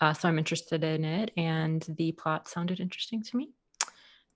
Uh, 0.00 0.12
so 0.12 0.28
I'm 0.28 0.38
interested 0.38 0.82
in 0.82 1.04
it, 1.04 1.30
and 1.36 1.86
the 1.96 2.12
plot 2.12 2.48
sounded 2.48 2.80
interesting 2.80 3.22
to 3.22 3.36
me. 3.36 3.50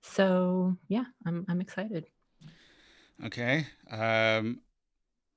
So 0.01 0.77
yeah, 0.87 1.05
I'm 1.25 1.45
I'm 1.49 1.59
excited. 1.59 2.05
Okay. 3.25 3.65
Um, 3.91 4.61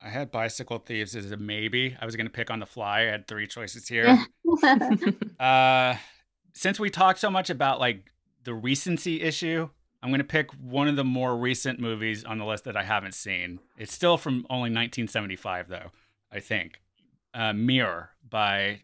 I 0.02 0.08
had 0.08 0.30
Bicycle 0.30 0.78
Thieves 0.78 1.14
as 1.14 1.30
a 1.30 1.36
maybe. 1.36 1.96
I 2.00 2.06
was 2.06 2.16
going 2.16 2.26
to 2.26 2.32
pick 2.32 2.50
on 2.50 2.58
the 2.58 2.66
fly. 2.66 3.00
I 3.00 3.04
had 3.04 3.28
three 3.28 3.46
choices 3.46 3.86
here. 3.86 4.18
uh, 5.40 5.96
since 6.54 6.80
we 6.80 6.88
talked 6.88 7.18
so 7.18 7.30
much 7.30 7.50
about 7.50 7.80
like 7.80 8.10
the 8.44 8.54
recency 8.54 9.20
issue, 9.20 9.68
I'm 10.02 10.08
going 10.08 10.18
to 10.20 10.24
pick 10.24 10.50
one 10.52 10.88
of 10.88 10.96
the 10.96 11.04
more 11.04 11.36
recent 11.36 11.78
movies 11.78 12.24
on 12.24 12.38
the 12.38 12.46
list 12.46 12.64
that 12.64 12.76
I 12.76 12.82
haven't 12.82 13.14
seen. 13.14 13.60
It's 13.76 13.92
still 13.92 14.16
from 14.16 14.46
only 14.48 14.70
1975, 14.70 15.68
though, 15.68 15.90
I 16.32 16.40
think. 16.40 16.80
Uh, 17.34 17.52
Mirror 17.52 18.10
by 18.28 18.80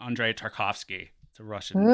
Andrei 0.00 0.32
Tarkovsky. 0.32 1.08
It's 1.30 1.40
a 1.40 1.44
Russian. 1.44 1.84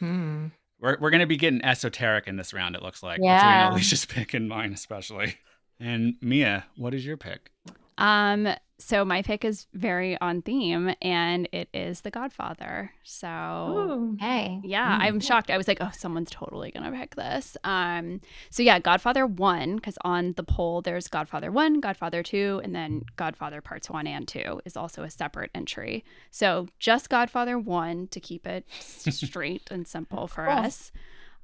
Hmm. 0.00 0.46
We're, 0.80 0.98
we're 1.00 1.10
going 1.10 1.20
to 1.20 1.26
be 1.26 1.36
getting 1.36 1.64
esoteric 1.64 2.26
in 2.26 2.36
this 2.36 2.52
round, 2.52 2.74
it 2.74 2.82
looks 2.82 3.04
like. 3.04 3.20
Yeah. 3.22 3.68
Between 3.68 3.72
Alicia's 3.74 4.04
pick 4.06 4.34
and 4.34 4.48
mine, 4.48 4.72
especially. 4.72 5.36
And 5.78 6.16
Mia, 6.20 6.66
what 6.76 6.92
is 6.92 7.06
your 7.06 7.16
pick? 7.16 7.50
Um, 7.98 8.48
so 8.80 9.04
my 9.04 9.22
pick 9.22 9.44
is 9.44 9.68
very 9.72 10.20
on 10.20 10.42
theme, 10.42 10.92
and 11.00 11.48
it 11.52 11.68
is 11.72 12.00
The 12.00 12.10
Godfather. 12.10 12.90
So 13.04 13.28
Ooh. 13.28 14.16
Hey. 14.18 14.60
yeah, 14.64 14.98
Mm. 14.98 15.02
I'm 15.02 15.20
shocked. 15.20 15.48
I 15.50 15.56
was 15.56 15.68
like, 15.68 15.78
oh, 15.80 15.90
someone's 15.92 16.30
totally 16.30 16.72
gonna 16.72 16.90
pick 16.90 17.14
this. 17.14 17.56
Um, 17.62 18.20
so 18.50 18.64
yeah, 18.64 18.80
Godfather 18.80 19.26
one, 19.26 19.76
because 19.76 19.96
on 20.02 20.32
the 20.36 20.42
poll 20.42 20.82
there's 20.82 21.06
Godfather 21.06 21.52
one, 21.52 21.80
Godfather 21.80 22.22
two, 22.24 22.60
and 22.64 22.74
then 22.74 23.04
Godfather 23.16 23.60
parts 23.60 23.88
one 23.88 24.08
and 24.08 24.26
two 24.26 24.60
is 24.64 24.76
also 24.76 25.04
a 25.04 25.10
separate 25.10 25.52
entry. 25.54 26.04
So 26.32 26.66
just 26.80 27.08
Godfather 27.08 27.58
one 27.60 28.08
to 28.08 28.18
keep 28.18 28.44
it 28.44 28.66
straight 28.80 29.68
and 29.70 29.86
simple 29.86 30.26
for 30.26 30.46
Cool. 30.46 30.58
us. 30.58 30.90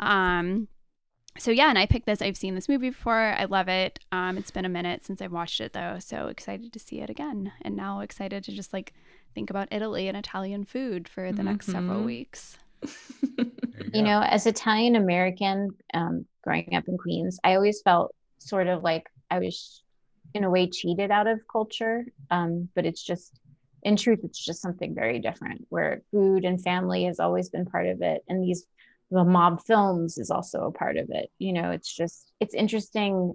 Um, 0.00 0.66
so 1.40 1.50
yeah, 1.50 1.68
and 1.68 1.78
I 1.78 1.86
picked 1.86 2.06
this. 2.06 2.22
I've 2.22 2.36
seen 2.36 2.54
this 2.54 2.68
movie 2.68 2.90
before. 2.90 3.14
I 3.14 3.44
love 3.46 3.68
it. 3.68 3.98
Um, 4.12 4.38
it's 4.38 4.50
been 4.50 4.64
a 4.64 4.68
minute 4.68 5.04
since 5.04 5.20
I've 5.20 5.32
watched 5.32 5.60
it 5.60 5.72
though, 5.72 5.96
so 5.98 6.26
excited 6.28 6.72
to 6.72 6.78
see 6.78 7.00
it 7.00 7.10
again, 7.10 7.52
and 7.62 7.76
now 7.76 8.00
excited 8.00 8.44
to 8.44 8.52
just 8.52 8.72
like 8.72 8.92
think 9.34 9.50
about 9.50 9.68
Italy 9.70 10.08
and 10.08 10.16
Italian 10.16 10.64
food 10.64 11.08
for 11.08 11.32
the 11.32 11.42
next 11.42 11.66
several 11.66 12.00
Mhm. 12.00 12.04
weeks. 12.04 12.58
There 12.82 13.46
You 13.92 14.02
know, 14.02 14.20
as 14.22 14.46
Italian 14.46 14.96
American, 14.96 15.70
um, 15.94 16.26
growing 16.44 16.74
up 16.74 16.86
in 16.88 16.98
Queens, 16.98 17.38
I 17.44 17.54
always 17.54 17.80
felt 17.82 18.14
sort 18.38 18.68
of 18.68 18.82
like 18.82 19.08
I 19.30 19.38
was, 19.38 19.82
in 20.34 20.44
a 20.44 20.50
way, 20.50 20.68
cheated 20.68 21.10
out 21.10 21.26
of 21.26 21.40
culture. 21.50 22.04
Um, 22.30 22.68
but 22.74 22.84
it's 22.86 23.02
just, 23.02 23.40
in 23.82 23.96
truth, 23.96 24.20
it's 24.24 24.44
just 24.44 24.60
something 24.60 24.94
very 24.94 25.18
different 25.18 25.66
where 25.70 26.02
food 26.10 26.44
and 26.44 26.62
family 26.62 27.04
has 27.04 27.20
always 27.20 27.48
been 27.48 27.64
part 27.66 27.86
of 27.86 28.02
it. 28.02 28.22
And 28.28 28.42
these, 28.42 28.66
the 29.10 29.24
mob 29.24 29.62
films 29.64 30.18
is 30.18 30.30
also 30.30 30.62
a 30.62 30.72
part 30.72 30.96
of 30.96 31.10
it. 31.10 31.30
You 31.38 31.52
know, 31.52 31.70
it's 31.70 31.94
just, 31.94 32.32
it's 32.40 32.54
interesting 32.54 33.34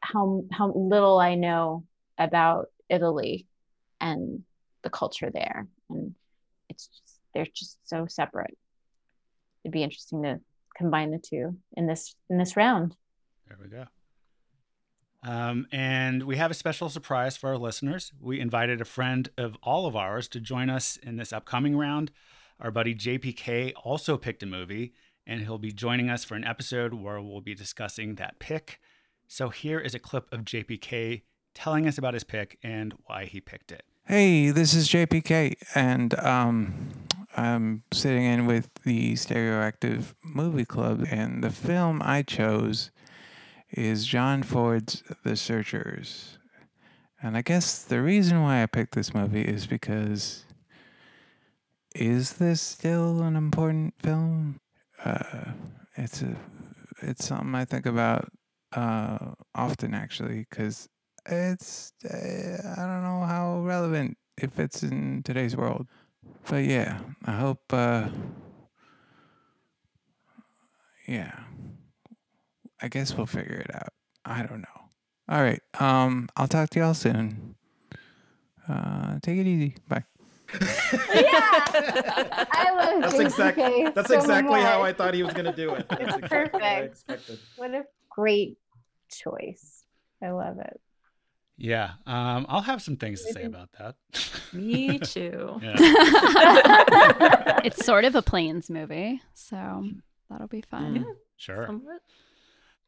how 0.00 0.44
how 0.52 0.72
little 0.72 1.18
I 1.18 1.34
know 1.34 1.84
about 2.18 2.66
Italy 2.88 3.46
and 4.00 4.42
the 4.82 4.90
culture 4.90 5.30
there. 5.30 5.66
And 5.90 6.14
it's 6.68 6.86
just, 6.88 7.20
they're 7.34 7.46
just 7.46 7.78
so 7.84 8.06
separate 8.06 8.56
it'd 9.68 9.72
be 9.72 9.82
interesting 9.82 10.22
to 10.22 10.40
combine 10.76 11.10
the 11.10 11.18
two 11.18 11.56
in 11.76 11.86
this 11.86 12.14
in 12.30 12.38
this 12.38 12.56
round. 12.56 12.96
There 13.48 13.58
we 13.60 13.68
go. 13.68 13.84
Um, 15.24 15.66
and 15.72 16.22
we 16.22 16.36
have 16.36 16.50
a 16.50 16.54
special 16.54 16.88
surprise 16.88 17.36
for 17.36 17.50
our 17.50 17.58
listeners. 17.58 18.12
We 18.20 18.40
invited 18.40 18.80
a 18.80 18.84
friend 18.84 19.28
of 19.36 19.56
all 19.62 19.86
of 19.86 19.96
ours 19.96 20.28
to 20.28 20.40
join 20.40 20.70
us 20.70 20.96
in 20.96 21.16
this 21.16 21.32
upcoming 21.32 21.76
round. 21.76 22.12
Our 22.60 22.70
buddy 22.70 22.94
JPK 22.94 23.72
also 23.84 24.16
picked 24.16 24.42
a 24.42 24.46
movie, 24.46 24.92
and 25.26 25.42
he'll 25.42 25.58
be 25.58 25.72
joining 25.72 26.10
us 26.10 26.24
for 26.24 26.34
an 26.34 26.44
episode 26.44 26.94
where 26.94 27.20
we'll 27.20 27.40
be 27.40 27.54
discussing 27.54 28.16
that 28.16 28.38
pick. 28.38 28.80
So 29.28 29.50
here 29.50 29.78
is 29.78 29.94
a 29.94 29.98
clip 29.98 30.26
of 30.32 30.40
JPK 30.40 31.22
telling 31.54 31.86
us 31.86 31.98
about 31.98 32.14
his 32.14 32.24
pick 32.24 32.58
and 32.62 32.94
why 33.04 33.26
he 33.26 33.40
picked 33.40 33.70
it. 33.70 33.84
Hey, 34.06 34.50
this 34.50 34.74
is 34.74 34.88
JPK, 34.88 35.54
and 35.74 36.18
um, 36.18 36.90
I'm 37.36 37.84
sitting 37.92 38.24
in 38.24 38.46
with 38.46 38.70
the 38.84 39.12
Stereoactive 39.12 40.14
Movie 40.24 40.64
Club, 40.64 41.06
and 41.10 41.44
the 41.44 41.50
film 41.50 42.00
I 42.02 42.22
chose 42.22 42.90
is 43.70 44.06
John 44.06 44.42
Ford's 44.42 45.02
The 45.24 45.36
Searchers. 45.36 46.38
And 47.22 47.36
I 47.36 47.42
guess 47.42 47.82
the 47.82 48.00
reason 48.00 48.42
why 48.42 48.62
I 48.62 48.66
picked 48.66 48.94
this 48.94 49.12
movie 49.12 49.42
is 49.42 49.66
because 49.66 50.44
is 51.94 52.34
this 52.34 52.60
still 52.60 53.22
an 53.22 53.36
important 53.36 53.94
film? 53.98 54.60
Uh, 55.04 55.52
it's 55.96 56.22
a, 56.22 56.36
it's 57.02 57.26
something 57.26 57.54
I 57.54 57.64
think 57.64 57.86
about 57.86 58.28
uh, 58.72 59.32
often, 59.54 59.94
actually, 59.94 60.46
because 60.48 60.88
it's 61.26 61.92
uh, 62.04 62.74
I 62.76 62.86
don't 62.86 63.02
know 63.02 63.24
how 63.26 63.60
relevant 63.62 64.16
it 64.36 64.52
fits 64.52 64.82
in 64.82 65.22
today's 65.22 65.56
world. 65.56 65.86
But 66.48 66.64
yeah, 66.64 67.00
I 67.24 67.32
hope 67.32 67.60
uh 67.72 68.08
yeah. 71.06 71.32
I 72.80 72.88
guess 72.88 73.14
we'll 73.14 73.26
figure 73.26 73.56
it 73.56 73.74
out. 73.74 73.92
I 74.24 74.42
don't 74.42 74.60
know. 74.60 74.80
All 75.28 75.42
right. 75.42 75.60
Um 75.80 76.28
I'll 76.36 76.48
talk 76.48 76.70
to 76.70 76.80
y'all 76.80 76.94
soon. 76.94 77.56
Uh 78.68 79.18
take 79.22 79.38
it 79.38 79.46
easy. 79.46 79.76
Bye. 79.88 80.04
Yeah, 80.52 80.60
I 82.52 82.70
love 82.76 83.02
That's 83.02 83.14
JPK 83.14 83.20
exactly 83.20 83.88
that's 83.94 84.08
so 84.08 84.16
exactly 84.18 84.60
how 84.60 84.82
I 84.82 84.92
thought 84.92 85.14
he 85.14 85.22
was 85.22 85.32
going 85.34 85.44
to 85.46 85.52
do 85.52 85.74
it. 85.74 85.86
That's 85.90 86.02
It's 86.02 86.16
exactly 86.16 86.38
what 86.52 86.62
I 86.62 86.76
perfect. 86.80 86.92
expected. 86.92 87.38
What 87.56 87.74
a 87.74 87.84
great 88.08 88.58
choice. 89.10 89.84
I 90.22 90.30
love 90.30 90.58
it. 90.58 90.80
Yeah, 91.60 91.90
um, 92.06 92.46
I'll 92.48 92.60
have 92.62 92.80
some 92.80 92.96
things 92.96 93.22
to 93.24 93.32
say 93.32 93.42
about 93.44 93.70
that. 93.78 93.96
Me 94.52 94.98
too. 95.04 95.58
it's 97.64 97.84
sort 97.84 98.04
of 98.04 98.14
a 98.14 98.22
planes 98.22 98.70
movie, 98.70 99.20
so 99.34 99.84
that'll 100.30 100.46
be 100.46 100.62
fun. 100.62 101.04
Mm. 101.04 101.14
Sure. 101.36 101.66
Somewhat. 101.66 102.00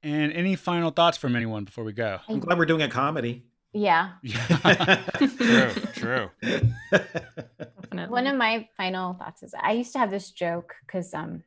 And 0.02 0.32
any 0.32 0.56
final 0.56 0.90
thoughts 0.90 1.18
from 1.18 1.36
anyone 1.36 1.64
before 1.64 1.84
we 1.84 1.92
go? 1.92 2.20
I'm 2.28 2.38
glad 2.40 2.58
we're 2.58 2.64
doing 2.64 2.82
a 2.82 2.88
comedy. 2.88 3.44
Yeah. 3.72 4.12
Yeah. 4.22 5.02
true, 5.16 5.70
true. 5.94 6.30
One 8.08 8.26
of 8.26 8.36
my 8.36 8.68
final 8.76 9.14
thoughts 9.14 9.42
is 9.42 9.54
I 9.60 9.72
used 9.72 9.92
to 9.92 9.98
have 9.98 10.10
this 10.10 10.30
joke 10.30 10.74
because 10.86 11.14
um 11.14 11.44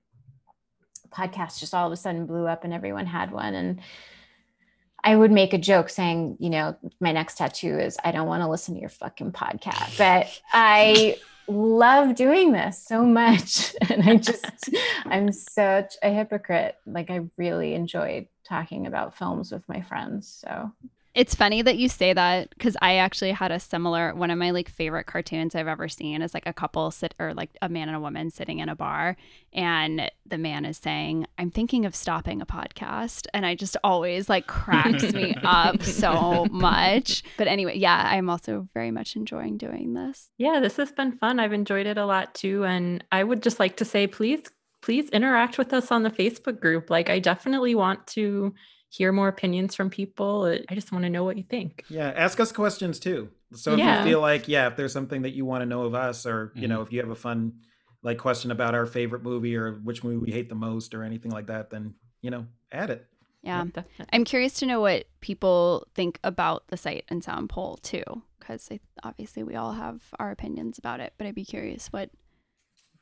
podcasts 1.11 1.59
just 1.59 1.73
all 1.73 1.85
of 1.85 1.93
a 1.93 1.97
sudden 1.97 2.25
blew 2.25 2.47
up 2.47 2.63
and 2.63 2.73
everyone 2.73 3.05
had 3.05 3.31
one 3.31 3.53
and 3.53 3.81
I 5.03 5.15
would 5.15 5.31
make 5.31 5.53
a 5.53 5.57
joke 5.57 5.89
saying, 5.89 6.37
you 6.39 6.49
know, 6.49 6.77
my 7.01 7.11
next 7.11 7.37
tattoo 7.37 7.77
is 7.77 7.97
I 8.03 8.11
don't 8.11 8.27
want 8.27 8.41
to 8.41 8.47
listen 8.47 8.73
to 8.75 8.79
your 8.79 8.89
fucking 8.89 9.33
podcast. 9.33 9.97
But 9.97 10.41
I 10.53 11.17
love 11.47 12.15
doing 12.15 12.53
this 12.53 12.81
so 12.85 13.03
much. 13.05 13.75
And 13.89 14.09
I 14.09 14.15
just 14.15 14.69
I'm 15.05 15.31
such 15.33 15.95
a 16.01 16.09
hypocrite. 16.09 16.75
Like 16.85 17.11
I 17.11 17.27
really 17.37 17.73
enjoyed 17.73 18.27
talking 18.47 18.87
about 18.87 19.17
films 19.17 19.51
with 19.51 19.67
my 19.67 19.81
friends. 19.81 20.41
So 20.43 20.71
It's 21.15 21.35
funny 21.35 21.61
that 21.61 21.77
you 21.77 21.89
say 21.89 22.11
that 22.13 22.49
because 22.49 22.75
I 22.81 22.95
actually 22.95 23.31
had 23.31 23.51
a 23.51 23.59
similar 23.59 24.15
one 24.15 24.31
of 24.31 24.37
my 24.39 24.49
like 24.49 24.67
favorite 24.67 25.05
cartoons 25.05 25.53
I've 25.53 25.67
ever 25.67 25.87
seen 25.87 26.23
is 26.23 26.33
like 26.33 26.47
a 26.47 26.53
couple 26.53 26.89
sit 26.89 27.13
or 27.19 27.35
like 27.35 27.51
a 27.61 27.69
man 27.69 27.87
and 27.87 27.95
a 27.95 27.99
woman 27.99 28.31
sitting 28.31 28.59
in 28.59 28.67
a 28.67 28.75
bar 28.75 29.15
and 29.53 30.09
the 30.25 30.39
man 30.39 30.65
is 30.65 30.77
saying, 30.77 31.27
I'm 31.37 31.51
thinking 31.51 31.85
of 31.85 31.95
stopping 31.95 32.41
a 32.41 32.47
podcast. 32.47 33.27
And 33.33 33.45
I 33.45 33.53
just 33.53 33.77
always 33.83 34.27
like 34.27 34.47
cracks 34.47 35.13
me 35.13 35.35
up 35.43 35.83
so 35.83 36.45
much. 36.49 37.23
But 37.37 37.47
anyway, 37.47 37.77
yeah, 37.77 38.09
I'm 38.11 38.29
also 38.29 38.67
very 38.73 38.89
much 38.89 39.15
enjoying 39.15 39.57
doing 39.57 39.93
this. 39.93 40.31
Yeah, 40.39 40.59
this 40.59 40.77
has 40.77 40.91
been 40.91 41.11
fun. 41.11 41.39
I've 41.39 41.53
enjoyed 41.53 41.85
it 41.85 41.99
a 41.99 42.05
lot 42.07 42.33
too. 42.33 42.65
And 42.65 43.03
I 43.11 43.23
would 43.23 43.43
just 43.43 43.59
like 43.59 43.77
to 43.77 43.85
say, 43.85 44.07
please, 44.07 44.41
please 44.81 45.09
interact 45.09 45.59
with 45.59 45.73
us 45.73 45.91
on 45.91 46.01
the 46.01 46.09
Facebook 46.09 46.59
group. 46.59 46.89
Like, 46.89 47.09
I 47.09 47.19
definitely 47.19 47.75
want 47.75 48.07
to 48.07 48.53
hear 48.93 49.11
more 49.11 49.27
opinions 49.27 49.73
from 49.73 49.89
people. 49.89 50.45
I 50.69 50.75
just 50.75 50.91
want 50.91 51.03
to 51.03 51.09
know 51.09 51.23
what 51.23 51.35
you 51.35 51.43
think. 51.43 51.83
Yeah, 51.89 52.09
ask 52.15 52.39
us 52.39 52.51
questions 52.51 52.99
too. 52.99 53.29
So 53.53 53.73
if 53.73 53.79
Yeah. 53.79 53.99
you 53.99 54.11
feel 54.11 54.21
like, 54.21 54.47
yeah, 54.47 54.67
if 54.67 54.75
there's 54.75 54.93
something 54.93 55.23
that 55.23 55.31
you 55.31 55.45
want 55.45 55.63
to 55.63 55.65
know 55.65 55.83
of 55.83 55.95
us, 55.95 56.27
or 56.27 56.51
you 56.55 56.67
know, 56.67 56.75
mm-hmm. 56.75 56.87
if 56.87 56.93
you 56.93 56.99
have 56.99 57.09
a 57.09 57.15
fun 57.15 57.53
like 58.03 58.19
question 58.19 58.51
about 58.51 58.75
our 58.75 58.85
favorite 58.85 59.23
movie 59.23 59.55
or 59.55 59.79
which 59.79 60.03
movie 60.03 60.17
we 60.17 60.31
hate 60.31 60.47
the 60.47 60.55
most 60.55 60.93
or 60.93 61.03
anything 61.03 61.31
like 61.31 61.47
that, 61.47 61.71
then 61.71 61.95
you 62.21 62.29
know, 62.29 62.45
add 62.71 62.91
it. 62.91 63.07
Yeah. 63.41 63.63
Definitely. 63.63 64.05
I'm 64.13 64.25
curious 64.25 64.53
to 64.55 64.67
know 64.67 64.79
what 64.79 65.07
people 65.21 65.87
think 65.95 66.19
about 66.23 66.67
the 66.67 66.77
Sight 66.77 67.05
and 67.09 67.23
Sound 67.23 67.49
poll 67.49 67.77
too, 67.77 68.03
because 68.39 68.69
obviously 69.03 69.41
we 69.41 69.55
all 69.55 69.73
have 69.73 70.01
our 70.19 70.29
opinions 70.29 70.77
about 70.77 70.99
it, 70.99 71.13
but 71.17 71.25
I'd 71.25 71.35
be 71.35 71.45
curious 71.45 71.87
what 71.87 72.11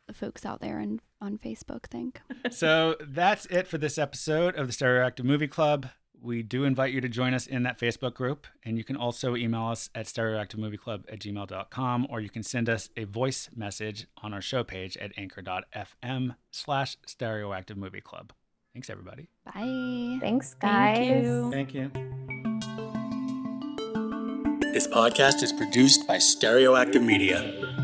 the 0.08 0.14
folks 0.14 0.46
out 0.46 0.62
there 0.62 0.80
and 0.80 1.02
on 1.22 1.38
Facebook 1.38 1.86
think. 1.86 2.22
so 2.52 2.96
that's 3.00 3.46
it 3.48 3.68
for 3.68 3.78
this 3.78 3.98
episode 3.98 4.56
of 4.56 4.68
the 4.68 4.74
Stereoactive 4.74 5.24
Movie 5.24 5.48
Club. 5.48 5.90
We 6.24 6.44
do 6.44 6.66
invite 6.66 6.94
you 6.94 7.02
to 7.02 7.10
join 7.10 7.34
us 7.34 7.48
in 7.48 7.64
that 7.64 7.80
Facebook 7.80 8.14
group, 8.14 8.46
and 8.64 8.78
you 8.78 8.84
can 8.84 8.96
also 8.96 9.36
email 9.36 9.66
us 9.66 9.90
at 9.96 10.06
stereoactivemovieclub 10.06 11.06
at 11.12 11.20
gmail.com, 11.20 12.08
or 12.12 12.22
you 12.22 12.30
can 12.30 12.44
send 12.44 12.70
us 12.70 12.90
a 12.96 13.06
voice 13.06 13.50
message 13.56 14.06
on 14.22 14.32
our 14.32 14.42
show 14.42 14.64
page 14.64 14.98
at 14.98 15.12
anchor.fm 15.18 16.36
slash 16.52 16.98
stereoactive 17.08 17.76
movie 17.76 18.02
club. 18.02 18.34
Thanks, 18.74 18.90
everybody. 18.90 19.30
Bye. 19.46 20.20
thanks 20.22 20.54
guys. 20.54 20.98
Thank 20.98 21.26
you. 21.26 21.52
Thank 21.52 21.74
you. 21.74 21.92
This 24.74 24.88
podcast 24.88 25.44
is 25.44 25.52
produced 25.52 26.08
by 26.08 26.18
Stereoactive 26.18 27.04
Media. 27.04 27.81